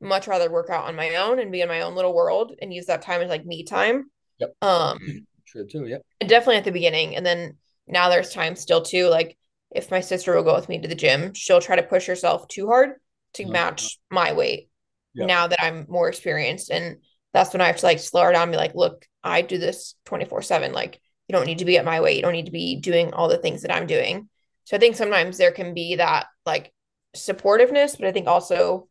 much 0.00 0.26
rather 0.26 0.50
work 0.50 0.70
out 0.70 0.86
on 0.86 0.96
my 0.96 1.16
own 1.16 1.38
and 1.38 1.52
be 1.52 1.60
in 1.60 1.68
my 1.68 1.82
own 1.82 1.94
little 1.94 2.14
world 2.14 2.52
and 2.60 2.74
use 2.74 2.86
that 2.86 3.02
time 3.02 3.20
as 3.20 3.28
like 3.28 3.46
me 3.46 3.64
time. 3.64 4.10
Yep. 4.38 4.54
Um 4.62 4.98
true 5.46 5.66
too. 5.66 5.86
Yep. 5.86 6.02
Definitely 6.20 6.56
at 6.56 6.64
the 6.64 6.72
beginning. 6.72 7.16
And 7.16 7.24
then 7.24 7.56
now 7.86 8.08
there's 8.08 8.30
time 8.30 8.56
still 8.56 8.82
too. 8.82 9.08
Like 9.08 9.36
if 9.70 9.90
my 9.90 10.00
sister 10.00 10.34
will 10.34 10.42
go 10.42 10.54
with 10.54 10.68
me 10.68 10.80
to 10.80 10.88
the 10.88 10.94
gym, 10.94 11.34
she'll 11.34 11.60
try 11.60 11.76
to 11.76 11.82
push 11.82 12.06
herself 12.06 12.48
too 12.48 12.66
hard 12.66 12.94
to 13.34 13.44
uh-huh. 13.44 13.52
match 13.52 13.98
my 14.10 14.32
weight 14.32 14.68
yep. 15.14 15.28
now 15.28 15.46
that 15.46 15.62
I'm 15.62 15.86
more 15.88 16.08
experienced. 16.08 16.70
And 16.70 16.98
that's 17.34 17.52
when 17.52 17.60
I 17.60 17.66
have 17.66 17.76
to 17.76 17.86
like 17.86 17.98
slow 17.98 18.22
her 18.22 18.32
down 18.32 18.44
and 18.44 18.52
be 18.52 18.56
like, 18.56 18.74
look, 18.74 19.04
I 19.22 19.42
do 19.42 19.58
this 19.58 19.94
24 20.06 20.40
7. 20.40 20.72
Like, 20.72 21.00
you 21.28 21.34
don't 21.34 21.46
need 21.46 21.58
to 21.58 21.64
be 21.64 21.76
at 21.76 21.84
my 21.84 22.00
weight. 22.00 22.16
You 22.16 22.22
don't 22.22 22.32
need 22.32 22.46
to 22.46 22.52
be 22.52 22.76
doing 22.76 23.12
all 23.12 23.28
the 23.28 23.38
things 23.38 23.62
that 23.62 23.74
I'm 23.74 23.86
doing. 23.86 24.28
So 24.64 24.76
I 24.76 24.80
think 24.80 24.96
sometimes 24.96 25.36
there 25.36 25.52
can 25.52 25.74
be 25.74 25.96
that 25.96 26.26
like 26.46 26.72
supportiveness, 27.16 27.98
but 27.98 28.06
I 28.06 28.12
think 28.12 28.28
also 28.28 28.88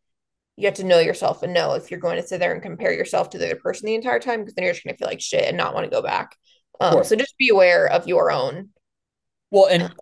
you 0.56 0.66
have 0.66 0.74
to 0.74 0.84
know 0.84 1.00
yourself 1.00 1.42
and 1.42 1.54
know 1.54 1.72
if 1.72 1.90
you're 1.90 1.98
going 1.98 2.20
to 2.20 2.26
sit 2.26 2.38
there 2.38 2.52
and 2.52 2.62
compare 2.62 2.92
yourself 2.92 3.30
to 3.30 3.38
the 3.38 3.46
other 3.46 3.56
person 3.56 3.86
the 3.86 3.94
entire 3.94 4.20
time, 4.20 4.40
because 4.40 4.54
then 4.54 4.64
you're 4.64 4.74
just 4.74 4.84
going 4.84 4.94
to 4.94 4.98
feel 4.98 5.08
like 5.08 5.20
shit 5.20 5.44
and 5.44 5.56
not 5.56 5.74
want 5.74 5.84
to 5.84 5.90
go 5.90 6.02
back. 6.02 6.36
Um, 6.80 7.02
so 7.02 7.16
just 7.16 7.38
be 7.38 7.48
aware 7.48 7.86
of 7.86 8.06
your 8.06 8.30
own. 8.30 8.70
Well, 9.50 9.66
and 9.66 9.92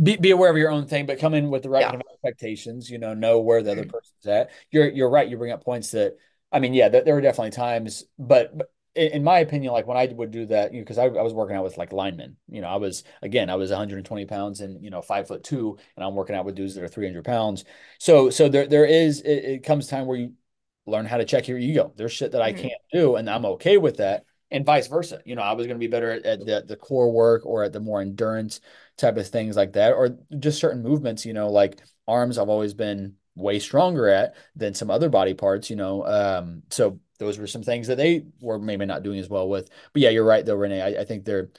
be, 0.00 0.16
be 0.16 0.30
aware 0.30 0.50
of 0.50 0.56
your 0.56 0.70
own 0.70 0.86
thing, 0.86 1.06
but 1.06 1.18
come 1.18 1.34
in 1.34 1.50
with 1.50 1.62
the 1.62 1.70
right 1.70 1.82
yeah. 1.82 1.90
kind 1.90 2.02
of 2.02 2.08
expectations, 2.12 2.88
you 2.88 2.98
know, 2.98 3.14
know 3.14 3.40
where 3.40 3.62
the 3.62 3.72
other 3.72 3.82
mm-hmm. 3.82 3.90
person's 3.90 4.26
at. 4.26 4.50
You're, 4.70 4.88
you're 4.88 5.10
right. 5.10 5.28
You 5.28 5.36
bring 5.36 5.52
up 5.52 5.64
points 5.64 5.90
that, 5.90 6.16
I 6.52 6.60
mean, 6.60 6.74
yeah, 6.74 6.88
there, 6.88 7.02
there 7.02 7.14
were 7.14 7.20
definitely 7.20 7.50
times, 7.50 8.04
but, 8.18 8.56
but 8.56 8.70
in 8.94 9.24
my 9.24 9.38
opinion, 9.38 9.72
like 9.72 9.86
when 9.86 9.96
I 9.96 10.06
would 10.06 10.30
do 10.30 10.46
that, 10.46 10.72
you 10.72 10.80
know, 10.80 10.84
because 10.84 10.98
I, 10.98 11.04
I, 11.04 11.22
was 11.22 11.32
working 11.32 11.56
out 11.56 11.64
with 11.64 11.78
like 11.78 11.92
linemen, 11.92 12.36
you 12.48 12.60
know, 12.60 12.68
I 12.68 12.76
was 12.76 13.04
again, 13.22 13.48
I 13.48 13.54
was 13.54 13.70
120 13.70 14.26
pounds 14.26 14.60
and 14.60 14.82
you 14.84 14.90
know 14.90 15.00
five 15.00 15.28
foot 15.28 15.44
two, 15.44 15.78
and 15.96 16.04
I'm 16.04 16.14
working 16.14 16.36
out 16.36 16.44
with 16.44 16.54
dudes 16.54 16.74
that 16.74 16.84
are 16.84 16.88
300 16.88 17.24
pounds. 17.24 17.64
So, 17.98 18.28
so 18.28 18.48
there, 18.48 18.66
there 18.66 18.84
is. 18.84 19.22
It, 19.22 19.44
it 19.44 19.64
comes 19.64 19.86
time 19.86 20.06
where 20.06 20.18
you 20.18 20.34
learn 20.86 21.06
how 21.06 21.16
to 21.16 21.24
check 21.24 21.48
your 21.48 21.58
ego. 21.58 21.92
There's 21.96 22.12
shit 22.12 22.32
that 22.32 22.42
I 22.42 22.52
mm-hmm. 22.52 22.62
can't 22.62 22.82
do, 22.92 23.16
and 23.16 23.30
I'm 23.30 23.46
okay 23.46 23.78
with 23.78 23.96
that, 23.96 24.24
and 24.50 24.66
vice 24.66 24.88
versa. 24.88 25.22
You 25.24 25.36
know, 25.36 25.42
I 25.42 25.52
was 25.52 25.66
going 25.66 25.78
to 25.78 25.84
be 25.84 25.90
better 25.90 26.10
at, 26.10 26.26
at 26.26 26.40
the 26.40 26.64
the 26.66 26.76
core 26.76 27.10
work 27.10 27.46
or 27.46 27.64
at 27.64 27.72
the 27.72 27.80
more 27.80 28.02
endurance 28.02 28.60
type 28.98 29.16
of 29.16 29.26
things 29.26 29.56
like 29.56 29.72
that, 29.72 29.94
or 29.94 30.18
just 30.38 30.60
certain 30.60 30.82
movements. 30.82 31.24
You 31.24 31.32
know, 31.32 31.48
like 31.48 31.80
arms, 32.06 32.36
I've 32.36 32.50
always 32.50 32.74
been 32.74 33.14
way 33.34 33.58
stronger 33.58 34.08
at 34.08 34.34
than 34.56 34.74
some 34.74 34.90
other 34.90 35.08
body 35.08 35.34
parts. 35.34 35.70
You 35.70 35.76
know, 35.76 36.06
um, 36.06 36.62
so 36.70 37.00
those 37.18 37.38
were 37.38 37.46
some 37.46 37.62
things 37.62 37.86
that 37.86 37.96
they 37.96 38.26
were 38.40 38.58
maybe 38.58 38.86
not 38.86 39.02
doing 39.02 39.18
as 39.18 39.28
well 39.28 39.48
with. 39.48 39.70
But 39.92 40.02
yeah, 40.02 40.10
you're 40.10 40.24
right 40.24 40.44
though, 40.44 40.56
Renee. 40.56 40.82
I, 40.82 41.02
I 41.02 41.04
think 41.04 41.24
they're 41.24 41.50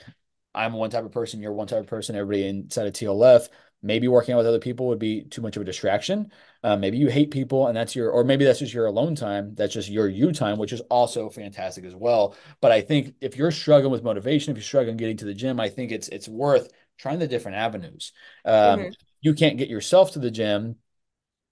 I'm 0.56 0.74
one 0.74 0.90
type 0.90 1.06
of 1.06 1.12
person, 1.12 1.42
you're 1.42 1.54
one 1.54 1.68
type 1.68 1.80
of 1.80 1.88
person, 1.88 2.16
everybody 2.16 2.48
inside 2.48 2.88
of 2.88 2.94
TLF. 2.94 3.48
Maybe 3.86 4.08
working 4.08 4.34
out 4.34 4.38
with 4.38 4.48
other 4.48 4.60
people 4.60 4.88
would 4.88 5.00
be 5.00 5.24
too 5.24 5.42
much 5.42 5.58
of 5.58 5.62
a 5.62 5.66
distraction. 5.66 6.32
Uh, 6.64 6.78
maybe 6.78 6.98
you 6.98 7.10
hate 7.10 7.32
people 7.32 7.68
and 7.68 7.76
that's 7.76 7.94
your, 7.98 8.12
or 8.12 8.24
maybe 8.24 8.46
that's 8.46 8.60
just 8.60 8.74
your 8.74 8.86
alone 8.86 9.14
time. 9.14 9.56
That's 9.56 9.74
just 9.74 9.90
your 9.90 10.08
you 10.08 10.32
time, 10.32 10.58
which 10.58 10.72
is 10.72 10.80
also 10.90 11.30
fantastic 11.30 11.84
as 11.84 11.94
well. 11.94 12.36
But 12.62 12.72
I 12.72 12.80
think 12.80 13.16
if 13.20 13.36
you're 13.36 13.52
struggling 13.52 13.92
with 13.92 14.04
motivation, 14.04 14.52
if 14.52 14.58
you're 14.58 14.64
struggling 14.64 14.96
getting 14.96 15.18
to 15.18 15.26
the 15.26 15.34
gym, 15.34 15.60
I 15.60 15.68
think 15.68 15.92
it's 15.92 16.08
it's 16.08 16.30
worth 16.30 16.70
trying 16.98 17.20
the 17.20 17.28
different 17.28 17.58
avenues. 17.58 18.14
Um, 18.46 18.80
mm-hmm. 18.80 18.90
You 19.20 19.34
can't 19.34 19.58
get 19.58 19.68
yourself 19.68 20.14
to 20.14 20.20
the 20.20 20.32
gym 20.32 20.78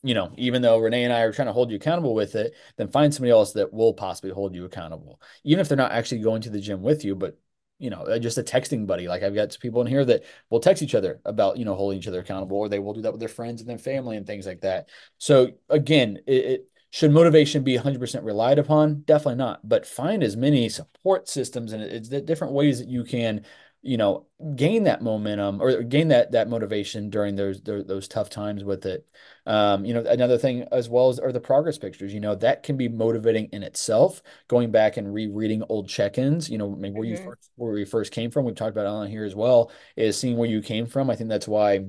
you 0.04 0.14
know, 0.14 0.32
even 0.38 0.62
though 0.62 0.80
Renee 0.80 1.04
and 1.04 1.14
I 1.14 1.22
are 1.22 1.32
trying 1.32 1.48
to 1.48 1.54
hold 1.54 1.70
you 1.70 1.76
accountable 1.76 2.16
with 2.16 2.36
it, 2.36 2.56
then 2.78 2.88
find 2.88 3.14
somebody 3.14 3.32
else 3.32 3.54
that 3.54 3.72
will 3.72 3.94
possibly 3.94 4.32
hold 4.32 4.56
you 4.56 4.66
accountable, 4.66 5.22
even 5.44 5.60
if 5.60 5.68
they're 5.68 5.78
not 5.78 5.92
actually 5.92 6.22
going 6.22 6.42
to 6.42 6.50
the 6.50 6.60
gym 6.60 6.82
with 6.82 7.06
you, 7.06 7.16
but 7.16 7.38
you 7.78 7.90
know, 7.90 8.02
uh, 8.04 8.20
just 8.20 8.38
a 8.38 8.44
texting 8.44 8.86
buddy. 8.86 9.08
Like 9.08 9.24
I've 9.24 9.34
got 9.34 9.58
people 9.60 9.82
in 9.82 9.88
here 9.88 10.06
that 10.06 10.24
will 10.52 10.60
text 10.60 10.84
each 10.84 10.94
other 10.94 11.20
about, 11.26 11.58
you 11.58 11.66
know, 11.66 11.74
holding 11.74 11.98
each 11.98 12.08
other 12.08 12.20
accountable, 12.20 12.58
or 12.58 12.70
they 12.70 12.78
will 12.78 12.94
do 12.94 13.02
that 13.02 13.12
with 13.12 13.20
their 13.20 13.28
friends 13.28 13.60
and 13.60 13.70
their 13.70 13.80
family 13.80 14.18
and 14.18 14.28
things 14.28 14.46
like 14.46 14.62
that. 14.62 14.90
So 15.18 15.54
again, 15.68 16.20
it, 16.28 16.46
it 16.46 16.72
should 16.92 17.12
motivation 17.12 17.64
be 17.64 17.78
100% 17.78 18.24
relied 18.24 18.60
upon? 18.60 19.02
Definitely 19.02 19.38
not. 19.38 19.68
But 19.68 19.88
find 19.88 20.24
as 20.24 20.38
many 20.38 20.70
support 20.70 21.28
systems 21.28 21.74
and 21.74 21.82
it's 21.82 22.10
the 22.10 22.22
different 22.22 22.54
ways 22.54 22.80
that 22.80 22.88
you 22.88 23.04
can 23.04 23.46
you 23.82 23.98
know 23.98 24.28
gain 24.56 24.84
that 24.84 25.02
momentum 25.02 25.60
or 25.62 25.82
gain 25.82 26.10
that 26.10 26.32
that 26.34 26.48
motivation 26.48 27.10
during 27.10 27.36
those 27.36 27.62
those, 27.62 27.86
those 27.86 28.08
tough 28.08 28.30
times 28.30 28.64
with 28.64 28.86
it 28.86 29.08
um, 29.48 29.84
you 29.86 29.94
know 29.94 30.04
another 30.08 30.38
thing 30.38 30.64
as 30.72 30.88
well 30.88 31.10
as 31.10 31.20
are 31.20 31.32
the 31.32 31.40
progress 31.40 31.80
pictures 31.80 32.14
you 32.14 32.20
know 32.20 32.36
that 32.36 32.62
can 32.62 32.78
be 32.78 32.88
motivating 32.88 33.50
in 33.52 33.64
itself 33.64 34.22
going 34.48 34.72
back 34.72 34.98
and 34.98 35.12
rereading 35.12 35.64
old 35.68 35.90
check-ins 35.90 36.50
you 36.50 36.58
know 36.58 36.70
maybe 36.76 36.94
where 36.94 37.04
mm-hmm. 37.08 37.24
you 37.24 37.30
first, 37.30 37.50
where 37.56 37.74
we 37.74 37.86
first 37.86 38.12
came 38.12 38.30
from 38.30 38.46
we've 38.46 38.56
talked 38.56 38.72
about 38.72 38.86
it 38.86 38.90
on 38.90 39.08
here 39.08 39.26
as 39.26 39.36
well 39.36 39.72
is 39.96 40.18
seeing 40.18 40.38
where 40.38 40.50
you 40.50 40.62
came 40.62 40.86
from 40.86 41.10
i 41.10 41.16
think 41.16 41.30
that's 41.30 41.48
why 41.48 41.84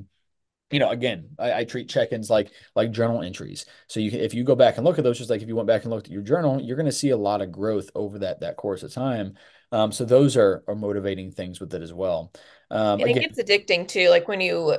you 0.70 0.78
know, 0.78 0.88
again, 0.88 1.28
I, 1.38 1.52
I, 1.52 1.64
treat 1.64 1.90
check-ins 1.90 2.30
like 2.30 2.50
like 2.74 2.92
journal 2.92 3.20
entries. 3.20 3.66
So 3.88 4.00
you, 4.00 4.10
if 4.10 4.32
you 4.32 4.42
go 4.42 4.54
back 4.54 4.78
and 4.78 4.86
look 4.86 4.96
at 4.96 5.04
those, 5.04 5.18
just 5.18 5.28
like 5.28 5.42
if 5.42 5.48
you 5.48 5.54
went 5.54 5.68
back 5.68 5.82
and 5.82 5.90
looked 5.90 6.06
at 6.06 6.12
your 6.12 6.22
journal, 6.22 6.58
you're 6.62 6.78
going 6.78 6.86
to 6.86 6.92
see 6.92 7.10
a 7.10 7.16
lot 7.16 7.42
of 7.42 7.52
growth 7.52 7.90
over 7.94 8.20
that 8.20 8.40
that 8.40 8.56
course 8.56 8.82
of 8.82 8.90
time. 8.90 9.34
Um, 9.72 9.90
so 9.90 10.04
those 10.04 10.36
are 10.36 10.62
are 10.68 10.74
motivating 10.74 11.32
things 11.32 11.58
with 11.58 11.74
it 11.74 11.82
as 11.82 11.92
well. 11.92 12.30
Um, 12.70 13.00
and 13.00 13.10
again, 13.10 13.22
it 13.22 13.34
gets 13.34 13.42
addicting 13.42 13.88
too. 13.88 14.10
Like 14.10 14.28
when 14.28 14.40
you 14.40 14.76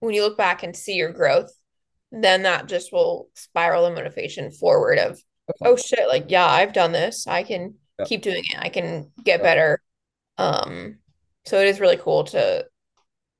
when 0.00 0.14
you 0.14 0.22
look 0.22 0.38
back 0.38 0.62
and 0.62 0.74
see 0.74 0.94
your 0.94 1.12
growth, 1.12 1.50
then 2.12 2.44
that 2.44 2.66
just 2.66 2.92
will 2.92 3.28
spiral 3.34 3.84
the 3.84 3.94
motivation 3.94 4.50
forward 4.52 4.98
of 4.98 5.20
oh 5.62 5.76
shit, 5.76 6.08
like 6.08 6.26
yeah, 6.28 6.46
I've 6.46 6.72
done 6.72 6.92
this. 6.92 7.26
I 7.26 7.42
can 7.42 7.74
yep. 7.98 8.08
keep 8.08 8.22
doing 8.22 8.44
it. 8.48 8.58
I 8.58 8.68
can 8.68 9.10
get 9.24 9.42
better. 9.42 9.82
Um, 10.38 10.98
so 11.44 11.60
it 11.60 11.66
is 11.66 11.80
really 11.80 11.96
cool 11.96 12.24
to 12.24 12.66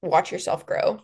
watch 0.02 0.32
yourself 0.32 0.66
grow. 0.66 1.00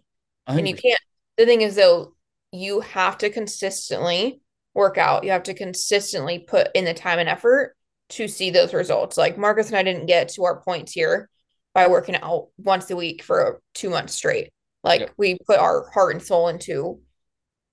And 0.47 0.69
you 0.69 0.75
can't 0.75 1.01
the 1.37 1.47
thing 1.47 1.63
is 1.63 1.77
though, 1.77 2.15
you 2.53 2.81
have 2.81 3.19
to 3.19 3.31
consistently 3.31 4.41
work 4.75 4.99
out. 4.99 5.25
You 5.25 5.31
have 5.31 5.45
to 5.45 5.55
consistently 5.55 6.41
put 6.41 6.69
in 6.75 6.85
the 6.85 6.95
time 6.95 7.19
and 7.19 7.29
effort 7.29 7.74
to 8.11 8.29
see 8.29 8.51
those 8.51 8.75
results. 8.75 9.17
Like 9.17 9.39
Marcus 9.39 9.69
and 9.69 9.77
I 9.77 9.83
didn't 9.83 10.07
get 10.07 10.31
to 10.31 10.45
our 10.45 10.61
points 10.61 10.93
here 10.93 11.29
by 11.75 11.89
working 11.89 12.17
out 12.17 12.49
once 12.59 12.91
a 12.91 12.97
week 12.97 13.23
for 13.23 13.61
two 13.75 13.91
months 13.91 14.15
straight. 14.15 14.51
Like 14.83 15.01
yep. 15.01 15.13
we 15.17 15.39
put 15.47 15.59
our 15.59 15.91
heart 15.91 16.15
and 16.15 16.23
soul 16.23 16.49
into 16.49 17.01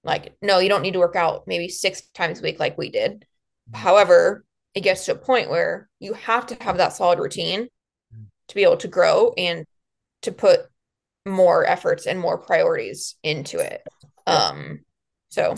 like, 0.03 0.35
no, 0.41 0.59
you 0.59 0.69
don't 0.69 0.81
need 0.81 0.93
to 0.93 0.99
work 0.99 1.15
out 1.15 1.43
maybe 1.45 1.67
six 1.67 2.01
times 2.13 2.39
a 2.39 2.43
week 2.43 2.59
like 2.59 2.77
we 2.77 2.89
did. 2.89 3.11
Mm-hmm. 3.11 3.77
However, 3.77 4.45
it 4.73 4.81
gets 4.81 5.05
to 5.05 5.13
a 5.13 5.17
point 5.17 5.49
where 5.49 5.89
you 5.99 6.13
have 6.13 6.47
to 6.47 6.63
have 6.63 6.77
that 6.77 6.93
solid 6.93 7.19
routine 7.19 7.67
to 8.47 8.55
be 8.55 8.63
able 8.63 8.77
to 8.77 8.87
grow 8.87 9.33
and 9.37 9.65
to 10.21 10.31
put 10.31 10.61
more 11.25 11.65
efforts 11.65 12.05
and 12.07 12.19
more 12.19 12.37
priorities 12.37 13.15
into 13.23 13.59
it. 13.59 13.81
Um 14.27 14.79
so 15.29 15.55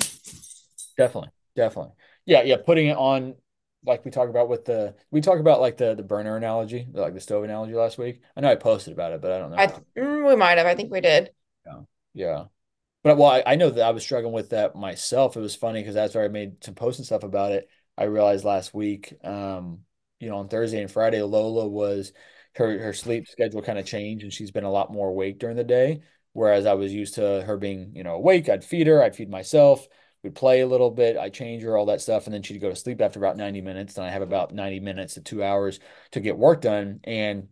definitely, 0.97 1.29
definitely. 1.55 1.93
Yeah, 2.25 2.43
yeah, 2.43 2.57
putting 2.63 2.87
it 2.87 2.97
on 2.97 3.35
like 3.85 4.05
we 4.05 4.11
talked 4.11 4.29
about 4.29 4.49
with 4.49 4.65
the 4.65 4.95
we 5.11 5.21
talked 5.21 5.39
about 5.39 5.61
like 5.61 5.77
the 5.77 5.95
the 5.95 6.03
burner 6.03 6.37
analogy, 6.37 6.87
like 6.91 7.13
the 7.13 7.19
stove 7.19 7.43
analogy 7.43 7.73
last 7.73 7.97
week. 7.97 8.21
I 8.35 8.41
know 8.41 8.51
I 8.51 8.55
posted 8.55 8.93
about 8.93 9.11
it, 9.11 9.21
but 9.21 9.31
I 9.31 9.39
don't 9.39 9.51
know. 9.51 9.57
I, 9.57 9.67
mm, 9.99 10.27
we 10.27 10.35
might 10.35 10.57
have. 10.57 10.67
I 10.67 10.75
think 10.75 10.91
we 10.91 11.01
did. 11.01 11.31
Yeah, 11.65 11.81
yeah. 12.13 12.43
But 13.03 13.17
well, 13.17 13.31
I, 13.31 13.43
I 13.45 13.55
know 13.55 13.69
that 13.69 13.83
I 13.83 13.91
was 13.91 14.03
struggling 14.03 14.33
with 14.33 14.51
that 14.51 14.75
myself. 14.75 15.35
It 15.35 15.41
was 15.41 15.55
funny 15.55 15.81
because 15.81 15.95
that's 15.95 16.15
where 16.15 16.23
I 16.23 16.29
made 16.29 16.63
some 16.63 16.75
posts 16.75 16.99
and 16.99 17.05
stuff 17.05 17.23
about 17.23 17.51
it. 17.51 17.69
I 17.97 18.05
realized 18.05 18.45
last 18.45 18.73
week, 18.73 19.13
um, 19.23 19.79
you 20.19 20.29
know, 20.29 20.37
on 20.37 20.47
Thursday 20.47 20.81
and 20.81 20.89
Friday, 20.89 21.21
Lola 21.21 21.67
was 21.67 22.13
her 22.55 22.79
her 22.79 22.93
sleep 22.93 23.27
schedule 23.27 23.61
kind 23.61 23.79
of 23.79 23.85
changed, 23.85 24.23
and 24.23 24.33
she's 24.33 24.51
been 24.51 24.63
a 24.63 24.71
lot 24.71 24.91
more 24.91 25.09
awake 25.09 25.39
during 25.39 25.57
the 25.57 25.63
day. 25.63 26.01
Whereas 26.31 26.65
I 26.65 26.73
was 26.73 26.91
used 26.91 27.15
to 27.15 27.43
her 27.43 27.57
being, 27.57 27.91
you 27.95 28.03
know, 28.03 28.15
awake. 28.15 28.49
I'd 28.49 28.63
feed 28.63 28.87
her, 28.87 29.03
I'd 29.03 29.15
feed 29.15 29.29
myself 29.29 29.87
we'd 30.23 30.35
play 30.35 30.61
a 30.61 30.67
little 30.67 30.89
bit. 30.89 31.17
I 31.17 31.29
change 31.29 31.63
her, 31.63 31.77
all 31.77 31.87
that 31.87 32.01
stuff. 32.01 32.25
And 32.25 32.33
then 32.33 32.43
she'd 32.43 32.61
go 32.61 32.69
to 32.69 32.75
sleep 32.75 33.01
after 33.01 33.19
about 33.19 33.37
90 33.37 33.61
minutes. 33.61 33.97
And 33.97 34.05
I 34.05 34.09
have 34.09 34.21
about 34.21 34.53
90 34.53 34.79
minutes 34.79 35.15
to 35.15 35.21
two 35.21 35.43
hours 35.43 35.79
to 36.11 36.19
get 36.19 36.37
work 36.37 36.61
done. 36.61 37.01
And 37.03 37.49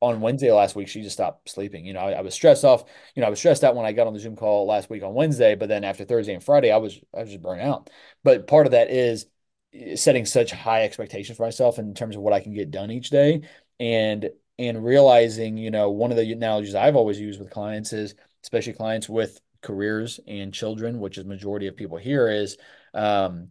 on 0.00 0.20
Wednesday 0.20 0.52
last 0.52 0.76
week, 0.76 0.88
she 0.88 1.02
just 1.02 1.16
stopped 1.16 1.48
sleeping. 1.48 1.84
You 1.84 1.92
know, 1.92 2.00
I, 2.00 2.12
I, 2.12 2.20
was 2.20 2.34
stressed 2.34 2.64
off. 2.64 2.84
You 3.14 3.20
know, 3.20 3.26
I 3.26 3.30
was 3.30 3.38
stressed 3.38 3.64
out 3.64 3.74
when 3.74 3.86
I 3.86 3.92
got 3.92 4.06
on 4.06 4.12
the 4.12 4.20
Zoom 4.20 4.36
call 4.36 4.66
last 4.66 4.90
week 4.90 5.02
on 5.02 5.14
Wednesday, 5.14 5.54
but 5.54 5.68
then 5.68 5.84
after 5.84 6.04
Thursday 6.04 6.34
and 6.34 6.42
Friday, 6.42 6.70
I 6.70 6.76
was 6.76 7.00
I 7.14 7.20
was 7.20 7.30
just 7.30 7.42
burnt 7.42 7.62
out. 7.62 7.90
But 8.22 8.46
part 8.46 8.66
of 8.66 8.72
that 8.72 8.90
is 8.90 9.26
eh, 9.74 9.96
setting 9.96 10.24
such 10.24 10.52
high 10.52 10.84
expectations 10.84 11.36
for 11.36 11.44
myself 11.44 11.78
in 11.78 11.94
terms 11.94 12.14
of 12.14 12.22
what 12.22 12.32
I 12.32 12.40
can 12.40 12.54
get 12.54 12.70
done 12.70 12.90
each 12.90 13.10
day, 13.10 13.42
and 13.80 14.30
and 14.58 14.84
realizing, 14.84 15.56
you 15.56 15.70
know, 15.70 15.90
one 15.90 16.10
of 16.10 16.16
the 16.16 16.32
analogies 16.32 16.74
I've 16.74 16.96
always 16.96 17.18
used 17.18 17.40
with 17.40 17.50
clients 17.50 17.92
is, 17.92 18.14
especially 18.42 18.74
clients 18.74 19.08
with 19.08 19.40
careers 19.68 20.18
and 20.26 20.54
children, 20.54 20.98
which 20.98 21.18
is 21.18 21.26
majority 21.26 21.66
of 21.66 21.76
people 21.76 21.98
here, 21.98 22.26
is 22.26 22.56
um, 22.94 23.48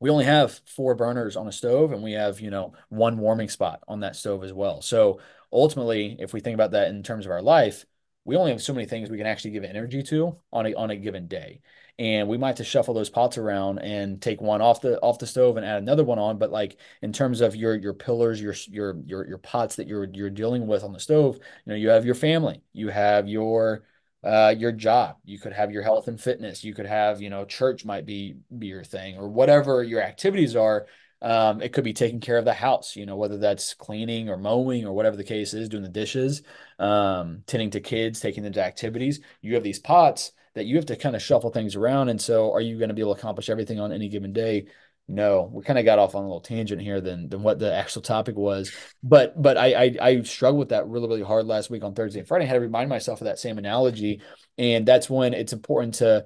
we 0.00 0.10
only 0.10 0.24
have 0.24 0.60
four 0.66 0.96
burners 0.96 1.36
on 1.36 1.46
a 1.46 1.52
stove 1.52 1.92
and 1.92 2.02
we 2.02 2.12
have, 2.12 2.40
you 2.40 2.50
know, 2.50 2.72
one 2.88 3.16
warming 3.18 3.48
spot 3.48 3.80
on 3.86 4.00
that 4.00 4.16
stove 4.16 4.42
as 4.42 4.52
well. 4.52 4.82
So 4.82 5.20
ultimately, 5.52 6.16
if 6.18 6.32
we 6.32 6.40
think 6.40 6.54
about 6.54 6.72
that 6.72 6.88
in 6.88 7.04
terms 7.04 7.26
of 7.26 7.30
our 7.30 7.42
life, 7.42 7.84
we 8.24 8.36
only 8.36 8.50
have 8.50 8.62
so 8.62 8.72
many 8.72 8.86
things 8.86 9.08
we 9.08 9.18
can 9.18 9.26
actually 9.26 9.52
give 9.52 9.62
energy 9.64 10.02
to 10.02 10.36
on 10.52 10.66
a 10.66 10.74
on 10.74 10.90
a 10.90 10.96
given 10.96 11.28
day. 11.28 11.60
And 11.98 12.28
we 12.28 12.38
might 12.38 12.48
have 12.48 12.56
to 12.56 12.64
shuffle 12.64 12.94
those 12.94 13.10
pots 13.10 13.38
around 13.38 13.80
and 13.80 14.20
take 14.20 14.40
one 14.40 14.62
off 14.62 14.80
the 14.80 14.98
off 15.00 15.18
the 15.18 15.26
stove 15.26 15.56
and 15.56 15.66
add 15.66 15.82
another 15.82 16.04
one 16.04 16.18
on. 16.18 16.38
But 16.38 16.50
like 16.50 16.78
in 17.02 17.12
terms 17.12 17.40
of 17.40 17.54
your 17.54 17.76
your 17.76 17.94
pillars, 17.94 18.40
your 18.40 18.54
your 18.68 18.96
your 19.04 19.28
your 19.28 19.38
pots 19.38 19.76
that 19.76 19.86
you're 19.86 20.08
you're 20.12 20.30
dealing 20.30 20.66
with 20.66 20.82
on 20.84 20.92
the 20.92 21.00
stove, 21.00 21.36
you 21.36 21.70
know, 21.70 21.76
you 21.76 21.90
have 21.90 22.04
your 22.06 22.14
family, 22.14 22.62
you 22.72 22.88
have 22.88 23.28
your 23.28 23.84
uh, 24.24 24.54
your 24.56 24.72
job. 24.72 25.16
You 25.24 25.38
could 25.38 25.52
have 25.52 25.72
your 25.72 25.82
health 25.82 26.08
and 26.08 26.20
fitness. 26.20 26.64
You 26.64 26.74
could 26.74 26.86
have, 26.86 27.20
you 27.20 27.30
know, 27.30 27.44
church 27.44 27.84
might 27.84 28.06
be 28.06 28.36
be 28.56 28.68
your 28.68 28.84
thing 28.84 29.18
or 29.18 29.28
whatever 29.28 29.82
your 29.82 30.02
activities 30.02 30.56
are. 30.56 30.86
Um, 31.20 31.62
it 31.62 31.72
could 31.72 31.84
be 31.84 31.92
taking 31.92 32.18
care 32.20 32.36
of 32.36 32.44
the 32.44 32.52
house, 32.52 32.96
you 32.96 33.06
know, 33.06 33.16
whether 33.16 33.38
that's 33.38 33.74
cleaning 33.74 34.28
or 34.28 34.36
mowing 34.36 34.84
or 34.84 34.92
whatever 34.92 35.16
the 35.16 35.22
case 35.22 35.54
is, 35.54 35.68
doing 35.68 35.84
the 35.84 35.88
dishes, 35.88 36.42
um, 36.80 37.44
tending 37.46 37.70
to 37.70 37.80
kids, 37.80 38.18
taking 38.18 38.42
them 38.42 38.52
to 38.54 38.64
activities. 38.64 39.20
You 39.40 39.54
have 39.54 39.62
these 39.62 39.78
pots 39.78 40.32
that 40.54 40.66
you 40.66 40.76
have 40.76 40.86
to 40.86 40.96
kind 40.96 41.14
of 41.14 41.22
shuffle 41.22 41.50
things 41.50 41.76
around. 41.76 42.08
And 42.08 42.20
so, 42.20 42.52
are 42.52 42.60
you 42.60 42.76
going 42.76 42.88
to 42.88 42.94
be 42.94 43.02
able 43.02 43.14
to 43.14 43.20
accomplish 43.20 43.50
everything 43.50 43.78
on 43.78 43.92
any 43.92 44.08
given 44.08 44.32
day? 44.32 44.66
No, 45.12 45.50
we 45.52 45.62
kind 45.62 45.78
of 45.78 45.84
got 45.84 45.98
off 45.98 46.14
on 46.14 46.22
a 46.22 46.26
little 46.26 46.40
tangent 46.40 46.80
here 46.80 47.02
than 47.02 47.28
than 47.28 47.42
what 47.42 47.58
the 47.58 47.70
actual 47.72 48.00
topic 48.00 48.34
was. 48.34 48.72
But 49.02 49.40
but 49.40 49.58
I 49.58 49.74
I, 49.74 49.96
I 50.00 50.22
struggled 50.22 50.60
with 50.60 50.68
that 50.70 50.88
really 50.88 51.06
really 51.06 51.22
hard 51.22 51.46
last 51.46 51.68
week 51.68 51.84
on 51.84 51.92
Thursday 51.92 52.20
and 52.20 52.26
Friday. 52.26 52.46
I 52.46 52.48
had 52.48 52.54
to 52.54 52.60
remind 52.60 52.88
myself 52.88 53.20
of 53.20 53.26
that 53.26 53.38
same 53.38 53.58
analogy, 53.58 54.22
and 54.56 54.86
that's 54.86 55.10
when 55.10 55.34
it's 55.34 55.52
important 55.52 55.94
to 55.96 56.24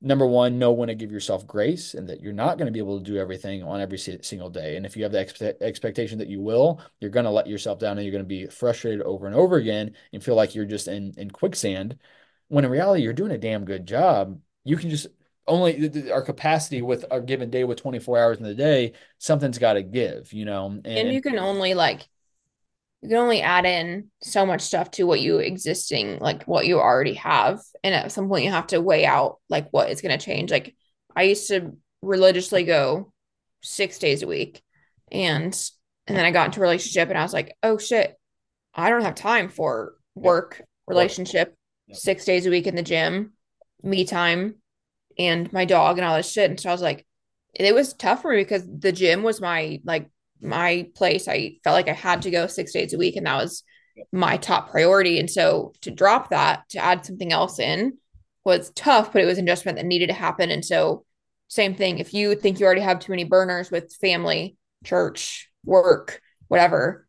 number 0.00 0.24
one 0.24 0.60
know 0.60 0.70
when 0.70 0.86
to 0.86 0.94
give 0.94 1.10
yourself 1.10 1.48
grace 1.48 1.94
and 1.94 2.08
that 2.08 2.20
you're 2.20 2.32
not 2.32 2.58
going 2.58 2.66
to 2.66 2.72
be 2.72 2.78
able 2.78 2.98
to 2.98 3.04
do 3.04 3.18
everything 3.18 3.64
on 3.64 3.80
every 3.80 3.98
single 3.98 4.50
day. 4.50 4.76
And 4.76 4.86
if 4.86 4.96
you 4.96 5.02
have 5.02 5.12
the 5.12 5.18
expe- 5.24 5.60
expectation 5.60 6.18
that 6.18 6.28
you 6.28 6.40
will, 6.40 6.80
you're 7.00 7.10
going 7.10 7.24
to 7.24 7.30
let 7.30 7.48
yourself 7.48 7.80
down 7.80 7.98
and 7.98 8.04
you're 8.04 8.12
going 8.12 8.24
to 8.24 8.28
be 8.28 8.46
frustrated 8.46 9.02
over 9.02 9.26
and 9.26 9.34
over 9.34 9.56
again 9.56 9.94
and 10.12 10.22
feel 10.22 10.36
like 10.36 10.54
you're 10.54 10.64
just 10.64 10.86
in 10.86 11.12
in 11.16 11.28
quicksand. 11.30 11.98
When 12.46 12.64
in 12.64 12.70
reality, 12.70 13.02
you're 13.02 13.12
doing 13.14 13.32
a 13.32 13.38
damn 13.38 13.64
good 13.64 13.84
job. 13.84 14.40
You 14.62 14.76
can 14.76 14.90
just 14.90 15.08
only 15.46 16.10
our 16.10 16.22
capacity 16.22 16.82
with 16.82 17.04
our 17.10 17.20
given 17.20 17.50
day 17.50 17.64
with 17.64 17.80
24 17.80 18.18
hours 18.18 18.38
in 18.38 18.44
the 18.44 18.54
day 18.54 18.92
something's 19.18 19.58
got 19.58 19.72
to 19.74 19.82
give 19.82 20.32
you 20.32 20.44
know 20.44 20.66
and, 20.66 20.86
and, 20.86 21.12
you 21.12 21.20
can 21.20 21.38
only 21.38 21.74
like 21.74 22.06
you 23.02 23.08
can 23.08 23.18
only 23.18 23.42
add 23.42 23.66
in 23.66 24.08
so 24.22 24.46
much 24.46 24.60
stuff 24.60 24.90
to 24.92 25.04
what 25.04 25.20
you 25.20 25.38
existing 25.38 26.18
like 26.20 26.44
what 26.44 26.66
you 26.66 26.78
already 26.78 27.14
have. 27.14 27.60
And 27.82 27.94
at 27.94 28.12
some 28.12 28.28
point 28.28 28.44
you 28.44 28.52
have 28.52 28.68
to 28.68 28.80
weigh 28.80 29.04
out 29.04 29.40
like 29.48 29.68
what 29.72 29.90
is 29.90 30.00
going 30.00 30.16
to 30.16 30.24
change. 30.24 30.50
Like 30.50 30.76
i 31.14 31.24
used 31.24 31.48
to 31.48 31.76
religiously 32.00 32.64
go 32.64 33.12
six 33.62 33.98
days 33.98 34.22
a 34.22 34.26
week 34.26 34.62
and 35.10 35.52
and 36.06 36.16
then 36.16 36.24
i 36.24 36.30
got 36.30 36.46
into 36.46 36.58
a 36.58 36.62
relationship 36.62 37.08
and 37.10 37.18
i 37.18 37.22
was 37.22 37.34
like 37.34 37.54
oh 37.62 37.78
shit 37.78 38.18
i 38.74 38.88
don't 38.88 39.04
have 39.04 39.14
time 39.14 39.48
for 39.48 39.94
work 40.14 40.62
relationship. 40.86 41.54
Six 41.92 42.24
days 42.24 42.46
a 42.46 42.50
week 42.50 42.66
in 42.66 42.74
the 42.74 42.82
gym 42.82 43.32
me 43.82 44.04
time 44.04 44.54
and 45.18 45.52
my 45.52 45.64
dog 45.64 45.98
and 45.98 46.06
all 46.06 46.16
this 46.16 46.30
shit. 46.30 46.50
And 46.50 46.58
so 46.58 46.68
I 46.68 46.72
was 46.72 46.82
like, 46.82 47.06
it 47.54 47.74
was 47.74 47.92
tough 47.92 48.22
for 48.22 48.32
me 48.32 48.38
because 48.38 48.66
the 48.66 48.92
gym 48.92 49.22
was 49.22 49.40
my 49.40 49.80
like 49.84 50.10
my 50.40 50.88
place. 50.94 51.28
I 51.28 51.56
felt 51.62 51.74
like 51.74 51.88
I 51.88 51.92
had 51.92 52.22
to 52.22 52.30
go 52.30 52.46
six 52.46 52.72
days 52.72 52.94
a 52.94 52.98
week, 52.98 53.16
and 53.16 53.26
that 53.26 53.36
was 53.36 53.62
my 54.10 54.36
top 54.36 54.70
priority. 54.70 55.18
And 55.18 55.30
so 55.30 55.72
to 55.82 55.90
drop 55.90 56.30
that 56.30 56.68
to 56.70 56.78
add 56.78 57.04
something 57.04 57.32
else 57.32 57.58
in 57.58 57.98
was 58.44 58.70
tough, 58.74 59.12
but 59.12 59.22
it 59.22 59.26
was 59.26 59.38
an 59.38 59.44
adjustment 59.44 59.76
that 59.76 59.86
needed 59.86 60.08
to 60.08 60.14
happen. 60.14 60.50
And 60.50 60.64
so 60.64 61.04
same 61.48 61.74
thing. 61.74 61.98
If 61.98 62.14
you 62.14 62.34
think 62.34 62.58
you 62.58 62.66
already 62.66 62.80
have 62.80 62.98
too 62.98 63.12
many 63.12 63.24
burners 63.24 63.70
with 63.70 63.94
family, 64.00 64.56
church, 64.84 65.50
work, 65.64 66.20
whatever, 66.48 67.06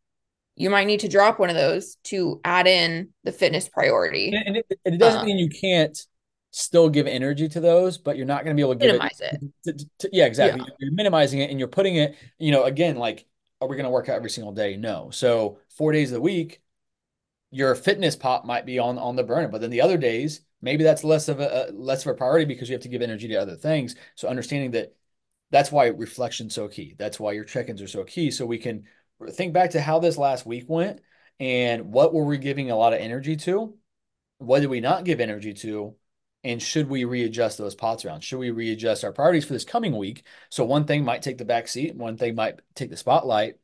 you 0.56 0.70
might 0.70 0.86
need 0.86 1.00
to 1.00 1.08
drop 1.08 1.38
one 1.38 1.50
of 1.50 1.56
those 1.56 1.96
to 2.04 2.40
add 2.44 2.66
in 2.66 3.08
the 3.24 3.32
fitness 3.32 3.68
priority. 3.68 4.32
And 4.34 4.58
it, 4.58 4.66
it 4.84 4.98
doesn't 4.98 5.22
uh, 5.22 5.24
mean 5.24 5.38
you 5.38 5.48
can't 5.48 5.98
still 6.54 6.88
give 6.88 7.08
energy 7.08 7.48
to 7.48 7.58
those, 7.58 7.98
but 7.98 8.16
you're 8.16 8.26
not 8.26 8.44
going 8.44 8.56
to 8.56 8.60
be 8.60 8.62
able 8.62 8.74
to 8.74 8.78
give 8.78 8.92
Minimize 8.92 9.20
it. 9.20 9.40
it. 9.66 9.78
to- 9.78 9.86
to- 9.98 10.10
yeah, 10.12 10.26
exactly. 10.26 10.60
Yeah. 10.60 10.74
You're 10.78 10.92
minimizing 10.92 11.40
it 11.40 11.50
and 11.50 11.58
you're 11.58 11.68
putting 11.68 11.96
it, 11.96 12.16
you 12.38 12.52
know, 12.52 12.62
again, 12.62 12.96
like, 12.96 13.26
are 13.60 13.66
we 13.66 13.74
going 13.74 13.84
to 13.84 13.90
work 13.90 14.08
out 14.08 14.14
every 14.14 14.30
single 14.30 14.52
day? 14.52 14.76
No. 14.76 15.10
So 15.10 15.58
four 15.76 15.90
days 15.90 16.10
of 16.10 16.14
the 16.14 16.20
week, 16.20 16.62
your 17.50 17.74
fitness 17.74 18.14
pop 18.14 18.44
might 18.44 18.66
be 18.66 18.78
on 18.78 18.98
on 18.98 19.16
the 19.16 19.24
burner, 19.24 19.48
but 19.48 19.60
then 19.60 19.70
the 19.70 19.80
other 19.80 19.96
days, 19.96 20.42
maybe 20.62 20.84
that's 20.84 21.02
less 21.02 21.28
of 21.28 21.40
a, 21.40 21.70
a 21.70 21.72
less 21.72 22.06
of 22.06 22.12
a 22.12 22.16
priority 22.16 22.44
because 22.44 22.68
you 22.68 22.74
have 22.74 22.82
to 22.82 22.88
give 22.88 23.02
energy 23.02 23.26
to 23.28 23.34
other 23.34 23.56
things. 23.56 23.96
So 24.14 24.28
understanding 24.28 24.72
that 24.72 24.94
that's 25.50 25.72
why 25.72 25.86
reflection's 25.86 26.54
so 26.54 26.68
key. 26.68 26.94
That's 26.98 27.18
why 27.18 27.32
your 27.32 27.44
check-ins 27.44 27.82
are 27.82 27.88
so 27.88 28.04
key. 28.04 28.30
So 28.30 28.46
we 28.46 28.58
can 28.58 28.84
think 29.30 29.52
back 29.52 29.70
to 29.70 29.80
how 29.80 29.98
this 29.98 30.18
last 30.18 30.46
week 30.46 30.66
went 30.68 31.00
and 31.40 31.92
what 31.92 32.14
were 32.14 32.24
we 32.24 32.38
giving 32.38 32.70
a 32.70 32.76
lot 32.76 32.92
of 32.92 33.00
energy 33.00 33.36
to? 33.36 33.76
What 34.38 34.60
did 34.60 34.70
we 34.70 34.80
not 34.80 35.04
give 35.04 35.20
energy 35.20 35.54
to? 35.54 35.94
And 36.44 36.62
should 36.62 36.88
we 36.88 37.04
readjust 37.04 37.56
those 37.58 37.74
pots 37.74 38.04
around? 38.04 38.22
Should 38.22 38.38
we 38.38 38.50
readjust 38.50 39.02
our 39.02 39.12
priorities 39.12 39.46
for 39.46 39.54
this 39.54 39.64
coming 39.64 39.96
week? 39.96 40.24
So 40.50 40.64
one 40.64 40.84
thing 40.84 41.04
might 41.04 41.22
take 41.22 41.38
the 41.38 41.44
back 41.44 41.66
seat, 41.68 41.96
one 41.96 42.18
thing 42.18 42.34
might 42.34 42.60
take 42.74 42.90
the 42.90 42.96
spotlight. 42.96 43.54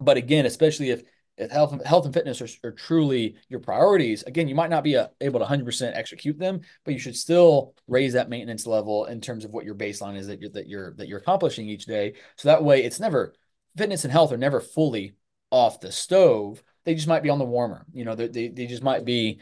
But 0.00 0.16
again, 0.16 0.46
especially 0.46 0.90
if 0.90 1.02
if 1.36 1.50
health 1.50 1.84
health 1.84 2.04
and 2.04 2.14
fitness 2.14 2.40
are, 2.40 2.68
are 2.68 2.72
truly 2.72 3.36
your 3.48 3.60
priorities, 3.60 4.22
again, 4.22 4.48
you 4.48 4.54
might 4.54 4.70
not 4.70 4.84
be 4.84 4.94
a, 4.94 5.10
able 5.20 5.40
to 5.40 5.46
100% 5.46 5.96
execute 5.96 6.38
them, 6.38 6.60
but 6.84 6.94
you 6.94 7.00
should 7.00 7.16
still 7.16 7.74
raise 7.88 8.12
that 8.12 8.28
maintenance 8.28 8.66
level 8.66 9.06
in 9.06 9.20
terms 9.20 9.44
of 9.44 9.50
what 9.50 9.64
your 9.64 9.74
baseline 9.74 10.16
is 10.16 10.28
that 10.28 10.40
you're 10.40 10.50
that 10.50 10.68
you're 10.68 10.94
that 10.94 11.08
you're 11.08 11.18
accomplishing 11.18 11.68
each 11.68 11.86
day. 11.86 12.14
So 12.36 12.48
that 12.48 12.62
way, 12.64 12.84
it's 12.84 13.00
never 13.00 13.34
fitness 13.76 14.04
and 14.04 14.12
health 14.12 14.32
are 14.32 14.36
never 14.36 14.60
fully 14.60 15.14
off 15.50 15.80
the 15.80 15.92
stove. 15.92 16.62
They 16.84 16.94
just 16.94 17.08
might 17.08 17.22
be 17.22 17.30
on 17.30 17.38
the 17.38 17.44
warmer. 17.44 17.84
You 17.92 18.04
know, 18.04 18.14
they 18.14 18.28
they, 18.28 18.48
they 18.48 18.66
just 18.66 18.82
might 18.82 19.04
be 19.04 19.40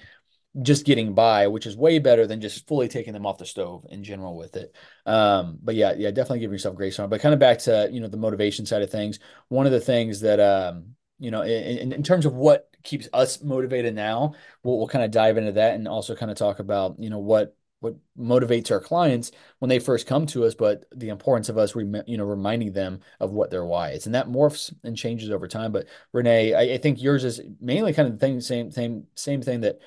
just 0.61 0.85
getting 0.85 1.15
by, 1.15 1.47
which 1.47 1.67
is 1.67 1.77
way 1.77 1.99
better 1.99 2.27
than 2.27 2.41
just 2.41 2.67
fully 2.69 2.89
taking 2.89 3.15
them 3.15 3.25
off 3.25 3.39
the 3.39 3.47
stove 3.47 3.87
in 3.89 4.05
general 4.05 4.37
with 4.37 4.55
it. 4.57 4.75
Um, 5.07 5.59
but 5.63 5.75
yeah, 5.75 5.95
yeah, 5.97 6.11
definitely 6.11 6.41
give 6.41 6.53
yourself 6.53 6.77
grace 6.77 6.99
on. 6.99 7.09
But 7.09 7.23
kind 7.23 7.33
of 7.33 7.41
back 7.41 7.59
to 7.61 7.89
you 7.91 8.01
know 8.01 8.09
the 8.09 8.19
motivation 8.19 8.67
side 8.67 8.83
of 8.83 8.91
things. 8.91 9.19
One 9.49 9.67
of 9.67 9.73
the 9.73 9.81
things 9.81 10.21
that 10.21 10.41
um, 10.41 10.95
you 11.19 11.31
know, 11.31 11.43
in, 11.43 11.93
in 11.93 12.03
terms 12.03 12.27
of 12.27 12.35
what 12.35 12.69
keeps 12.83 13.09
us 13.13 13.43
motivated 13.43 13.95
now, 13.95 14.35
we'll, 14.63 14.77
we'll 14.77 14.89
kind 14.89 15.05
of 15.05 15.11
dive 15.11 15.39
into 15.39 15.53
that 15.53 15.75
and 15.75 15.89
also 15.89 16.15
kind 16.17 16.31
of 16.31 16.37
talk 16.37 16.59
about 16.59 16.97
you 16.99 17.09
know 17.09 17.19
what 17.19 17.57
what 17.83 17.97
motivates 18.17 18.71
our 18.71 18.81
clients 18.81 19.33
when 19.59 19.69
they 19.69 19.81
first 19.81 20.07
come 20.07 20.25
to 20.25 20.45
us, 20.45 20.55
but 20.55 20.85
the 20.95 21.09
importance 21.09 21.49
of 21.49 21.59
us, 21.59 21.75
rem- 21.75 22.05
you 22.07 22.17
know, 22.17 22.25
reminding 22.25 22.73
them 22.73 23.01
of 23.19 23.33
what 23.33 23.51
their 23.51 23.65
why 23.65 23.91
is, 23.91 24.07
and 24.07 24.15
that 24.15 24.29
morphs 24.29 24.73
and 24.85 24.97
changes 24.97 25.31
over 25.31 25.49
time. 25.49 25.73
But 25.73 25.87
Renee, 26.13 26.55
I, 26.55 26.75
I 26.75 26.79
think 26.79 27.03
yours 27.03 27.25
is 27.25 27.41
mainly 27.61 27.93
kind 27.93 28.07
of 28.07 28.15
the 28.15 28.21
thing, 28.21 28.41
same, 28.41 28.71
same, 28.71 29.07
same 29.17 29.43
thing 29.43 29.63
that 29.63 29.81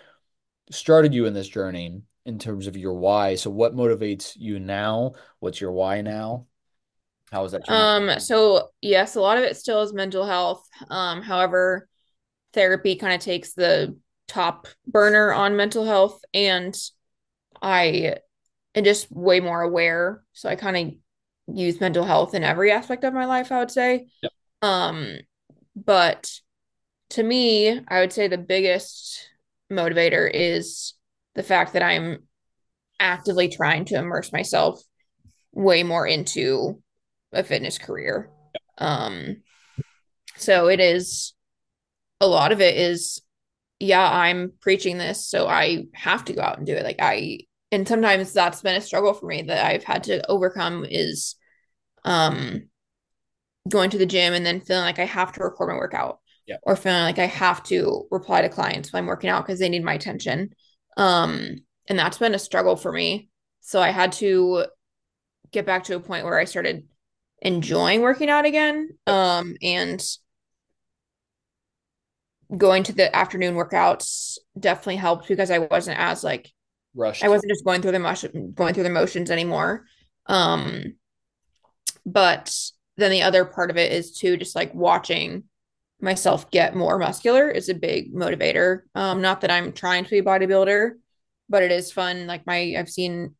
started 0.72 1.14
you 1.14 1.26
in 1.26 1.34
this 1.34 1.48
journey 1.48 2.02
in 2.26 2.40
terms 2.40 2.68
of 2.68 2.76
your 2.76 2.94
why. 2.94 3.36
So 3.36 3.50
what 3.50 3.76
motivates 3.76 4.34
you 4.36 4.60
now? 4.60 5.14
What's 5.40 5.62
your 5.62 5.72
why 5.72 6.02
now? 6.02 6.48
How 7.32 7.44
is 7.44 7.52
that 7.52 7.66
changing? 7.66 8.12
Um, 8.12 8.20
so 8.20 8.70
yes, 8.82 9.16
a 9.16 9.22
lot 9.22 9.38
of 9.38 9.44
it 9.44 9.58
still 9.58 9.82
is 9.82 9.94
mental 9.94 10.26
health. 10.26 10.68
Um, 10.90 11.22
however, 11.22 11.88
therapy 12.54 12.96
kind 12.96 13.14
of 13.14 13.22
takes 13.22 13.54
the 13.54 13.98
top 14.28 14.68
burner 14.88 15.34
on 15.34 15.56
mental 15.56 15.86
health 15.86 16.20
and 16.34 16.76
I 17.62 18.16
am 18.74 18.84
just 18.84 19.12
way 19.12 19.40
more 19.40 19.62
aware. 19.62 20.24
So 20.34 20.50
I 20.50 20.56
kind 20.56 20.78
of 21.48 21.56
use 21.56 21.80
mental 21.80 22.06
health 22.06 22.34
in 22.34 22.44
every 22.44 22.72
aspect 22.72 23.04
of 23.04 23.14
my 23.14 23.26
life, 23.26 23.52
I 23.52 23.60
would 23.60 23.72
say. 23.72 24.08
Yep. 24.22 24.32
Um, 24.62 25.18
but 25.76 26.32
to 27.12 27.24
me, 27.24 27.82
I 27.88 28.00
would 28.00 28.14
say 28.14 28.28
the 28.28 28.38
biggest 28.38 29.30
motivator 29.72 30.30
is 30.32 30.94
the 31.36 31.44
fact 31.44 31.74
that 31.74 31.84
I'm 31.84 32.20
actively 33.00 33.50
trying 33.50 33.86
to 33.86 33.96
immerse 33.96 34.32
myself 34.32 34.82
way 35.52 35.84
more 35.84 36.08
into 36.08 36.82
a 37.34 37.44
fitness 37.44 37.78
career. 37.78 38.30
Um, 38.78 39.38
so 40.38 40.68
it 40.68 40.80
is 40.80 41.34
a 42.22 42.28
lot 42.28 42.52
of 42.52 42.62
it 42.62 42.78
is, 42.78 43.22
yeah, 43.80 44.10
I'm 44.10 44.54
preaching 44.62 44.98
this, 44.98 45.30
so 45.30 45.48
I 45.48 45.86
have 45.94 46.26
to 46.26 46.34
go 46.34 46.42
out 46.42 46.58
and 46.58 46.66
do 46.66 46.74
it. 46.74 46.84
Like 46.84 47.00
I, 47.00 47.40
and 47.72 47.88
sometimes 47.88 48.32
that's 48.32 48.62
been 48.62 48.76
a 48.76 48.82
struggle 48.82 49.14
for 49.14 49.26
me 49.26 49.44
that 49.44 49.66
I've 49.66 49.84
had 49.84 50.04
to 50.06 50.26
overcome 50.30 50.86
is, 50.88 51.36
um, 52.06 52.70
going 53.68 53.90
to 53.90 53.98
the 53.98 54.06
gym 54.06 54.34
and 54.34 54.46
then 54.46 54.62
feeling 54.62 54.84
like 54.84 55.00
I 55.00 55.06
have 55.06 55.34
to 55.34 55.44
record 55.44 55.70
my 55.70 55.76
workout 55.76 56.20
Yeah. 56.48 56.58
or 56.64 56.76
feeling 56.76 57.02
like 57.02 57.20
I 57.20 57.26
have 57.26 57.64
to 57.64 58.08
reply 58.12 58.42
to 58.42 58.50
clients 58.50 58.94
when 58.94 59.04
I'm 59.04 59.08
working 59.08 59.30
out 59.30 59.46
because 59.46 59.60
they 59.60 59.70
need 59.70 59.84
my 59.84 59.94
attention. 59.94 60.54
Um, 60.98 61.56
and 61.88 61.98
that's 61.98 62.18
been 62.18 62.36
a 62.36 62.40
struggle 62.40 62.76
for 62.76 62.92
me. 62.92 63.30
So 63.62 63.82
I 63.82 63.90
had 63.90 64.12
to 64.14 64.66
get 65.52 65.66
back 65.66 65.86
to 65.86 65.96
a 65.96 66.00
point 66.00 66.26
where 66.26 66.38
I 66.38 66.46
started 66.46 66.88
enjoying 67.42 68.02
working 68.02 68.30
out 68.30 68.46
again. 68.46 68.90
Um, 69.08 69.56
and 69.62 70.04
going 72.56 72.84
to 72.84 72.94
the 72.94 73.14
afternoon 73.16 73.56
workouts 73.56 74.38
definitely 74.60 74.98
helped 74.98 75.28
because 75.28 75.50
I 75.50 75.60
wasn't 75.60 76.00
as 76.00 76.24
like 76.24 76.52
Rushed. 76.96 77.24
I 77.24 77.30
wasn't 77.30 77.52
just 77.52 77.66
going 77.66 77.82
through 77.82 77.92
the 77.92 78.00
motion 78.00 78.54
going 78.56 78.74
through 78.74 78.84
the 78.84 78.90
motions 78.90 79.30
anymore. 79.30 79.86
Um, 80.28 80.96
but 82.06 82.56
then 82.98 83.12
the 83.12 83.24
other 83.24 83.44
part 83.44 83.70
of 83.70 83.78
it 83.78 83.92
is 83.92 84.18
too 84.18 84.38
just 84.38 84.56
like 84.56 84.74
watching 84.74 85.44
myself 86.06 86.52
get 86.52 86.76
more 86.76 87.00
muscular 87.00 87.50
is 87.52 87.70
a 87.70 87.76
big 87.76 88.14
motivator. 88.16 88.82
Um, 88.96 89.22
not 89.22 89.42
that 89.42 89.52
I'm 89.52 89.74
trying 89.74 90.06
to 90.06 90.12
be 90.12 90.20
a 90.20 90.24
bodybuilder, 90.24 90.92
but 91.50 91.64
it 91.64 91.72
is 91.72 91.92
fun. 91.92 92.28
Like 92.28 92.48
my 92.48 92.76
I've 92.78 92.90
seen 92.90 93.36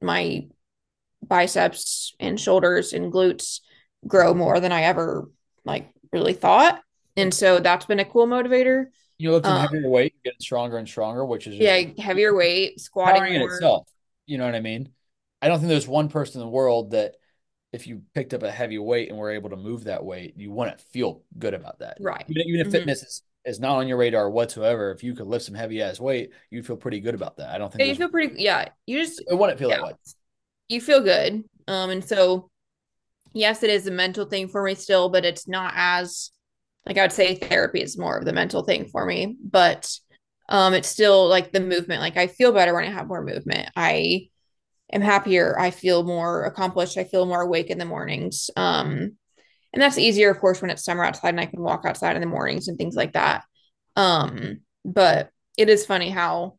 my 0.00 0.46
biceps 1.26 2.14
and 2.20 2.40
shoulders 2.40 2.92
and 2.92 3.12
glutes 3.12 3.60
grow 4.06 4.34
more 4.34 4.60
than 4.60 4.72
I 4.72 4.82
ever 4.82 5.30
like 5.64 5.90
really 6.12 6.34
thought. 6.34 6.82
And 7.16 7.32
so 7.34 7.60
that's 7.60 7.86
been 7.86 8.00
a 8.00 8.04
cool 8.04 8.26
motivator. 8.26 8.86
You 9.18 9.30
look 9.32 9.46
Um, 9.46 9.58
heavier 9.62 9.88
weight, 9.88 10.14
you're 10.14 10.32
getting 10.32 10.40
stronger 10.42 10.76
and 10.76 10.88
stronger, 10.88 11.24
which 11.24 11.46
is 11.46 11.56
just 11.56 11.60
Yeah, 11.62 12.02
heavier 12.02 12.34
weight, 12.34 12.80
squatting 12.80 13.24
in 13.34 13.42
itself. 13.42 13.88
You 14.26 14.38
know 14.38 14.46
what 14.46 14.54
I 14.54 14.60
mean? 14.60 14.90
I 15.40 15.48
don't 15.48 15.58
think 15.58 15.68
there's 15.68 15.88
one 15.88 16.08
person 16.08 16.40
in 16.40 16.46
the 16.46 16.50
world 16.52 16.90
that 16.92 17.16
if 17.74 17.86
you 17.86 18.02
picked 18.14 18.32
up 18.34 18.42
a 18.42 18.50
heavy 18.50 18.78
weight 18.78 19.08
and 19.10 19.18
were 19.18 19.30
able 19.30 19.50
to 19.50 19.56
move 19.56 19.84
that 19.84 20.04
weight, 20.04 20.34
you 20.36 20.50
wouldn't 20.52 20.80
feel 20.80 21.22
good 21.38 21.54
about 21.54 21.80
that. 21.80 21.98
Right. 22.00 22.24
Even, 22.28 22.42
even 22.48 22.60
if 22.60 22.68
Mhm. 22.68 22.72
fitness 22.72 23.02
is, 23.02 23.22
is 23.44 23.60
not 23.60 23.76
on 23.76 23.88
your 23.88 23.96
radar 23.96 24.30
whatsoever, 24.30 24.92
if 24.92 25.02
you 25.02 25.14
could 25.14 25.26
lift 25.26 25.44
some 25.44 25.54
heavy 25.54 25.82
ass 25.82 26.00
weight, 26.00 26.30
you'd 26.50 26.66
feel 26.66 26.76
pretty 26.76 27.00
good 27.00 27.14
about 27.14 27.36
that. 27.38 27.50
I 27.50 27.58
don't 27.58 27.72
think 27.72 27.86
you 27.88 27.94
feel 27.94 28.08
pretty 28.08 28.42
yeah, 28.42 28.68
you 28.86 28.98
just 29.02 29.20
it 29.28 29.34
wouldn't 29.36 29.58
feel 29.58 29.70
yeah. 29.70 29.76
that 29.76 29.84
way. 29.84 29.92
you 30.68 30.80
feel 30.80 31.00
good. 31.02 31.44
Um, 31.66 31.90
and 31.90 32.04
so 32.04 32.50
yes, 33.32 33.62
it 33.62 33.70
is 33.70 33.86
a 33.86 33.90
mental 33.90 34.24
thing 34.26 34.48
for 34.48 34.62
me 34.62 34.74
still, 34.74 35.08
but 35.08 35.24
it's 35.24 35.48
not 35.48 35.72
as 35.76 36.30
like 36.86 36.98
I 36.98 37.02
would 37.02 37.12
say 37.12 37.34
therapy 37.34 37.80
is 37.82 37.98
more 37.98 38.18
of 38.18 38.24
the 38.24 38.32
mental 38.32 38.62
thing 38.64 38.86
for 38.86 39.04
me, 39.04 39.36
but 39.42 39.90
um 40.48 40.74
it's 40.74 40.88
still 40.88 41.28
like 41.28 41.52
the 41.52 41.60
movement. 41.60 42.00
Like 42.00 42.16
I 42.16 42.26
feel 42.28 42.52
better 42.52 42.74
when 42.74 42.84
I 42.84 42.90
have 42.90 43.08
more 43.08 43.24
movement. 43.24 43.70
I 43.76 44.28
am 44.94 45.02
happier. 45.02 45.58
I 45.58 45.70
feel 45.70 46.04
more 46.04 46.44
accomplished. 46.44 46.96
I 46.96 47.04
feel 47.04 47.26
more 47.26 47.42
awake 47.42 47.70
in 47.70 47.78
the 47.78 47.84
mornings. 47.84 48.50
Um 48.56 49.16
and 49.72 49.82
that's 49.82 49.98
easier 49.98 50.30
of 50.30 50.38
course 50.40 50.62
when 50.62 50.70
it's 50.70 50.84
summer 50.84 51.04
outside 51.04 51.30
and 51.30 51.40
I 51.40 51.46
can 51.46 51.60
walk 51.60 51.84
outside 51.84 52.16
in 52.16 52.20
the 52.20 52.28
mornings 52.28 52.68
and 52.68 52.78
things 52.78 52.94
like 52.96 53.12
that. 53.14 53.44
Um 53.96 54.60
but 54.84 55.30
it 55.56 55.68
is 55.68 55.86
funny 55.86 56.10
how 56.10 56.58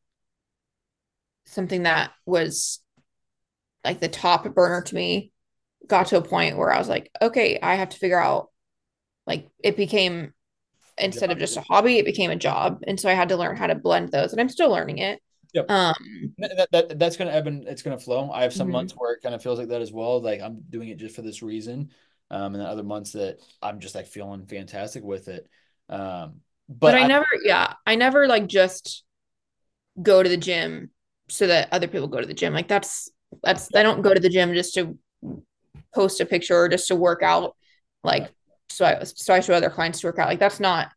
something 1.46 1.84
that 1.84 2.12
was 2.26 2.80
like 3.84 4.00
the 4.00 4.08
top 4.08 4.52
burner 4.54 4.82
to 4.82 4.96
me 4.96 5.32
got 5.88 6.08
to 6.08 6.18
a 6.18 6.22
point 6.22 6.58
where 6.58 6.72
I 6.72 6.80
was 6.80 6.90
like, 6.90 7.12
okay, 7.22 7.60
I 7.62 7.76
have 7.76 7.90
to 7.90 7.98
figure 7.98 8.20
out 8.20 8.50
like 9.28 9.48
it 9.64 9.78
became 9.78 10.34
instead 10.98 11.32
of 11.32 11.38
just 11.38 11.58
a 11.58 11.62
hobby, 11.62 11.98
it 11.98 12.06
became 12.06 12.32
a 12.32 12.36
job. 12.36 12.82
And 12.88 13.00
so 13.00 13.10
I 13.10 13.14
had 13.14 13.30
to 13.30 13.38
learn 13.38 13.58
how 13.58 13.68
to 13.68 13.76
blend 13.76 14.12
those 14.12 14.32
and 14.32 14.42
I'm 14.42 14.50
still 14.50 14.72
learning 14.72 15.00
it. 15.00 15.22
Yep. 15.56 15.70
Um 15.70 16.36
That, 16.40 16.70
that, 16.72 17.00
that's 17.00 17.18
going 17.18 17.30
to 17.30 17.36
ebb 17.36 17.48
and 17.48 17.68
it's 17.68 17.82
going 17.84 17.98
to 17.98 18.04
flow. 18.04 18.32
I 18.32 18.44
have 18.44 18.54
some 18.54 18.70
Mhm. 18.70 18.72
months 18.72 18.94
where 18.98 19.14
it 19.14 19.22
kind 19.24 19.36
of 19.36 19.44
feels 19.44 19.60
like 19.60 19.70
that 19.70 19.82
as 19.82 19.94
well. 19.94 20.22
Like 20.22 20.42
I'm 20.42 20.62
doing 20.70 20.90
it 20.90 20.98
just 20.98 21.16
for 21.16 21.22
this 21.24 21.44
reason. 21.44 21.92
Um, 22.32 22.56
and 22.56 22.58
then 22.58 22.66
other 22.68 22.84
months 22.84 23.14
that 23.14 23.40
I'm 23.62 23.80
just 23.80 23.96
like 23.96 24.08
feeling 24.08 24.46
fantastic 24.48 25.04
with 25.04 25.30
it. 25.30 25.48
Um, 25.90 26.42
but, 26.82 26.94
but 26.94 26.96
I 26.96 27.04
I- 27.04 27.08
never 27.08 27.26
yeah, 27.44 27.74
I 27.86 27.96
never 27.96 28.28
like 28.28 28.48
just 28.48 29.04
go 30.02 30.24
to 30.24 30.30
the 30.30 30.38
gym 30.38 30.92
so 31.30 31.48
that 31.48 31.70
other 31.72 31.88
people 31.88 32.08
go 32.08 32.22
to 32.22 32.28
the 32.28 32.34
gym. 32.34 32.54
Like 32.54 32.68
that's 32.68 33.10
that's 33.44 33.70
I 33.76 33.84
don't 33.84 34.02
go 34.02 34.14
to 34.14 34.20
the 34.20 34.30
gym 34.30 34.54
just 34.54 34.74
to 34.76 34.98
post 35.94 36.22
a 36.22 36.26
picture 36.26 36.56
or 36.58 36.70
just 36.70 36.88
to 36.88 36.96
work 36.96 37.24
out 37.24 37.56
like 38.04 38.32
so 38.70 38.86
I 38.86 39.04
so 39.04 39.34
I 39.34 39.40
show 39.40 39.54
other 39.54 39.70
clients 39.70 40.02
to 40.02 40.08
work 40.08 40.20
out. 40.20 40.28
Like 40.30 40.40
that's 40.40 40.60
not 40.60 40.92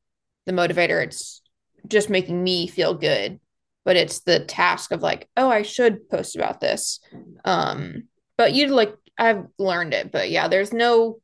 the 0.47 0.53
motivator. 0.53 1.03
It's 1.05 1.43
just 1.89 2.11
making 2.11 2.43
me 2.43 2.67
feel 2.67 2.95
good. 2.95 3.41
But 3.89 3.97
it's 3.97 4.21
the 4.21 4.41
task 4.41 4.93
of 4.93 5.01
like, 5.01 5.31
oh, 5.35 5.49
I 5.49 5.63
should 5.63 6.11
post 6.11 6.37
about 6.37 6.61
this. 6.61 7.01
Um, 7.43 8.03
but 8.37 8.53
you'd 8.53 8.69
like 8.69 8.95
I've 9.17 9.47
learned 9.59 9.95
it. 9.95 10.13
But 10.13 10.29
yeah, 10.29 10.49
there's 10.49 10.75
no 10.75 11.21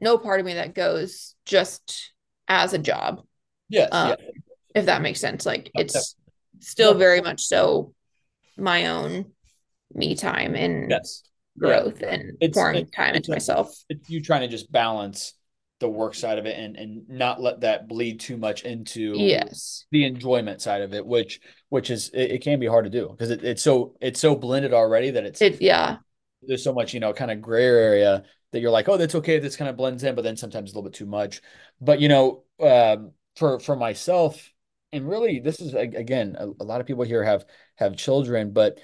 no 0.00 0.16
part 0.16 0.38
of 0.38 0.46
me 0.46 0.54
that 0.54 0.76
goes 0.76 1.34
just 1.44 2.12
as 2.46 2.72
a 2.72 2.78
job 2.78 3.22
yes, 3.68 3.88
um, 3.90 4.10
yeah. 4.10 4.16
if 4.76 4.86
that 4.86 5.02
makes 5.02 5.18
sense. 5.18 5.44
Like 5.44 5.72
Yeah, 5.74 5.86
it's 5.86 6.14
still 6.60 6.94
very 6.94 7.20
much 7.20 7.42
so 7.42 7.92
my 8.56 8.86
own 8.86 9.32
me 9.92 10.14
time 10.14 10.54
and 10.54 10.92
yes 10.92 11.24
growth 11.58 12.00
yeah. 12.00 12.10
and 12.10 12.36
it's, 12.40 12.56
pouring 12.56 12.76
it, 12.76 12.92
time 12.92 13.16
into 13.16 13.32
myself. 13.32 13.74
It's 13.88 14.08
you 14.08 14.22
trying 14.22 14.42
to 14.42 14.48
just 14.48 14.70
balance 14.70 15.34
the 15.80 15.88
work 15.88 16.14
side 16.14 16.38
of 16.38 16.46
it 16.46 16.58
and 16.58 16.76
and 16.76 17.08
not 17.08 17.40
let 17.40 17.60
that 17.60 17.88
bleed 17.88 18.18
too 18.20 18.36
much 18.36 18.62
into 18.62 19.14
yes. 19.16 19.86
the 19.92 20.04
enjoyment 20.04 20.60
side 20.60 20.82
of 20.82 20.92
it, 20.92 21.06
which 21.06 21.40
which 21.68 21.90
is 21.90 22.10
it, 22.10 22.32
it 22.32 22.42
can 22.42 22.58
be 22.58 22.66
hard 22.66 22.84
to 22.84 22.90
do 22.90 23.08
because 23.08 23.30
it, 23.30 23.44
it's 23.44 23.62
so 23.62 23.94
it's 24.00 24.20
so 24.20 24.34
blended 24.34 24.72
already 24.72 25.10
that 25.10 25.24
it's 25.24 25.40
it, 25.40 25.60
yeah. 25.60 25.98
There's 26.42 26.64
so 26.64 26.72
much 26.72 26.94
you 26.94 27.00
know 27.00 27.12
kind 27.12 27.30
of 27.30 27.40
gray 27.40 27.64
area 27.64 28.24
that 28.52 28.60
you're 28.60 28.70
like 28.70 28.88
oh 28.88 28.96
that's 28.96 29.14
okay 29.16 29.38
this 29.38 29.56
kind 29.56 29.68
of 29.68 29.76
blends 29.76 30.02
in 30.02 30.14
but 30.14 30.22
then 30.22 30.36
sometimes 30.36 30.72
a 30.72 30.74
little 30.74 30.88
bit 30.88 30.96
too 30.96 31.06
much. 31.06 31.40
But 31.80 32.00
you 32.00 32.08
know 32.08 32.44
um, 32.60 33.12
for 33.36 33.60
for 33.60 33.76
myself 33.76 34.52
and 34.92 35.08
really 35.08 35.38
this 35.38 35.60
is 35.60 35.74
again 35.74 36.36
a, 36.38 36.48
a 36.60 36.64
lot 36.64 36.80
of 36.80 36.86
people 36.86 37.04
here 37.04 37.22
have 37.22 37.44
have 37.76 37.96
children 37.96 38.52
but 38.52 38.78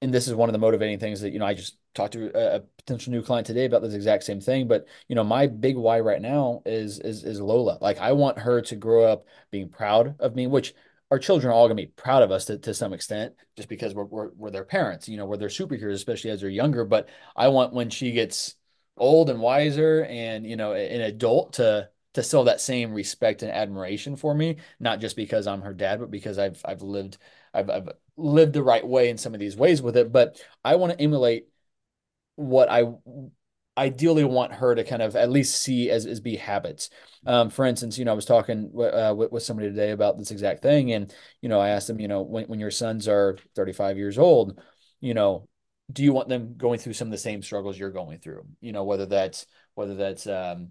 and 0.00 0.12
this 0.12 0.26
is 0.26 0.34
one 0.34 0.48
of 0.48 0.52
the 0.52 0.58
motivating 0.58 0.98
things 0.98 1.20
that 1.20 1.32
you 1.32 1.38
know 1.38 1.46
I 1.46 1.54
just 1.54 1.76
talked 1.94 2.14
to 2.14 2.30
a, 2.34 2.56
a, 2.56 2.60
potential 2.78 3.12
new 3.12 3.22
client 3.22 3.46
today 3.46 3.64
about 3.64 3.80
this 3.80 3.94
exact 3.94 4.24
same 4.24 4.40
thing. 4.40 4.66
But 4.66 4.86
you 5.08 5.14
know, 5.14 5.24
my 5.24 5.46
big 5.46 5.76
why 5.76 6.00
right 6.00 6.20
now 6.20 6.62
is 6.66 6.98
is 6.98 7.24
is 7.24 7.40
Lola. 7.40 7.78
Like 7.80 7.98
I 7.98 8.12
want 8.12 8.38
her 8.38 8.60
to 8.62 8.76
grow 8.76 9.04
up 9.04 9.26
being 9.50 9.68
proud 9.68 10.16
of 10.18 10.34
me, 10.34 10.46
which 10.46 10.74
our 11.10 11.18
children 11.18 11.50
are 11.50 11.54
all 11.54 11.68
gonna 11.68 11.76
be 11.76 11.86
proud 11.86 12.22
of 12.22 12.30
us 12.30 12.46
to, 12.46 12.58
to 12.58 12.74
some 12.74 12.92
extent, 12.92 13.34
just 13.56 13.68
because 13.68 13.94
we're, 13.94 14.04
we're 14.04 14.30
we're 14.36 14.50
their 14.50 14.64
parents. 14.64 15.08
You 15.08 15.16
know, 15.16 15.26
we're 15.26 15.36
their 15.36 15.48
superheroes, 15.48 15.94
especially 15.94 16.30
as 16.30 16.40
they're 16.40 16.50
younger. 16.50 16.84
But 16.84 17.08
I 17.36 17.48
want 17.48 17.72
when 17.72 17.90
she 17.90 18.12
gets 18.12 18.56
old 18.96 19.30
and 19.30 19.40
wiser 19.40 20.04
and 20.04 20.46
you 20.46 20.56
know 20.56 20.72
an 20.72 21.00
adult 21.00 21.54
to 21.54 21.88
to 22.14 22.22
still 22.22 22.44
that 22.44 22.60
same 22.60 22.92
respect 22.92 23.42
and 23.42 23.50
admiration 23.50 24.16
for 24.16 24.34
me, 24.34 24.56
not 24.78 25.00
just 25.00 25.16
because 25.16 25.46
I'm 25.46 25.62
her 25.62 25.72
dad, 25.72 26.00
but 26.00 26.10
because 26.10 26.38
I've 26.38 26.60
I've 26.64 26.82
lived 26.82 27.18
I've, 27.54 27.70
I've 27.70 27.88
lived 28.16 28.52
the 28.52 28.62
right 28.62 28.86
way 28.86 29.08
in 29.08 29.18
some 29.18 29.34
of 29.34 29.40
these 29.40 29.56
ways 29.56 29.80
with 29.80 29.96
it. 29.96 30.12
But 30.12 30.40
I 30.64 30.76
want 30.76 30.92
to 30.92 31.00
emulate 31.00 31.48
what 32.36 32.70
I 32.70 32.84
ideally 33.76 34.24
want 34.24 34.52
her 34.52 34.74
to 34.74 34.84
kind 34.84 35.00
of 35.02 35.16
at 35.16 35.30
least 35.30 35.62
see 35.62 35.90
as, 35.90 36.04
as 36.06 36.20
be 36.20 36.36
habits. 36.36 36.90
Um, 37.26 37.48
for 37.48 37.64
instance, 37.64 37.98
you 37.98 38.04
know, 38.04 38.12
I 38.12 38.14
was 38.16 38.26
talking 38.26 38.70
uh, 38.78 39.14
with, 39.16 39.32
with 39.32 39.42
somebody 39.42 39.68
today 39.68 39.92
about 39.92 40.18
this 40.18 40.30
exact 40.30 40.62
thing. 40.62 40.92
And, 40.92 41.12
you 41.40 41.48
know, 41.48 41.60
I 41.60 41.70
asked 41.70 41.86
them, 41.86 42.00
you 42.00 42.08
know, 42.08 42.22
when, 42.22 42.44
when 42.46 42.60
your 42.60 42.70
sons 42.70 43.08
are 43.08 43.38
35 43.54 43.96
years 43.96 44.18
old, 44.18 44.60
you 45.00 45.14
know, 45.14 45.48
do 45.90 46.02
you 46.02 46.12
want 46.12 46.28
them 46.28 46.54
going 46.56 46.78
through 46.78 46.92
some 46.92 47.08
of 47.08 47.12
the 47.12 47.18
same 47.18 47.42
struggles 47.42 47.78
you're 47.78 47.90
going 47.90 48.18
through? 48.18 48.44
You 48.60 48.72
know, 48.72 48.84
whether 48.84 49.06
that's, 49.06 49.46
whether 49.74 49.94
that's, 49.94 50.26
um, 50.26 50.68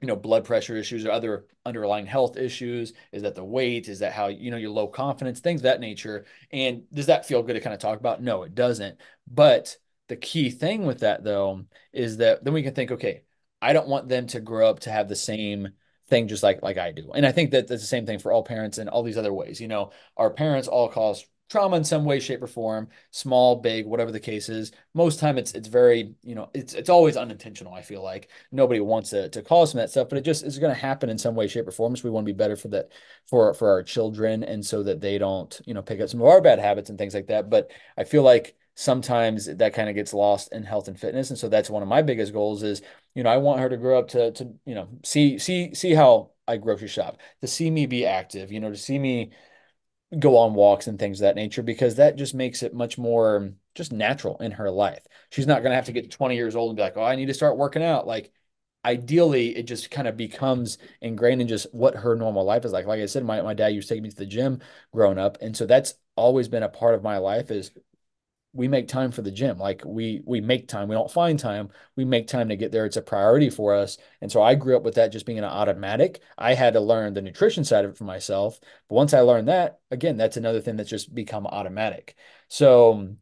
you 0.00 0.06
know, 0.08 0.16
blood 0.16 0.44
pressure 0.44 0.76
issues 0.76 1.04
or 1.04 1.10
other 1.10 1.46
underlying 1.64 2.06
health 2.06 2.36
issues? 2.36 2.94
Is 3.12 3.22
that 3.22 3.34
the 3.34 3.44
weight? 3.44 3.88
Is 3.88 4.00
that 4.00 4.12
how, 4.12 4.28
you 4.28 4.50
know, 4.50 4.56
your 4.56 4.70
low 4.70 4.88
confidence, 4.88 5.40
things 5.40 5.62
that 5.62 5.80
nature? 5.80 6.24
And 6.50 6.82
does 6.92 7.06
that 7.06 7.26
feel 7.26 7.42
good 7.42 7.54
to 7.54 7.60
kind 7.60 7.74
of 7.74 7.80
talk 7.80 8.00
about? 8.00 8.22
No, 8.22 8.42
it 8.42 8.54
doesn't. 8.54 8.98
But 9.30 9.76
the 10.10 10.16
key 10.16 10.50
thing 10.50 10.84
with 10.86 11.00
that 11.00 11.22
though 11.22 11.64
is 11.92 12.16
that 12.18 12.44
then 12.44 12.52
we 12.52 12.64
can 12.64 12.74
think, 12.74 12.90
okay, 12.90 13.22
I 13.62 13.72
don't 13.72 13.88
want 13.88 14.08
them 14.08 14.26
to 14.28 14.40
grow 14.40 14.68
up 14.68 14.80
to 14.80 14.90
have 14.90 15.08
the 15.08 15.16
same 15.16 15.68
thing 16.08 16.26
just 16.26 16.42
like 16.42 16.62
like 16.62 16.78
I 16.78 16.90
do. 16.90 17.12
And 17.14 17.24
I 17.24 17.32
think 17.32 17.52
that 17.52 17.68
that's 17.68 17.80
the 17.80 17.86
same 17.86 18.06
thing 18.06 18.18
for 18.18 18.32
all 18.32 18.42
parents 18.42 18.78
in 18.78 18.88
all 18.88 19.04
these 19.04 19.16
other 19.16 19.32
ways. 19.32 19.60
You 19.60 19.68
know, 19.68 19.92
our 20.16 20.30
parents 20.30 20.66
all 20.66 20.88
cause 20.88 21.24
trauma 21.48 21.76
in 21.76 21.84
some 21.84 22.04
way, 22.04 22.18
shape, 22.20 22.42
or 22.42 22.48
form, 22.48 22.88
small, 23.12 23.56
big, 23.56 23.86
whatever 23.86 24.10
the 24.10 24.20
case 24.20 24.48
is. 24.48 24.72
Most 24.94 25.20
time 25.20 25.38
it's 25.38 25.52
it's 25.52 25.68
very, 25.68 26.16
you 26.22 26.34
know, 26.34 26.50
it's 26.54 26.74
it's 26.74 26.90
always 26.90 27.16
unintentional, 27.16 27.72
I 27.72 27.82
feel 27.82 28.02
like. 28.02 28.30
Nobody 28.50 28.80
wants 28.80 29.10
to 29.10 29.28
to 29.28 29.42
cause 29.42 29.70
some 29.70 29.78
of 29.78 29.84
that 29.84 29.90
stuff, 29.90 30.08
but 30.08 30.18
it 30.18 30.24
just 30.24 30.42
is 30.42 30.58
gonna 30.58 30.74
happen 30.74 31.08
in 31.08 31.18
some 31.18 31.36
way, 31.36 31.46
shape, 31.46 31.68
or 31.68 31.72
form. 31.72 31.94
So 31.94 32.02
we 32.04 32.10
want 32.10 32.26
to 32.26 32.32
be 32.32 32.36
better 32.36 32.56
for 32.56 32.68
that 32.68 32.90
for 33.28 33.54
for 33.54 33.70
our 33.70 33.84
children 33.84 34.42
and 34.42 34.66
so 34.66 34.82
that 34.82 35.00
they 35.00 35.18
don't, 35.18 35.60
you 35.66 35.74
know, 35.74 35.82
pick 35.82 36.00
up 36.00 36.08
some 36.08 36.20
of 36.20 36.26
our 36.26 36.40
bad 36.40 36.58
habits 36.58 36.90
and 36.90 36.98
things 36.98 37.14
like 37.14 37.28
that. 37.28 37.48
But 37.48 37.70
I 37.96 38.02
feel 38.02 38.24
like 38.24 38.56
sometimes 38.74 39.46
that 39.46 39.74
kind 39.74 39.88
of 39.88 39.94
gets 39.94 40.14
lost 40.14 40.52
in 40.52 40.62
health 40.62 40.88
and 40.88 40.98
fitness 40.98 41.30
and 41.30 41.38
so 41.38 41.48
that's 41.48 41.70
one 41.70 41.82
of 41.82 41.88
my 41.88 42.02
biggest 42.02 42.32
goals 42.32 42.62
is 42.62 42.82
you 43.14 43.22
know 43.22 43.30
i 43.30 43.36
want 43.36 43.60
her 43.60 43.68
to 43.68 43.76
grow 43.76 43.98
up 43.98 44.08
to 44.08 44.30
to 44.32 44.52
you 44.64 44.74
know 44.74 44.88
see 45.04 45.38
see 45.38 45.74
see 45.74 45.92
how 45.92 46.30
i 46.48 46.56
grocery 46.56 46.88
shop 46.88 47.18
to 47.40 47.46
see 47.46 47.70
me 47.70 47.86
be 47.86 48.06
active 48.06 48.50
you 48.50 48.60
know 48.60 48.70
to 48.70 48.76
see 48.76 48.98
me 48.98 49.30
go 50.18 50.36
on 50.36 50.54
walks 50.54 50.86
and 50.86 50.98
things 50.98 51.20
of 51.20 51.24
that 51.24 51.36
nature 51.36 51.62
because 51.62 51.96
that 51.96 52.16
just 52.16 52.34
makes 52.34 52.62
it 52.62 52.74
much 52.74 52.98
more 52.98 53.52
just 53.74 53.92
natural 53.92 54.36
in 54.38 54.50
her 54.50 54.70
life. 54.70 55.06
She's 55.30 55.46
not 55.46 55.62
going 55.62 55.70
to 55.70 55.76
have 55.76 55.84
to 55.86 55.92
get 55.92 56.10
20 56.10 56.34
years 56.34 56.56
old 56.56 56.70
and 56.70 56.76
be 56.76 56.82
like 56.82 56.96
oh 56.96 57.04
i 57.04 57.14
need 57.14 57.26
to 57.26 57.34
start 57.34 57.56
working 57.56 57.84
out. 57.84 58.06
Like 58.06 58.32
ideally 58.84 59.56
it 59.56 59.64
just 59.64 59.90
kind 59.90 60.08
of 60.08 60.16
becomes 60.16 60.78
ingrained 61.00 61.42
in 61.42 61.48
just 61.48 61.66
what 61.72 61.94
her 61.94 62.16
normal 62.16 62.44
life 62.44 62.64
is 62.64 62.72
like. 62.72 62.86
Like 62.86 63.00
i 63.00 63.06
said 63.06 63.24
my, 63.24 63.40
my 63.42 63.54
dad 63.54 63.68
used 63.68 63.88
to 63.88 63.94
take 63.94 64.02
me 64.02 64.10
to 64.10 64.16
the 64.16 64.26
gym 64.26 64.60
growing 64.92 65.18
up 65.18 65.38
and 65.40 65.56
so 65.56 65.66
that's 65.66 65.94
always 66.16 66.48
been 66.48 66.64
a 66.64 66.68
part 66.68 66.94
of 66.94 67.02
my 67.02 67.18
life 67.18 67.50
is 67.50 67.70
we 68.52 68.66
make 68.66 68.88
time 68.88 69.12
for 69.12 69.22
the 69.22 69.30
gym. 69.30 69.58
Like 69.58 69.82
we 69.84 70.22
we 70.24 70.40
make 70.40 70.66
time. 70.68 70.88
We 70.88 70.94
don't 70.96 71.10
find 71.10 71.38
time. 71.38 71.70
We 71.96 72.04
make 72.04 72.26
time 72.26 72.48
to 72.48 72.56
get 72.56 72.72
there. 72.72 72.84
It's 72.84 72.96
a 72.96 73.02
priority 73.02 73.48
for 73.50 73.74
us. 73.74 73.96
And 74.20 74.30
so 74.30 74.42
i 74.42 74.54
grew 74.54 74.76
up 74.76 74.82
with 74.82 74.96
that 74.96 75.12
just 75.12 75.26
being 75.26 75.38
an 75.38 75.44
automatic. 75.44 76.20
I 76.36 76.54
had 76.54 76.74
to 76.74 76.80
learn 76.80 77.14
the 77.14 77.22
nutrition 77.22 77.64
side 77.64 77.84
of 77.84 77.92
it 77.92 77.96
for 77.98 78.04
myself. 78.04 78.58
But 78.88 78.94
once 78.96 79.14
i 79.14 79.20
learned 79.20 79.48
that 79.48 79.80
again 79.90 80.16
that's 80.16 80.36
another 80.36 80.60
thing 80.60 80.76
that's 80.76 80.90
just 80.90 81.14
become 81.14 81.46
automatic. 81.46 82.16
So 82.48 83.16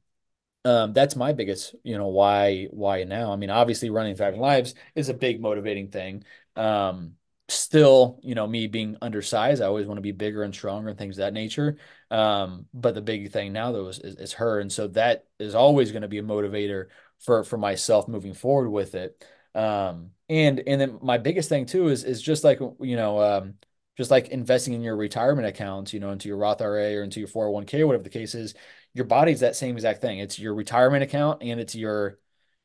um, 0.64 0.92
that's 0.92 1.16
my 1.16 1.32
biggest 1.32 1.74
you 1.84 1.96
know 1.98 2.08
why 2.08 2.66
why 2.70 3.04
now? 3.04 3.32
I 3.32 3.36
mean 3.36 3.50
obviously 3.50 3.90
running 3.90 4.16
thriving 4.16 4.40
lives 4.40 4.74
is 4.94 5.08
a 5.08 5.14
big 5.14 5.40
motivating 5.40 5.90
thing. 5.90 6.24
Um, 6.56 7.14
still, 7.48 8.20
you 8.22 8.34
know, 8.34 8.46
me 8.46 8.66
being 8.66 8.96
undersized, 9.00 9.62
I 9.62 9.66
always 9.66 9.86
want 9.86 9.98
to 9.98 10.02
be 10.02 10.12
bigger 10.12 10.42
and 10.42 10.54
stronger 10.54 10.90
and 10.90 10.98
things 10.98 11.16
of 11.16 11.22
that 11.22 11.32
nature. 11.32 11.78
Um, 12.10 12.66
but 12.74 12.94
the 12.94 13.00
big 13.00 13.32
thing 13.32 13.52
now 13.52 13.72
though 13.72 13.88
is, 13.88 13.98
is, 13.98 14.16
is 14.16 14.32
her. 14.34 14.60
And 14.60 14.70
so 14.70 14.88
that 14.88 15.24
is 15.38 15.54
always 15.54 15.90
going 15.90 16.02
to 16.02 16.08
be 16.08 16.18
a 16.18 16.22
motivator 16.22 16.86
for, 17.20 17.44
for 17.44 17.56
myself 17.56 18.06
moving 18.06 18.34
forward 18.34 18.68
with 18.68 18.94
it. 18.94 19.24
Um, 19.54 20.10
and, 20.28 20.60
and 20.66 20.80
then 20.80 20.98
my 21.02 21.18
biggest 21.18 21.48
thing 21.48 21.64
too 21.64 21.88
is, 21.88 22.04
is 22.04 22.20
just 22.20 22.44
like, 22.44 22.60
you 22.80 22.96
know, 22.96 23.20
um, 23.20 23.54
just 23.96 24.10
like 24.10 24.28
investing 24.28 24.74
in 24.74 24.82
your 24.82 24.96
retirement 24.96 25.48
accounts, 25.48 25.92
you 25.92 26.00
know, 26.00 26.10
into 26.10 26.28
your 26.28 26.36
Roth 26.36 26.60
IRA 26.60 26.96
or 26.96 27.02
into 27.02 27.18
your 27.18 27.28
401k, 27.28 27.84
whatever 27.86 28.04
the 28.04 28.10
case 28.10 28.34
is, 28.34 28.54
your 28.92 29.06
body's 29.06 29.40
that 29.40 29.56
same 29.56 29.74
exact 29.74 30.00
thing. 30.02 30.18
It's 30.18 30.38
your 30.38 30.54
retirement 30.54 31.02
account 31.02 31.42
and 31.42 31.58
it's 31.58 31.74
your, 31.74 32.18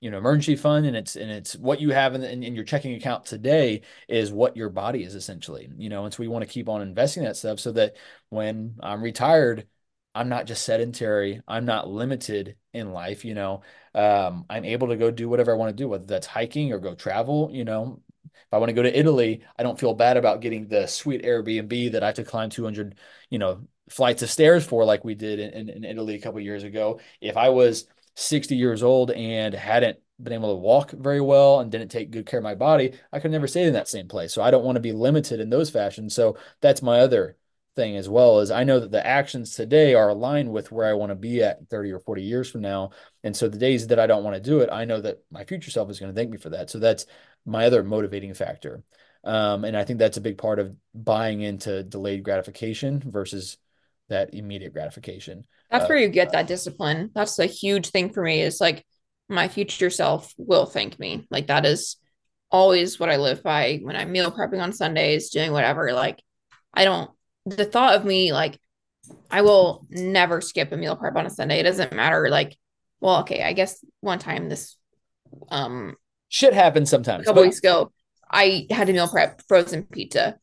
you 0.04 0.12
know 0.12 0.18
emergency 0.18 0.58
fund 0.58 0.86
and 0.86 0.98
it's 0.98 1.16
and 1.16 1.32
it's 1.32 1.56
what 1.56 1.80
you 1.80 1.92
have 1.92 2.14
in, 2.14 2.24
in, 2.24 2.44
in, 2.44 2.56
your 2.56 2.66
checking 2.66 2.94
account 2.96 3.26
today 3.26 3.82
is 4.10 4.34
what 4.34 4.58
your 4.58 4.70
body 4.70 5.02
is 5.02 5.16
essentially 5.16 5.70
you 5.78 5.88
know 5.88 6.04
and 6.04 6.14
so 6.14 6.22
we 6.22 6.28
want 6.28 6.44
to 6.44 6.54
keep 6.54 6.68
on 6.68 6.82
investing 6.82 7.24
that 7.24 7.38
stuff 7.38 7.58
so 7.58 7.72
that 7.72 7.96
when 8.28 8.76
i'm 8.82 9.02
retired 9.02 9.66
i'm 10.14 10.28
not 10.28 10.46
just 10.46 10.66
sedentary 10.66 11.42
i'm 11.48 11.64
not 11.64 11.90
limited 11.90 12.58
in 12.74 12.92
life 12.92 13.24
you 13.24 13.34
know. 13.34 13.62
Um, 13.96 14.46
i'm 14.50 14.66
able 14.66 14.90
to 14.90 14.98
go 14.98 15.10
do 15.10 15.30
whatever 15.30 15.54
i 15.54 15.56
want 15.56 15.70
to 15.70 15.82
do 15.82 15.88
whether 15.88 16.06
that's 16.06 16.28
hiking 16.28 16.74
or 16.74 16.80
go 16.80 16.96
travel 16.96 17.50
you 17.54 17.64
know. 17.64 18.02
If 18.26 18.54
i 18.54 18.58
want 18.58 18.70
to 18.70 18.74
go 18.74 18.84
to 18.84 19.00
italy 19.00 19.44
i 19.58 19.64
don't 19.64 19.80
feel 19.80 19.94
bad 19.94 20.18
about 20.18 20.42
getting 20.42 20.68
the 20.68 20.86
sweet 20.86 21.24
airbnb 21.24 21.94
that 21.94 22.04
i 22.04 22.08
have 22.08 22.16
to 22.16 22.26
climb 22.26 22.50
200 22.50 22.96
you 23.30 23.40
know 23.40 23.62
flights 23.90 24.22
of 24.22 24.30
stairs 24.30 24.66
for 24.66 24.84
like 24.84 25.06
we 25.06 25.16
did 25.16 25.40
in, 25.40 25.70
in 25.70 25.86
italy 25.86 26.16
a 26.16 26.20
couple 26.20 26.42
years 26.42 26.64
ago. 26.64 27.00
If 27.22 27.38
i 27.38 27.50
was 27.50 27.86
60 28.16 28.56
years 28.56 28.84
old 28.84 29.12
and 29.12 29.54
hadn't 29.54 30.00
been 30.22 30.34
able 30.34 30.54
to 30.54 30.62
walk 30.62 30.92
very 30.92 31.22
well 31.22 31.60
and 31.60 31.72
didn't 31.72 31.90
take 31.90 32.12
good 32.12 32.26
care 32.26 32.40
of 32.40 32.44
my 32.44 32.56
body, 32.56 32.94
I 33.12 33.20
could 33.20 33.32
never 33.32 33.48
stay 33.48 33.64
in 33.64 33.74
that 33.74 33.88
same 33.88 34.08
place. 34.08 34.34
So 34.34 34.42
I 34.42 34.52
don't 34.52 34.64
want 34.64 34.76
to 34.76 34.82
be 34.82 34.92
limited 34.92 35.40
in 35.40 35.50
those 35.50 35.70
fashions. 35.70 36.14
So 36.14 36.38
that's 36.62 36.82
my 36.82 37.00
other 37.00 37.38
thing 37.76 37.96
as 37.96 38.08
well 38.08 38.40
is 38.40 38.52
I 38.52 38.64
know 38.64 38.80
that 38.80 38.92
the 38.92 39.06
actions 39.06 39.56
today 39.56 39.96
are 39.96 40.10
aligned 40.10 40.52
with 40.52 40.72
where 40.72 40.88
I 40.88 40.94
want 40.94 41.10
to 41.10 41.16
be 41.16 41.42
at 41.42 41.68
30 41.70 41.92
or 41.92 42.00
40 42.00 42.22
years 42.22 42.50
from 42.50 42.62
now. 42.62 42.92
And 43.24 43.36
so 43.36 43.50
the 43.50 43.58
days 43.58 43.88
that 43.88 44.00
I 44.00 44.08
don't 44.08 44.24
want 44.24 44.36
to 44.36 44.42
do 44.42 44.60
it, 44.60 44.70
I 44.72 44.86
know 44.86 45.02
that 45.02 45.24
my 45.32 45.44
future 45.44 45.72
self 45.72 45.90
is 45.90 46.00
going 46.00 46.14
to 46.14 46.16
thank 46.16 46.30
me 46.30 46.38
for 46.38 46.50
that. 46.52 46.70
So 46.70 46.80
that's 46.80 47.06
my 47.46 47.66
other 47.66 47.84
motivating 47.84 48.34
factor. 48.34 48.84
Um, 49.24 49.64
and 49.64 49.76
I 49.76 49.86
think 49.86 50.00
that's 50.00 50.18
a 50.18 50.22
big 50.22 50.38
part 50.38 50.60
of 50.60 50.76
buying 50.94 51.42
into 51.42 51.84
delayed 51.84 52.24
gratification 52.24 53.02
versus 53.06 53.58
that 54.10 54.34
immediate 54.34 54.74
gratification. 54.74 55.46
That's 55.74 55.86
uh, 55.86 55.88
where 55.88 55.98
you 55.98 56.08
get 56.08 56.32
that 56.34 56.48
discipline. 56.48 57.10
That's 57.16 57.40
a 57.40 57.48
huge 57.48 57.90
thing 57.90 58.14
for 58.14 58.22
me 58.22 58.42
is 58.42 58.62
like 58.62 58.86
my 59.28 59.48
future 59.48 59.90
self 59.90 60.32
will 60.38 60.68
thank 60.68 61.00
me. 61.00 61.26
Like 61.32 61.48
that 61.48 61.66
is 61.66 61.98
always 62.52 63.00
what 63.00 63.10
I 63.10 63.18
live 63.18 63.42
by 63.42 63.80
when 63.82 63.96
I'm 63.96 64.12
meal 64.12 64.32
prepping 64.32 64.62
on 64.62 64.72
Sundays, 64.72 65.32
doing 65.32 65.52
whatever. 65.52 65.92
Like 65.92 66.22
I 66.76 66.86
don't 66.86 67.10
the 67.48 67.66
thought 67.66 67.96
of 67.96 68.06
me 68.06 68.32
like 68.32 68.60
I 69.32 69.42
will 69.42 69.88
never 69.90 70.42
skip 70.42 70.72
a 70.72 70.78
meal 70.78 70.96
prep 70.96 71.16
on 71.16 71.26
a 71.26 71.32
Sunday. 71.32 71.60
It 71.60 71.64
doesn't 71.64 71.92
matter. 71.92 72.30
Like, 72.30 72.56
well, 73.02 73.22
okay, 73.22 73.44
I 73.44 73.54
guess 73.54 73.84
one 74.00 74.20
time 74.20 74.50
this 74.50 74.78
um 75.50 75.96
shit 76.30 76.54
happens 76.54 76.92
sometimes. 76.92 77.24
A 77.24 77.26
couple 77.26 77.42
but- 77.42 77.48
weeks 77.48 77.58
ago, 77.58 77.92
I 78.30 78.68
had 78.70 78.86
to 78.88 78.94
meal 78.94 79.08
prep 79.08 79.42
frozen 79.48 79.84
pizza. 79.84 80.38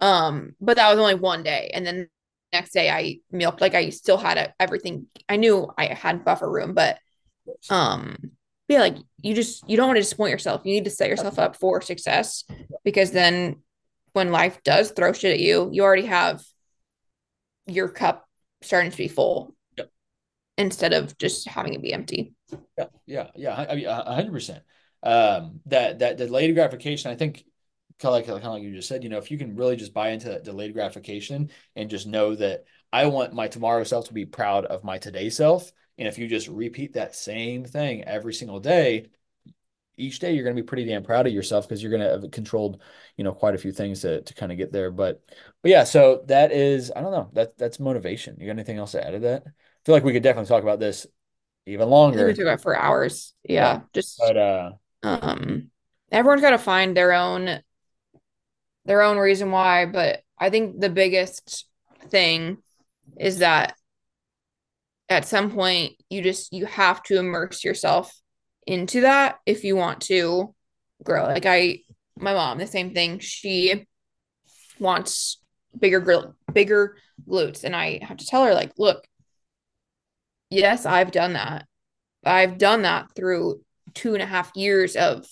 Um, 0.00 0.56
but 0.60 0.76
that 0.76 0.90
was 0.90 0.98
only 0.98 1.14
one 1.14 1.44
day. 1.44 1.70
And 1.72 1.86
then 1.86 2.08
next 2.54 2.72
day 2.72 2.88
I 2.88 3.18
milked 3.30 3.60
like 3.60 3.74
I 3.74 3.90
still 3.90 4.16
had 4.16 4.38
a, 4.38 4.54
everything. 4.58 5.06
I 5.28 5.36
knew 5.36 5.68
I 5.76 5.86
had 5.86 6.24
buffer 6.24 6.50
room, 6.50 6.72
but 6.74 6.98
um 7.68 8.16
yeah, 8.68 8.80
like 8.80 8.96
you 9.20 9.34
just 9.34 9.68
you 9.68 9.76
don't 9.76 9.88
want 9.88 9.96
to 9.96 10.02
disappoint 10.02 10.30
yourself. 10.30 10.62
You 10.64 10.72
need 10.72 10.84
to 10.84 10.90
set 10.90 11.10
yourself 11.10 11.38
up 11.38 11.56
for 11.56 11.82
success 11.82 12.44
because 12.84 13.10
then 13.10 13.56
when 14.14 14.30
life 14.30 14.62
does 14.62 14.92
throw 14.92 15.12
shit 15.12 15.34
at 15.34 15.40
you, 15.40 15.68
you 15.72 15.82
already 15.82 16.06
have 16.06 16.42
your 17.66 17.88
cup 17.88 18.24
starting 18.62 18.90
to 18.90 18.96
be 18.96 19.08
full. 19.08 19.54
Yep. 19.76 19.90
instead 20.56 20.92
of 20.94 21.18
just 21.18 21.48
having 21.48 21.74
it 21.74 21.82
be 21.82 21.92
empty. 21.92 22.32
Yeah, 22.78 22.86
yeah, 23.06 23.26
yeah. 23.34 23.66
I 23.68 23.74
mean, 23.74 23.86
a 23.86 24.14
hundred 24.14 24.32
percent. 24.32 24.62
Um, 25.02 25.60
that 25.66 25.98
that 25.98 26.16
delayed 26.16 26.54
gratification, 26.54 27.10
I 27.10 27.16
think, 27.16 27.44
kind 28.04 28.14
of 28.14 28.34
like 28.34 28.42
kind 28.42 28.44
of 28.44 28.52
like 28.52 28.62
you 28.62 28.74
just 28.74 28.88
said, 28.88 29.02
you 29.02 29.08
know, 29.08 29.18
if 29.18 29.30
you 29.30 29.38
can 29.38 29.56
really 29.56 29.76
just 29.76 29.94
buy 29.94 30.10
into 30.10 30.28
that 30.28 30.44
delayed 30.44 30.74
gratification 30.74 31.50
and 31.74 31.88
just 31.88 32.06
know 32.06 32.34
that 32.34 32.64
I 32.92 33.06
want 33.06 33.32
my 33.32 33.48
tomorrow 33.48 33.82
self 33.84 34.08
to 34.08 34.14
be 34.14 34.26
proud 34.26 34.66
of 34.66 34.84
my 34.84 34.98
today 34.98 35.30
self, 35.30 35.72
and 35.96 36.06
if 36.06 36.18
you 36.18 36.28
just 36.28 36.48
repeat 36.48 36.94
that 36.94 37.16
same 37.16 37.64
thing 37.64 38.04
every 38.04 38.34
single 38.34 38.60
day, 38.60 39.06
each 39.96 40.18
day 40.18 40.32
you're 40.32 40.44
going 40.44 40.54
to 40.54 40.62
be 40.62 40.66
pretty 40.66 40.84
damn 40.84 41.02
proud 41.02 41.26
of 41.26 41.32
yourself 41.32 41.66
because 41.66 41.82
you're 41.82 41.90
going 41.90 42.02
to 42.02 42.20
have 42.20 42.30
controlled, 42.30 42.82
you 43.16 43.24
know, 43.24 43.32
quite 43.32 43.54
a 43.54 43.58
few 43.58 43.72
things 43.72 44.02
to 44.02 44.20
to 44.20 44.34
kind 44.34 44.52
of 44.52 44.58
get 44.58 44.70
there. 44.70 44.90
But 44.90 45.22
but 45.62 45.70
yeah, 45.70 45.84
so 45.84 46.24
that 46.26 46.52
is 46.52 46.92
I 46.94 47.00
don't 47.00 47.12
know 47.12 47.30
that 47.32 47.56
that's 47.56 47.80
motivation. 47.80 48.36
You 48.38 48.46
got 48.46 48.52
anything 48.52 48.78
else 48.78 48.92
to 48.92 49.06
add 49.06 49.12
to 49.12 49.18
that? 49.20 49.44
I 49.46 49.50
feel 49.86 49.94
like 49.94 50.04
we 50.04 50.12
could 50.12 50.22
definitely 50.22 50.48
talk 50.48 50.62
about 50.62 50.80
this 50.80 51.06
even 51.66 51.88
longer. 51.88 52.26
We 52.26 52.32
could 52.32 52.40
talk 52.40 52.52
about 52.52 52.60
for 52.60 52.76
hours. 52.76 53.32
Yeah, 53.44 53.74
yeah. 53.74 53.80
just 53.94 54.18
but 54.18 54.36
uh, 54.36 54.72
um, 55.02 55.70
everyone's 56.12 56.42
got 56.42 56.50
to 56.50 56.58
find 56.58 56.94
their 56.94 57.12
own 57.12 57.62
their 58.84 59.02
own 59.02 59.18
reason 59.18 59.50
why. 59.50 59.86
But 59.86 60.20
I 60.38 60.50
think 60.50 60.80
the 60.80 60.90
biggest 60.90 61.66
thing 62.08 62.58
is 63.18 63.38
that 63.38 63.74
at 65.08 65.26
some 65.26 65.50
point 65.50 65.92
you 66.08 66.22
just 66.22 66.52
you 66.52 66.66
have 66.66 67.02
to 67.04 67.18
immerse 67.18 67.62
yourself 67.64 68.14
into 68.66 69.02
that 69.02 69.38
if 69.46 69.64
you 69.64 69.76
want 69.76 70.00
to 70.02 70.54
grow. 71.02 71.24
Like 71.24 71.46
I, 71.46 71.80
my 72.18 72.34
mom, 72.34 72.58
the 72.58 72.66
same 72.66 72.94
thing. 72.94 73.18
She 73.18 73.86
wants 74.78 75.40
bigger 75.78 76.34
bigger 76.52 76.96
glutes, 77.28 77.64
and 77.64 77.74
I 77.74 78.00
have 78.02 78.18
to 78.18 78.26
tell 78.26 78.44
her 78.44 78.54
like, 78.54 78.72
look, 78.78 79.06
yes, 80.50 80.86
I've 80.86 81.10
done 81.10 81.34
that. 81.34 81.66
I've 82.24 82.58
done 82.58 82.82
that 82.82 83.08
through 83.14 83.60
two 83.92 84.14
and 84.14 84.22
a 84.22 84.26
half 84.26 84.50
years 84.54 84.96
of 84.96 85.26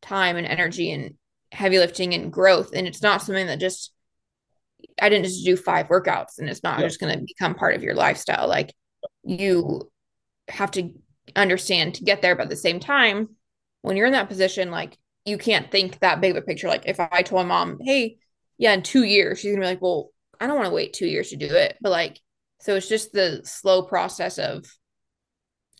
time 0.00 0.36
and 0.36 0.46
energy 0.46 0.90
and 0.90 1.14
heavy 1.52 1.78
lifting 1.78 2.14
and 2.14 2.32
growth, 2.32 2.70
and 2.74 2.86
it's 2.86 3.02
not 3.02 3.22
something 3.22 3.46
that 3.46 3.60
just 3.60 3.92
I 5.00 5.08
didn't 5.08 5.24
just 5.24 5.44
do 5.44 5.56
five 5.56 5.88
workouts 5.88 6.38
and 6.38 6.48
it's 6.48 6.62
not 6.62 6.78
yeah. 6.78 6.86
just 6.86 7.00
going 7.00 7.18
to 7.18 7.24
become 7.24 7.54
part 7.54 7.74
of 7.74 7.82
your 7.82 7.94
lifestyle. 7.94 8.48
Like 8.48 8.74
you 9.22 9.90
have 10.48 10.70
to 10.72 10.90
understand 11.36 11.94
to 11.94 12.04
get 12.04 12.22
there. 12.22 12.34
But 12.34 12.44
at 12.44 12.50
the 12.50 12.56
same 12.56 12.80
time, 12.80 13.30
when 13.82 13.96
you're 13.96 14.06
in 14.06 14.12
that 14.12 14.28
position, 14.28 14.70
like 14.70 14.96
you 15.24 15.38
can't 15.38 15.70
think 15.70 15.98
that 16.00 16.20
big 16.20 16.32
of 16.32 16.42
a 16.42 16.46
picture. 16.46 16.68
Like 16.68 16.86
if 16.86 17.00
I 17.00 17.22
told 17.22 17.46
my 17.46 17.48
mom, 17.48 17.78
hey, 17.80 18.18
yeah, 18.58 18.72
in 18.72 18.82
two 18.82 19.04
years, 19.04 19.40
she's 19.40 19.52
gonna 19.52 19.62
be 19.62 19.66
like, 19.66 19.82
well, 19.82 20.10
I 20.38 20.46
don't 20.46 20.56
want 20.56 20.68
to 20.68 20.74
wait 20.74 20.92
two 20.92 21.06
years 21.06 21.30
to 21.30 21.36
do 21.36 21.46
it. 21.46 21.76
But 21.80 21.90
like, 21.90 22.20
so 22.60 22.74
it's 22.74 22.88
just 22.88 23.12
the 23.12 23.42
slow 23.44 23.82
process 23.82 24.38
of 24.38 24.66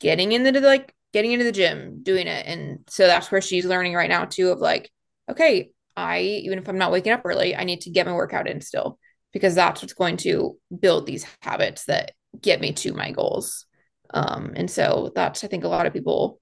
getting 0.00 0.32
into 0.32 0.52
the 0.52 0.60
like 0.60 0.94
getting 1.12 1.32
into 1.32 1.44
the 1.44 1.52
gym, 1.52 2.02
doing 2.02 2.26
it. 2.26 2.46
And 2.46 2.80
so 2.88 3.06
that's 3.06 3.30
where 3.30 3.40
she's 3.40 3.64
learning 3.64 3.94
right 3.94 4.08
now 4.08 4.24
too 4.24 4.50
of 4.50 4.60
like, 4.60 4.90
okay, 5.30 5.70
I 5.96 6.20
even 6.20 6.58
if 6.58 6.68
I'm 6.68 6.78
not 6.78 6.92
waking 6.92 7.12
up 7.12 7.22
early, 7.24 7.56
I 7.56 7.64
need 7.64 7.82
to 7.82 7.90
get 7.90 8.06
my 8.06 8.12
workout 8.12 8.48
in 8.48 8.60
still 8.60 8.98
because 9.32 9.54
that's 9.54 9.82
what's 9.82 9.94
going 9.94 10.16
to 10.18 10.56
build 10.76 11.06
these 11.06 11.26
habits 11.42 11.84
that 11.84 12.12
get 12.40 12.60
me 12.60 12.72
to 12.72 12.92
my 12.92 13.12
goals. 13.12 13.66
Um, 14.12 14.52
and 14.56 14.70
so 14.70 15.12
that's 15.14 15.44
I 15.44 15.48
think 15.48 15.64
a 15.64 15.68
lot 15.68 15.86
of 15.86 15.92
people 15.92 16.40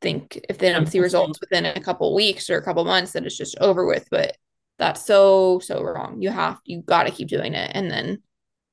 think 0.00 0.38
if 0.48 0.58
they 0.58 0.70
don't 0.70 0.86
see 0.86 1.00
results 1.00 1.40
within 1.40 1.66
a 1.66 1.80
couple 1.80 2.14
weeks 2.14 2.50
or 2.50 2.58
a 2.58 2.62
couple 2.62 2.84
months, 2.84 3.12
that 3.12 3.24
it's 3.24 3.36
just 3.36 3.58
over 3.58 3.86
with. 3.86 4.06
But 4.10 4.36
that's 4.78 5.04
so 5.04 5.58
so 5.60 5.82
wrong. 5.82 6.22
You 6.22 6.30
have 6.30 6.58
you 6.64 6.82
got 6.82 7.04
to 7.04 7.12
keep 7.12 7.28
doing 7.28 7.54
it, 7.54 7.70
and 7.74 7.90
then 7.90 8.22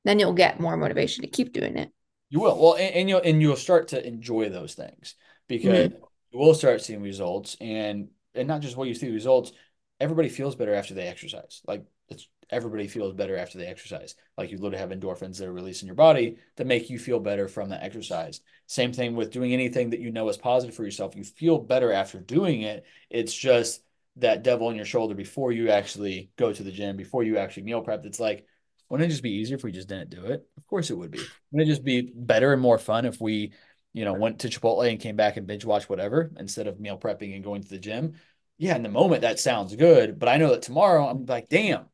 then 0.04 0.20
you'll 0.20 0.34
get 0.34 0.60
more 0.60 0.78
motivation 0.78 1.24
to 1.24 1.30
keep 1.30 1.54
doing 1.54 1.78
it. 1.78 1.92
You 2.30 2.42
will 2.42 2.60
well, 2.60 2.74
and, 2.76 2.96
and 2.96 3.10
you'll 3.10 3.22
and 3.22 3.42
you'll 3.42 3.56
start 3.56 3.90
to 3.90 4.06
enjoy 4.06 4.50
those 4.50 4.74
things 4.74 5.16
because 5.48 5.90
mm-hmm. 5.90 6.04
you 6.32 6.40
will 6.40 6.54
start 6.54 6.82
seeing 6.82 7.02
results, 7.02 7.56
and 7.60 8.10
and 8.36 8.48
not 8.48 8.62
just 8.62 8.78
what 8.78 8.88
you 8.88 8.94
see 8.94 9.08
the 9.08 9.14
results. 9.14 9.52
Everybody 10.00 10.30
feels 10.30 10.56
better 10.56 10.74
after 10.74 10.94
they 10.94 11.08
exercise. 11.08 11.62
Like 11.66 11.86
it's 12.10 12.28
everybody 12.50 12.88
feels 12.88 13.14
better 13.14 13.38
after 13.38 13.58
they 13.58 13.66
exercise. 13.66 14.16
Like 14.38 14.52
you 14.52 14.58
literally 14.58 14.78
have 14.78 14.90
endorphins 14.90 15.38
that 15.38 15.48
are 15.48 15.54
released 15.54 15.82
in 15.82 15.88
your 15.88 15.96
body 15.96 16.38
that 16.58 16.68
make 16.68 16.90
you 16.90 17.00
feel 17.00 17.20
better 17.20 17.48
from 17.48 17.70
the 17.70 17.82
exercise. 17.84 18.42
Same 18.68 18.94
thing 18.94 19.16
with 19.16 19.32
doing 19.32 19.54
anything 19.54 19.92
that 19.92 20.00
you 20.00 20.12
know 20.12 20.30
is 20.30 20.38
positive 20.38 20.76
for 20.76 20.84
yourself. 20.84 21.16
You 21.16 21.24
feel 21.24 21.58
better 21.58 21.92
after 21.92 22.20
doing 22.20 22.62
it. 22.62 22.86
It's 23.10 23.34
just 23.34 23.82
that 24.18 24.44
devil 24.44 24.68
on 24.68 24.76
your 24.76 24.86
shoulder 24.86 25.16
before 25.16 25.52
you 25.52 25.70
actually 25.70 26.30
go 26.38 26.54
to 26.54 26.64
the 26.64 26.72
gym, 26.72 26.98
before 26.98 27.24
you 27.24 27.38
actually 27.38 27.64
meal 27.64 27.82
prep. 27.82 28.06
It's 28.06 28.20
like, 28.20 28.46
wouldn't 28.90 29.08
it 29.10 29.12
just 29.12 29.24
be 29.24 29.34
easier 29.34 29.58
if 29.58 29.64
we 29.64 29.72
just 29.72 29.90
didn't 29.90 30.12
do 30.12 30.26
it? 30.26 30.48
Of 30.58 30.68
course 30.68 30.90
it 30.90 30.98
would 30.98 31.12
be. 31.12 31.20
Wouldn't 31.52 31.70
it 31.70 31.72
just 31.72 31.84
be 31.84 32.14
better 32.16 32.54
and 32.54 32.62
more 32.62 32.78
fun 32.78 33.06
if 33.06 33.20
we, 33.20 33.54
you 33.96 34.04
know, 34.04 34.12
went 34.12 34.40
to 34.40 34.50
Chipotle 34.50 34.90
and 34.90 35.00
came 35.00 35.16
back 35.16 35.38
and 35.38 35.48
binge 35.48 35.64
watch 35.64 35.88
whatever 35.88 36.30
instead 36.38 36.68
of 36.68 36.82
meal 36.82 36.98
prepping 36.98 37.34
and 37.34 37.46
going 37.46 37.64
to 37.64 37.70
the 37.70 37.80
gym? 37.80 38.16
Yeah, 38.58 38.76
in 38.76 38.84
the 38.84 38.90
moment 38.90 39.22
that 39.22 39.40
sounds 39.40 39.74
good, 39.74 40.20
but 40.20 40.28
I 40.28 40.36
know 40.36 40.50
that 40.50 40.64
tomorrow 40.64 41.08
I'm 41.08 41.26
like, 41.26 41.48
damn, 41.48 41.86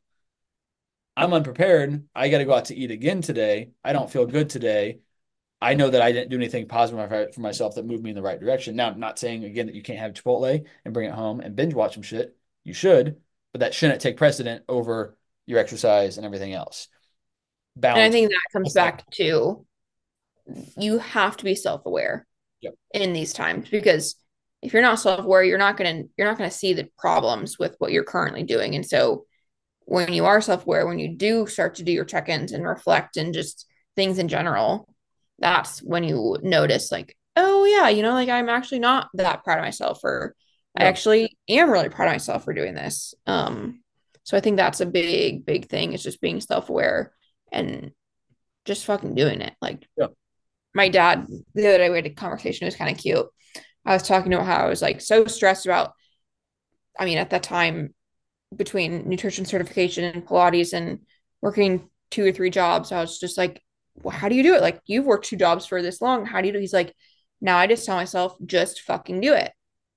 I'm 1.15 1.31
unprepared. 1.31 2.03
I 2.15 2.29
got 2.29 2.39
to 2.39 2.45
go 2.45 2.55
out 2.55 2.65
to 2.65 2.75
eat 2.75 2.89
again 2.89 3.21
today. 3.21 3.69
I 3.83 3.93
don't 3.93 4.09
feel 4.09 4.25
good 4.25 4.49
today. 4.49 5.01
I 5.61 5.75
know 5.75 5.91
that 5.91 6.01
I 6.01 6.11
didn't 6.11 6.31
do 6.31 6.37
anything 6.37 6.67
positive 6.67 7.35
for 7.35 7.41
myself 7.41 7.75
that 7.75 7.85
moved 7.85 8.03
me 8.03 8.09
in 8.09 8.15
the 8.15 8.23
right 8.23 8.39
direction. 8.39 8.75
Now, 8.75 8.89
I'm 8.89 8.99
not 8.99 9.19
saying 9.19 9.43
again 9.43 9.67
that 9.67 9.75
you 9.75 9.83
can't 9.83 9.99
have 9.99 10.13
Chipotle 10.13 10.65
and 10.83 10.93
bring 10.95 11.07
it 11.07 11.13
home 11.13 11.39
and 11.39 11.55
binge 11.55 11.75
watch 11.75 11.93
some 11.93 12.01
shit. 12.01 12.35
You 12.63 12.73
should, 12.73 13.17
but 13.51 13.59
that 13.59 13.75
shouldn't 13.75 14.01
take 14.01 14.17
precedent 14.17 14.63
over 14.67 15.15
your 15.45 15.59
exercise 15.59 16.17
and 16.17 16.25
everything 16.25 16.53
else. 16.53 16.87
Balance. 17.75 17.99
And 17.99 18.05
I 18.07 18.11
think 18.11 18.29
that 18.31 18.41
comes 18.51 18.73
back 18.73 19.07
to 19.11 19.65
you 20.77 20.99
have 20.99 21.37
to 21.37 21.43
be 21.43 21.55
self-aware 21.55 22.27
yep. 22.61 22.73
in 22.93 23.13
these 23.13 23.33
times 23.33 23.69
because 23.69 24.15
if 24.61 24.73
you're 24.73 24.81
not 24.81 24.99
self-aware, 24.99 25.43
you're 25.43 25.57
not 25.57 25.77
gonna 25.77 26.03
you're 26.17 26.27
not 26.27 26.37
gonna 26.37 26.51
see 26.51 26.73
the 26.73 26.87
problems 26.97 27.57
with 27.57 27.75
what 27.79 27.91
you're 27.91 28.03
currently 28.03 28.43
doing. 28.43 28.75
And 28.75 28.85
so 28.85 29.25
when 29.91 30.13
you 30.13 30.25
are 30.25 30.39
self-aware 30.39 30.87
when 30.87 30.99
you 30.99 31.15
do 31.15 31.45
start 31.47 31.75
to 31.75 31.83
do 31.83 31.91
your 31.91 32.05
check-ins 32.05 32.51
and 32.51 32.65
reflect 32.65 33.17
and 33.17 33.33
just 33.33 33.67
things 33.95 34.19
in 34.19 34.27
general 34.27 34.87
that's 35.39 35.79
when 35.79 36.03
you 36.03 36.37
notice 36.41 36.91
like 36.91 37.17
oh 37.35 37.65
yeah 37.65 37.89
you 37.89 38.01
know 38.01 38.13
like 38.13 38.29
i'm 38.29 38.47
actually 38.49 38.79
not 38.79 39.09
that 39.13 39.43
proud 39.43 39.57
of 39.57 39.65
myself 39.65 39.99
or 40.03 40.35
yeah. 40.77 40.85
i 40.85 40.87
actually 40.87 41.37
am 41.49 41.69
really 41.69 41.89
proud 41.89 42.07
of 42.07 42.13
myself 42.13 42.45
for 42.45 42.53
doing 42.53 42.73
this 42.73 43.13
um 43.27 43.81
so 44.23 44.37
i 44.37 44.39
think 44.39 44.55
that's 44.55 44.79
a 44.79 44.85
big 44.85 45.45
big 45.45 45.67
thing 45.67 45.93
is 45.93 46.03
just 46.03 46.21
being 46.21 46.39
self-aware 46.39 47.13
and 47.51 47.91
just 48.63 48.85
fucking 48.85 49.15
doing 49.15 49.41
it 49.41 49.53
like 49.61 49.85
yeah. 49.97 50.07
My 50.73 50.89
dad 50.89 51.27
the 51.53 51.67
other 51.67 51.77
day 51.77 51.89
we 51.89 51.97
had 51.97 52.05
a 52.05 52.09
conversation 52.09 52.65
it 52.65 52.67
was 52.67 52.75
kind 52.75 52.91
of 52.91 53.01
cute 53.01 53.25
i 53.85 53.93
was 53.93 54.03
talking 54.03 54.33
about 54.33 54.45
how 54.45 54.65
i 54.65 54.69
was 54.69 54.81
like 54.81 55.01
so 55.01 55.25
stressed 55.25 55.65
about 55.65 55.93
i 56.99 57.05
mean 57.05 57.17
at 57.17 57.29
that 57.29 57.43
time 57.43 57.93
between 58.55 59.07
nutrition 59.07 59.45
certification 59.45 60.03
and 60.03 60.25
Pilates 60.25 60.73
and 60.73 60.99
working 61.41 61.89
two 62.09 62.25
or 62.25 62.31
three 62.31 62.49
jobs, 62.49 62.91
I 62.91 62.99
was 62.99 63.19
just 63.19 63.37
like, 63.37 63.61
well, 64.03 64.15
how 64.15 64.29
do 64.29 64.35
you 64.35 64.43
do 64.43 64.55
it? 64.55 64.61
Like, 64.61 64.81
you've 64.85 65.05
worked 65.05 65.25
two 65.25 65.37
jobs 65.37 65.65
for 65.65 65.81
this 65.81 66.01
long. 66.01 66.25
How 66.25 66.41
do 66.41 66.47
you 66.47 66.53
do? 66.53 66.59
He's 66.59 66.73
like, 66.73 66.93
now 67.39 67.57
I 67.57 67.67
just 67.67 67.85
tell 67.85 67.95
myself, 67.95 68.35
just 68.45 68.81
fucking 68.81 69.21
do 69.21 69.33
it 69.33 69.51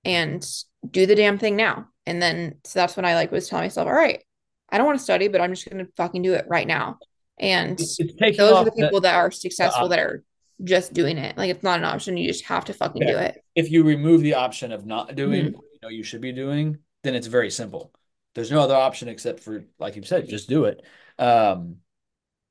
and 0.05 0.45
do 0.89 1.07
the 1.07 1.14
damn 1.14 1.39
thing 1.39 1.57
now. 1.57 1.89
And 2.07 2.20
then, 2.20 2.57
so 2.64 2.79
that's 2.79 2.97
when 2.97 3.05
I 3.05 3.14
like 3.14 3.33
was 3.33 3.49
telling 3.49 3.64
myself, 3.64 3.87
all 3.87 3.95
right, 3.95 4.22
I 4.70 4.79
don't 4.79 4.87
want 4.87 4.99
to 4.99 5.05
study, 5.05 5.29
but 5.29 5.41
I'm 5.41 5.53
just 5.53 5.68
going 5.68 5.85
to 5.85 5.93
fucking 5.97 6.22
do 6.22 6.35
it 6.35 6.47
right 6.49 6.66
now. 6.66 6.99
And 7.39 7.79
those 7.79 7.99
are 7.99 8.64
the 8.64 8.72
people 8.72 9.01
the, 9.01 9.09
that 9.09 9.16
are 9.16 9.31
successful 9.31 9.89
that 9.89 9.99
are 9.99 10.22
just 10.63 10.93
doing 10.93 11.19
it. 11.19 11.37
Like, 11.37 11.51
it's 11.51 11.63
not 11.63 11.79
an 11.79 11.85
option. 11.85 12.17
You 12.17 12.29
just 12.29 12.45
have 12.45 12.67
to 12.67 12.75
fucking 12.75 13.03
yeah. 13.03 13.13
do 13.13 13.19
it. 13.19 13.45
If 13.55 13.71
you 13.71 13.83
remove 13.83 14.23
the 14.23 14.35
option 14.35 14.73
of 14.73 14.87
not 14.87 15.15
doing 15.15 15.47
mm-hmm. 15.47 15.57
you 15.57 15.79
know 15.83 15.89
you 15.89 16.03
should 16.03 16.21
be 16.21 16.33
doing, 16.33 16.79
then 17.03 17.15
it's 17.15 17.27
very 17.27 17.51
simple 17.51 17.93
there's 18.35 18.51
no 18.51 18.61
other 18.61 18.75
option 18.75 19.09
except 19.09 19.41
for, 19.41 19.65
like 19.79 19.97
you 19.97 20.03
said, 20.03 20.29
just 20.29 20.49
do 20.49 20.65
it. 20.65 20.85
Um, 21.19 21.77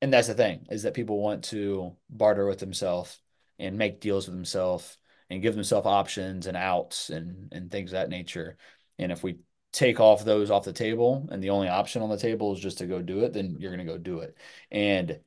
and 0.00 0.12
that's 0.12 0.28
the 0.28 0.34
thing 0.34 0.66
is 0.70 0.82
that 0.82 0.94
people 0.94 1.18
want 1.18 1.44
to 1.44 1.96
barter 2.10 2.46
with 2.46 2.58
themselves 2.58 3.20
and 3.58 3.78
make 3.78 4.00
deals 4.00 4.26
with 4.26 4.34
themselves 4.34 4.98
and 5.30 5.42
give 5.42 5.54
themselves 5.54 5.86
options 5.86 6.46
and 6.46 6.56
outs 6.56 7.10
and 7.10 7.52
and 7.52 7.70
things 7.70 7.90
of 7.90 7.94
that 7.94 8.08
nature. 8.08 8.56
And 8.98 9.12
if 9.12 9.22
we 9.22 9.38
take 9.72 10.00
off 10.00 10.24
those 10.24 10.50
off 10.50 10.64
the 10.64 10.72
table 10.72 11.28
and 11.30 11.42
the 11.42 11.50
only 11.50 11.68
option 11.68 12.02
on 12.02 12.10
the 12.10 12.18
table 12.18 12.52
is 12.54 12.60
just 12.60 12.78
to 12.78 12.86
go 12.86 13.02
do 13.02 13.20
it, 13.20 13.32
then 13.32 13.56
you're 13.58 13.74
going 13.74 13.86
to 13.86 13.92
go 13.92 13.98
do 13.98 14.20
it. 14.20 14.36
And 14.70 15.20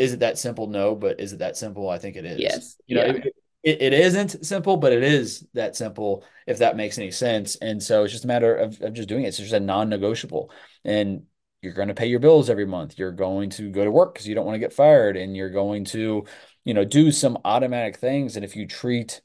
is 0.00 0.12
it 0.12 0.20
that 0.20 0.38
simple? 0.38 0.66
No, 0.66 0.94
but 0.94 1.20
is 1.20 1.32
it 1.32 1.38
that 1.40 1.56
simple? 1.56 1.88
I 1.88 1.98
think 1.98 2.16
it 2.16 2.24
is. 2.24 2.40
Yes. 2.40 2.76
You 2.86 2.96
know, 2.96 3.04
yeah. 3.04 3.12
it, 3.12 3.34
it, 3.62 3.82
it 3.82 3.92
isn't 3.92 4.44
simple, 4.44 4.76
but 4.76 4.92
it 4.92 5.02
is 5.02 5.46
that 5.54 5.76
simple 5.76 6.24
if 6.46 6.58
that 6.58 6.76
makes 6.76 6.98
any 6.98 7.10
sense. 7.10 7.56
And 7.56 7.82
so 7.82 8.04
it's 8.04 8.12
just 8.12 8.24
a 8.24 8.28
matter 8.28 8.54
of, 8.54 8.80
of 8.80 8.94
just 8.94 9.08
doing 9.08 9.24
it. 9.24 9.28
It's 9.28 9.38
just 9.38 9.52
a 9.52 9.60
non-negotiable. 9.60 10.50
And 10.84 11.24
you're 11.62 11.74
going 11.74 11.88
to 11.88 11.94
pay 11.94 12.06
your 12.06 12.20
bills 12.20 12.48
every 12.48 12.66
month. 12.66 12.98
You're 12.98 13.12
going 13.12 13.50
to 13.50 13.70
go 13.70 13.84
to 13.84 13.90
work 13.90 14.14
because 14.14 14.26
you 14.26 14.34
don't 14.34 14.46
want 14.46 14.54
to 14.54 14.60
get 14.60 14.72
fired, 14.72 15.16
and 15.18 15.36
you're 15.36 15.50
going 15.50 15.84
to, 15.86 16.24
you 16.64 16.74
know, 16.74 16.84
do 16.84 17.12
some 17.12 17.36
automatic 17.44 17.98
things. 17.98 18.36
And 18.36 18.44
if 18.44 18.56
you 18.56 18.66
treat 18.66 19.20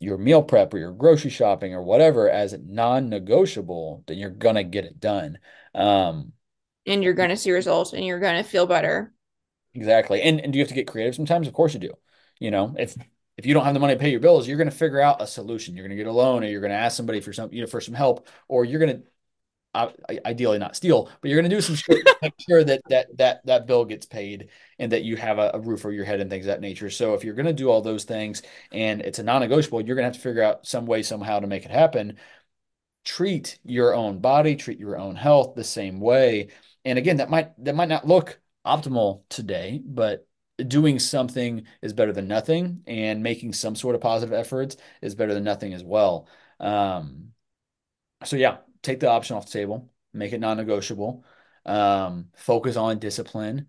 your 0.00 0.16
meal 0.16 0.44
prep 0.44 0.72
or 0.72 0.78
your 0.78 0.92
grocery 0.92 1.30
shopping 1.30 1.74
or 1.74 1.82
whatever 1.82 2.30
as 2.30 2.56
non-negotiable, 2.56 4.04
then 4.06 4.16
you're 4.16 4.30
gonna 4.30 4.62
get 4.62 4.84
it 4.84 5.00
done. 5.00 5.40
Um, 5.74 6.34
and 6.86 7.02
you're 7.02 7.14
gonna 7.14 7.36
see 7.36 7.50
results, 7.50 7.94
and 7.94 8.06
you're 8.06 8.20
gonna 8.20 8.44
feel 8.44 8.68
better. 8.68 9.12
Exactly. 9.74 10.22
And 10.22 10.40
and 10.40 10.52
do 10.52 10.58
you 10.58 10.62
have 10.64 10.68
to 10.68 10.74
get 10.74 10.86
creative 10.88 11.14
sometimes? 11.14 11.46
Of 11.46 11.54
course 11.54 11.74
you 11.74 11.80
do. 11.80 11.92
You 12.40 12.50
know, 12.50 12.74
if 12.78 12.96
if 13.36 13.46
you 13.46 13.54
don't 13.54 13.64
have 13.64 13.74
the 13.74 13.80
money 13.80 13.94
to 13.94 14.00
pay 14.00 14.10
your 14.10 14.20
bills, 14.20 14.48
you're 14.48 14.56
going 14.56 14.70
to 14.70 14.76
figure 14.76 15.00
out 15.00 15.22
a 15.22 15.26
solution. 15.26 15.74
You're 15.76 15.84
going 15.86 15.96
to 15.96 16.02
get 16.02 16.08
a 16.10 16.12
loan, 16.12 16.42
or 16.42 16.48
you're 16.48 16.60
going 16.60 16.72
to 16.72 16.76
ask 16.76 16.96
somebody 16.96 17.20
for 17.20 17.32
some, 17.32 17.52
you 17.52 17.60
know, 17.60 17.66
for 17.68 17.80
some 17.80 17.94
help, 17.94 18.26
or 18.48 18.64
you're 18.64 18.80
going 18.80 19.02
to 19.02 19.08
uh, 19.74 19.90
ideally 20.26 20.58
not 20.58 20.76
steal, 20.76 21.10
but 21.20 21.30
you're 21.30 21.40
going 21.40 21.50
to 21.50 21.56
do 21.56 21.60
some 21.62 21.76
shit 21.76 22.06
to 22.06 22.16
make 22.22 22.34
sure 22.48 22.64
that 22.64 22.82
that 22.88 23.16
that 23.18 23.46
that 23.46 23.66
bill 23.66 23.84
gets 23.84 24.06
paid 24.06 24.48
and 24.78 24.92
that 24.92 25.04
you 25.04 25.16
have 25.16 25.38
a, 25.38 25.52
a 25.54 25.60
roof 25.60 25.84
over 25.84 25.92
your 25.92 26.04
head 26.06 26.20
and 26.20 26.30
things 26.30 26.46
of 26.46 26.48
that 26.50 26.60
nature. 26.62 26.90
So 26.90 27.14
if 27.14 27.24
you're 27.24 27.34
going 27.34 27.46
to 27.46 27.52
do 27.54 27.70
all 27.70 27.82
those 27.82 28.04
things 28.04 28.42
and 28.72 29.02
it's 29.02 29.18
a 29.20 29.22
non-negotiable, 29.24 29.82
you're 29.82 29.96
going 29.96 30.04
to 30.04 30.08
have 30.08 30.16
to 30.16 30.20
figure 30.28 30.42
out 30.44 30.66
some 30.66 30.86
way 30.86 31.02
somehow 31.02 31.40
to 31.40 31.46
make 31.48 31.64
it 31.64 31.70
happen. 31.72 32.18
Treat 33.04 33.58
your 33.64 33.94
own 33.94 34.18
body, 34.20 34.54
treat 34.56 34.78
your 34.78 34.98
own 34.98 35.16
health 35.16 35.54
the 35.54 35.64
same 35.64 36.00
way. 36.00 36.48
And 36.84 36.98
again, 36.98 37.16
that 37.18 37.30
might 37.30 37.52
that 37.64 37.74
might 37.74 37.88
not 37.88 38.06
look 38.06 38.38
optimal 38.68 39.22
today, 39.28 39.80
but 39.84 40.26
doing 40.66 40.98
something 40.98 41.66
is 41.82 41.92
better 41.92 42.12
than 42.12 42.28
nothing, 42.28 42.82
and 42.86 43.22
making 43.22 43.52
some 43.52 43.76
sort 43.76 43.94
of 43.94 44.00
positive 44.00 44.32
efforts 44.32 44.76
is 45.00 45.14
better 45.14 45.34
than 45.34 45.44
nothing 45.44 45.72
as 45.72 45.84
well. 45.84 46.28
Um, 46.60 47.32
so 48.24 48.36
yeah, 48.36 48.58
take 48.82 49.00
the 49.00 49.08
option 49.08 49.36
off 49.36 49.46
the 49.46 49.52
table, 49.52 49.90
make 50.12 50.32
it 50.32 50.40
non-negotiable. 50.40 51.24
Um, 51.66 52.30
focus 52.34 52.76
on 52.76 52.98
discipline, 52.98 53.68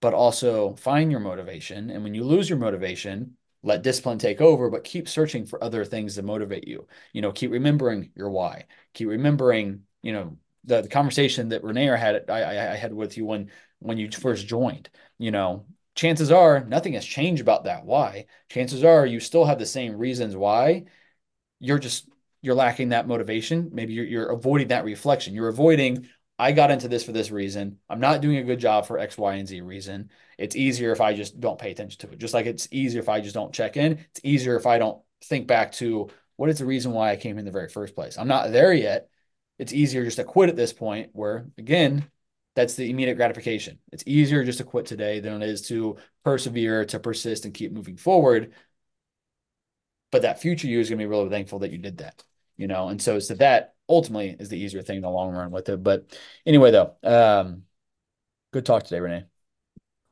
but 0.00 0.12
also 0.12 0.74
find 0.76 1.10
your 1.10 1.20
motivation. 1.20 1.90
And 1.90 2.04
when 2.04 2.14
you 2.14 2.24
lose 2.24 2.48
your 2.48 2.58
motivation, 2.58 3.36
let 3.62 3.82
discipline 3.82 4.18
take 4.18 4.40
over, 4.40 4.68
but 4.68 4.84
keep 4.84 5.08
searching 5.08 5.46
for 5.46 5.62
other 5.64 5.84
things 5.84 6.16
to 6.16 6.22
motivate 6.22 6.68
you. 6.68 6.86
You 7.12 7.22
know, 7.22 7.32
keep 7.32 7.50
remembering 7.50 8.10
your 8.14 8.28
why. 8.30 8.66
Keep 8.92 9.08
remembering, 9.08 9.84
you 10.02 10.12
know, 10.12 10.36
the, 10.64 10.82
the 10.82 10.88
conversation 10.88 11.48
that 11.50 11.64
Renee 11.64 11.86
had 11.86 12.28
I, 12.28 12.72
I 12.72 12.76
had 12.76 12.92
with 12.92 13.16
you 13.16 13.24
when 13.24 13.50
when 13.82 13.98
you 13.98 14.10
first 14.10 14.46
joined. 14.46 14.90
You 15.18 15.30
know, 15.30 15.66
chances 15.94 16.30
are 16.30 16.64
nothing 16.64 16.94
has 16.94 17.04
changed 17.04 17.42
about 17.42 17.64
that 17.64 17.84
why. 17.84 18.26
Chances 18.48 18.84
are 18.84 19.06
you 19.06 19.20
still 19.20 19.44
have 19.44 19.58
the 19.58 19.66
same 19.66 19.96
reasons 19.96 20.36
why. 20.36 20.84
You're 21.60 21.78
just 21.78 22.08
you're 22.42 22.54
lacking 22.54 22.90
that 22.90 23.06
motivation. 23.06 23.70
Maybe 23.72 23.92
you're, 23.92 24.04
you're 24.04 24.30
avoiding 24.30 24.68
that 24.68 24.84
reflection. 24.84 25.34
You're 25.34 25.48
avoiding, 25.48 26.08
I 26.38 26.50
got 26.50 26.72
into 26.72 26.88
this 26.88 27.04
for 27.04 27.12
this 27.12 27.30
reason. 27.30 27.78
I'm 27.88 28.00
not 28.00 28.20
doing 28.20 28.38
a 28.38 28.42
good 28.42 28.58
job 28.58 28.86
for 28.86 28.98
X, 28.98 29.16
Y, 29.16 29.34
and 29.34 29.46
Z 29.46 29.60
reason. 29.60 30.10
It's 30.38 30.56
easier 30.56 30.90
if 30.90 31.00
I 31.00 31.14
just 31.14 31.38
don't 31.38 31.58
pay 31.58 31.70
attention 31.70 32.00
to 32.00 32.10
it. 32.12 32.18
Just 32.18 32.34
like 32.34 32.46
it's 32.46 32.66
easier 32.72 33.00
if 33.00 33.08
I 33.08 33.20
just 33.20 33.34
don't 33.34 33.54
check 33.54 33.76
in. 33.76 33.92
It's 33.92 34.20
easier 34.24 34.56
if 34.56 34.66
I 34.66 34.78
don't 34.78 35.00
think 35.24 35.46
back 35.46 35.70
to 35.72 36.08
what 36.36 36.50
is 36.50 36.58
the 36.58 36.66
reason 36.66 36.92
why 36.92 37.12
I 37.12 37.16
came 37.16 37.38
in 37.38 37.44
the 37.44 37.52
very 37.52 37.68
first 37.68 37.94
place. 37.94 38.18
I'm 38.18 38.26
not 38.26 38.50
there 38.50 38.72
yet. 38.72 39.08
It's 39.58 39.72
easier 39.72 40.04
just 40.04 40.16
to 40.16 40.24
quit 40.24 40.48
at 40.48 40.56
this 40.56 40.72
point, 40.72 41.10
where 41.12 41.46
again, 41.58 42.10
that's 42.54 42.74
the 42.74 42.90
immediate 42.90 43.14
gratification. 43.16 43.78
It's 43.92 44.04
easier 44.06 44.44
just 44.44 44.58
to 44.58 44.64
quit 44.64 44.86
today 44.86 45.20
than 45.20 45.42
it 45.42 45.48
is 45.48 45.62
to 45.68 45.96
persevere, 46.24 46.84
to 46.86 46.98
persist, 46.98 47.44
and 47.44 47.54
keep 47.54 47.72
moving 47.72 47.96
forward. 47.96 48.52
But 50.10 50.22
that 50.22 50.40
future 50.40 50.66
you 50.66 50.80
is 50.80 50.90
going 50.90 50.98
to 50.98 51.02
be 51.02 51.08
really 51.08 51.30
thankful 51.30 51.60
that 51.60 51.72
you 51.72 51.78
did 51.78 51.98
that 51.98 52.22
you 52.56 52.68
know, 52.68 52.88
and 52.88 53.00
so 53.00 53.18
so 53.18 53.34
that 53.34 53.74
ultimately 53.88 54.36
is 54.38 54.48
the 54.48 54.58
easier 54.58 54.82
thing 54.82 54.96
in 54.96 55.02
the 55.02 55.10
long 55.10 55.32
run 55.32 55.50
with 55.50 55.68
it. 55.68 55.82
But 55.82 56.16
anyway, 56.46 56.70
though, 56.70 56.94
um, 57.02 57.62
good 58.52 58.66
talk 58.66 58.84
today, 58.84 59.00
Renee. 59.00 59.24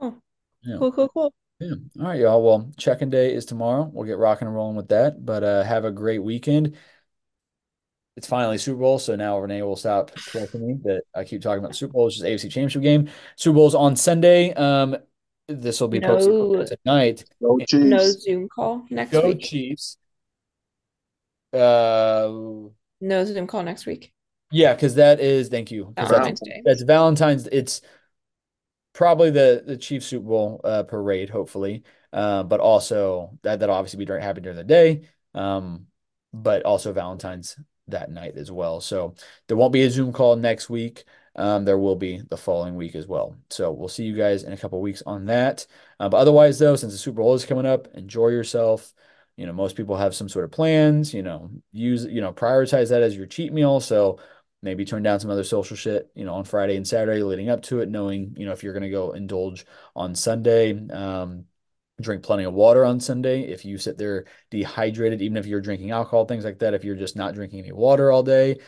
Oh, 0.00 0.16
yeah. 0.62 0.76
cool, 0.78 0.92
cool, 0.92 1.08
cool. 1.08 1.34
Yeah. 1.60 1.74
All 2.00 2.06
right, 2.06 2.20
y'all. 2.20 2.42
Well, 2.42 2.72
check-in 2.78 3.10
day 3.10 3.34
is 3.34 3.44
tomorrow. 3.44 3.88
We'll 3.92 4.06
get 4.06 4.18
rocking 4.18 4.48
and 4.48 4.54
rolling 4.54 4.76
with 4.76 4.88
that. 4.88 5.24
But 5.24 5.44
uh, 5.44 5.62
have 5.62 5.84
a 5.84 5.90
great 5.90 6.22
weekend. 6.22 6.76
It's 8.20 8.28
finally 8.28 8.58
Super 8.58 8.80
Bowl, 8.80 8.98
so 8.98 9.16
now 9.16 9.38
Renee 9.38 9.62
will 9.62 9.76
stop 9.76 10.14
correcting 10.14 10.66
me 10.66 10.74
that 10.84 11.04
I 11.14 11.24
keep 11.24 11.40
talking 11.40 11.64
about 11.64 11.74
Super 11.74 11.94
Bowl. 11.94 12.06
It's 12.06 12.16
just 12.16 12.26
AFC 12.26 12.50
Championship 12.50 12.82
game. 12.82 13.08
Super 13.34 13.54
Bowl's 13.54 13.74
on 13.74 13.96
Sunday. 13.96 14.52
Um, 14.52 14.98
this 15.48 15.80
will 15.80 15.88
be 15.88 16.00
no, 16.00 16.08
posted 16.08 16.78
tonight. 16.84 17.24
No, 17.40 17.58
no 17.72 17.98
Zoom 17.98 18.46
call 18.50 18.84
next 18.90 19.12
Go 19.12 19.28
week. 19.28 19.40
Chiefs. 19.40 19.96
Uh, 21.54 22.28
no 23.00 23.24
Zoom 23.24 23.46
call 23.46 23.62
next 23.62 23.86
week. 23.86 24.12
Yeah, 24.50 24.74
because 24.74 24.96
that 24.96 25.18
is 25.18 25.48
thank 25.48 25.70
you. 25.70 25.94
Valentine's 25.96 26.40
that's, 26.40 26.50
Day. 26.50 26.62
That's 26.62 26.82
Valentine's. 26.82 27.46
It's 27.46 27.80
probably 28.92 29.30
the 29.30 29.62
the 29.66 29.78
Chiefs 29.78 30.04
Super 30.04 30.28
Bowl 30.28 30.60
uh, 30.62 30.82
parade, 30.82 31.30
hopefully. 31.30 31.84
Uh, 32.12 32.42
but 32.42 32.60
also 32.60 33.38
that 33.44 33.60
that'll 33.60 33.74
obviously 33.74 33.96
be 33.96 34.04
during, 34.04 34.22
happen 34.22 34.42
during 34.42 34.58
the 34.58 34.64
day. 34.64 35.08
Um, 35.34 35.86
but 36.32 36.64
also 36.64 36.92
Valentine's 36.92 37.56
that 37.92 38.10
night 38.10 38.36
as 38.36 38.50
well. 38.50 38.80
So 38.80 39.14
there 39.46 39.56
won't 39.56 39.72
be 39.72 39.82
a 39.82 39.90
Zoom 39.90 40.12
call 40.12 40.36
next 40.36 40.70
week. 40.70 41.04
Um, 41.36 41.64
there 41.64 41.78
will 41.78 41.96
be 41.96 42.22
the 42.28 42.36
following 42.36 42.74
week 42.74 42.94
as 42.94 43.06
well. 43.06 43.36
So 43.50 43.70
we'll 43.70 43.88
see 43.88 44.04
you 44.04 44.16
guys 44.16 44.42
in 44.42 44.52
a 44.52 44.56
couple 44.56 44.80
weeks 44.80 45.02
on 45.06 45.26
that. 45.26 45.66
Uh, 45.98 46.08
but 46.08 46.18
otherwise, 46.18 46.58
though, 46.58 46.76
since 46.76 46.92
the 46.92 46.98
Super 46.98 47.22
Bowl 47.22 47.34
is 47.34 47.46
coming 47.46 47.66
up, 47.66 47.88
enjoy 47.94 48.28
yourself 48.28 48.92
you 49.40 49.46
know 49.46 49.54
most 49.54 49.74
people 49.74 49.96
have 49.96 50.14
some 50.14 50.28
sort 50.28 50.44
of 50.44 50.50
plans 50.50 51.14
you 51.14 51.22
know 51.22 51.50
use 51.72 52.04
you 52.04 52.20
know 52.20 52.30
prioritize 52.30 52.90
that 52.90 53.02
as 53.02 53.16
your 53.16 53.24
cheat 53.24 53.54
meal 53.54 53.80
so 53.80 54.18
maybe 54.62 54.84
turn 54.84 55.02
down 55.02 55.18
some 55.18 55.30
other 55.30 55.44
social 55.44 55.76
shit 55.76 56.10
you 56.14 56.26
know 56.26 56.34
on 56.34 56.44
friday 56.44 56.76
and 56.76 56.86
saturday 56.86 57.22
leading 57.22 57.48
up 57.48 57.62
to 57.62 57.80
it 57.80 57.88
knowing 57.88 58.34
you 58.36 58.44
know 58.44 58.52
if 58.52 58.62
you're 58.62 58.74
going 58.74 58.82
to 58.82 58.90
go 58.90 59.12
indulge 59.12 59.64
on 59.96 60.14
sunday 60.14 60.78
um, 60.90 61.46
drink 62.00 62.22
plenty 62.22 62.44
of 62.44 62.54
water 62.54 62.84
on 62.84 63.00
sunday 63.00 63.42
if 63.42 63.64
you 63.64 63.78
sit 63.78 63.98
there 63.98 64.24
dehydrated 64.50 65.22
even 65.22 65.36
if 65.36 65.46
you're 65.46 65.60
drinking 65.60 65.90
alcohol 65.90 66.24
things 66.24 66.44
like 66.44 66.58
that 66.58 66.74
if 66.74 66.84
you're 66.84 66.96
just 66.96 67.16
not 67.16 67.34
drinking 67.34 67.60
any 67.60 67.72
water 67.72 68.10
all 68.10 68.22
day 68.22 68.58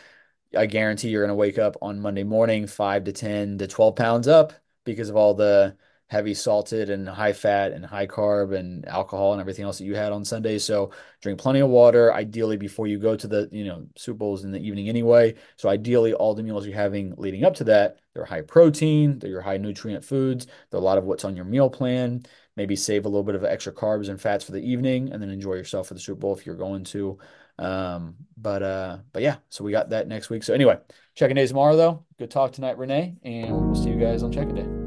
i 0.57 0.65
guarantee 0.65 1.09
you're 1.09 1.23
going 1.23 1.29
to 1.29 1.35
wake 1.35 1.57
up 1.57 1.75
on 1.81 1.99
monday 1.99 2.23
morning 2.23 2.67
5 2.67 3.03
to 3.05 3.11
10 3.11 3.57
to 3.59 3.67
12 3.67 3.95
pounds 3.95 4.27
up 4.27 4.53
because 4.85 5.09
of 5.09 5.15
all 5.15 5.33
the 5.33 5.75
heavy 6.13 6.35
salted 6.35 6.91
and 6.91 7.09
high 7.09 7.33
fat 7.33 7.71
and 7.71 7.83
high 7.83 8.05
carb 8.05 8.55
and 8.55 8.87
alcohol 8.87 9.31
and 9.31 9.41
everything 9.41 9.65
else 9.65 9.79
that 9.79 9.85
you 9.85 9.95
had 9.95 10.11
on 10.11 10.23
Sunday. 10.23 10.59
So 10.59 10.91
drink 11.21 11.39
plenty 11.39 11.59
of 11.59 11.69
water, 11.69 12.13
ideally 12.13 12.55
before 12.55 12.85
you 12.85 12.99
go 12.99 13.15
to 13.15 13.27
the, 13.27 13.49
you 13.51 13.65
know, 13.65 13.87
Super 13.95 14.17
Bowls 14.17 14.43
in 14.43 14.51
the 14.51 14.59
evening 14.59 14.89
anyway. 14.89 15.33
So 15.55 15.69
ideally 15.69 16.13
all 16.13 16.35
the 16.35 16.43
meals 16.43 16.67
you're 16.67 16.75
having 16.75 17.15
leading 17.17 17.43
up 17.43 17.55
to 17.55 17.63
that, 17.63 17.97
they're 18.13 18.25
high 18.25 18.41
protein, 18.41 19.17
they're 19.17 19.31
your 19.31 19.41
high 19.41 19.57
nutrient 19.57 20.05
foods. 20.05 20.45
They're 20.69 20.79
a 20.79 20.83
lot 20.83 20.99
of 20.99 21.05
what's 21.05 21.25
on 21.25 21.35
your 21.35 21.45
meal 21.45 21.71
plan. 21.71 22.23
Maybe 22.55 22.75
save 22.75 23.05
a 23.05 23.09
little 23.09 23.23
bit 23.23 23.35
of 23.35 23.43
extra 23.43 23.73
carbs 23.73 24.09
and 24.09 24.21
fats 24.21 24.43
for 24.43 24.51
the 24.51 24.61
evening 24.61 25.11
and 25.11 25.21
then 25.21 25.29
enjoy 25.29 25.55
yourself 25.55 25.87
for 25.87 25.95
the 25.95 25.99
Super 25.99 26.19
Bowl 26.19 26.35
if 26.35 26.45
you're 26.45 26.55
going 26.55 26.83
to. 26.85 27.17
Um, 27.59 28.15
but 28.37 28.63
uh, 28.63 28.97
but 29.11 29.21
yeah, 29.21 29.37
so 29.49 29.63
we 29.63 29.71
got 29.71 29.89
that 29.89 30.07
next 30.07 30.29
week. 30.29 30.43
So 30.43 30.53
anyway, 30.53 30.77
check-in 31.15 31.35
day 31.35 31.47
tomorrow 31.47 31.75
though. 31.75 32.03
Good 32.17 32.31
talk 32.31 32.51
tonight, 32.51 32.77
Renee, 32.77 33.15
and 33.23 33.51
we'll 33.51 33.75
see 33.75 33.89
you 33.89 33.99
guys 33.99 34.23
on 34.23 34.31
check-in 34.31 34.55
day. 34.55 34.82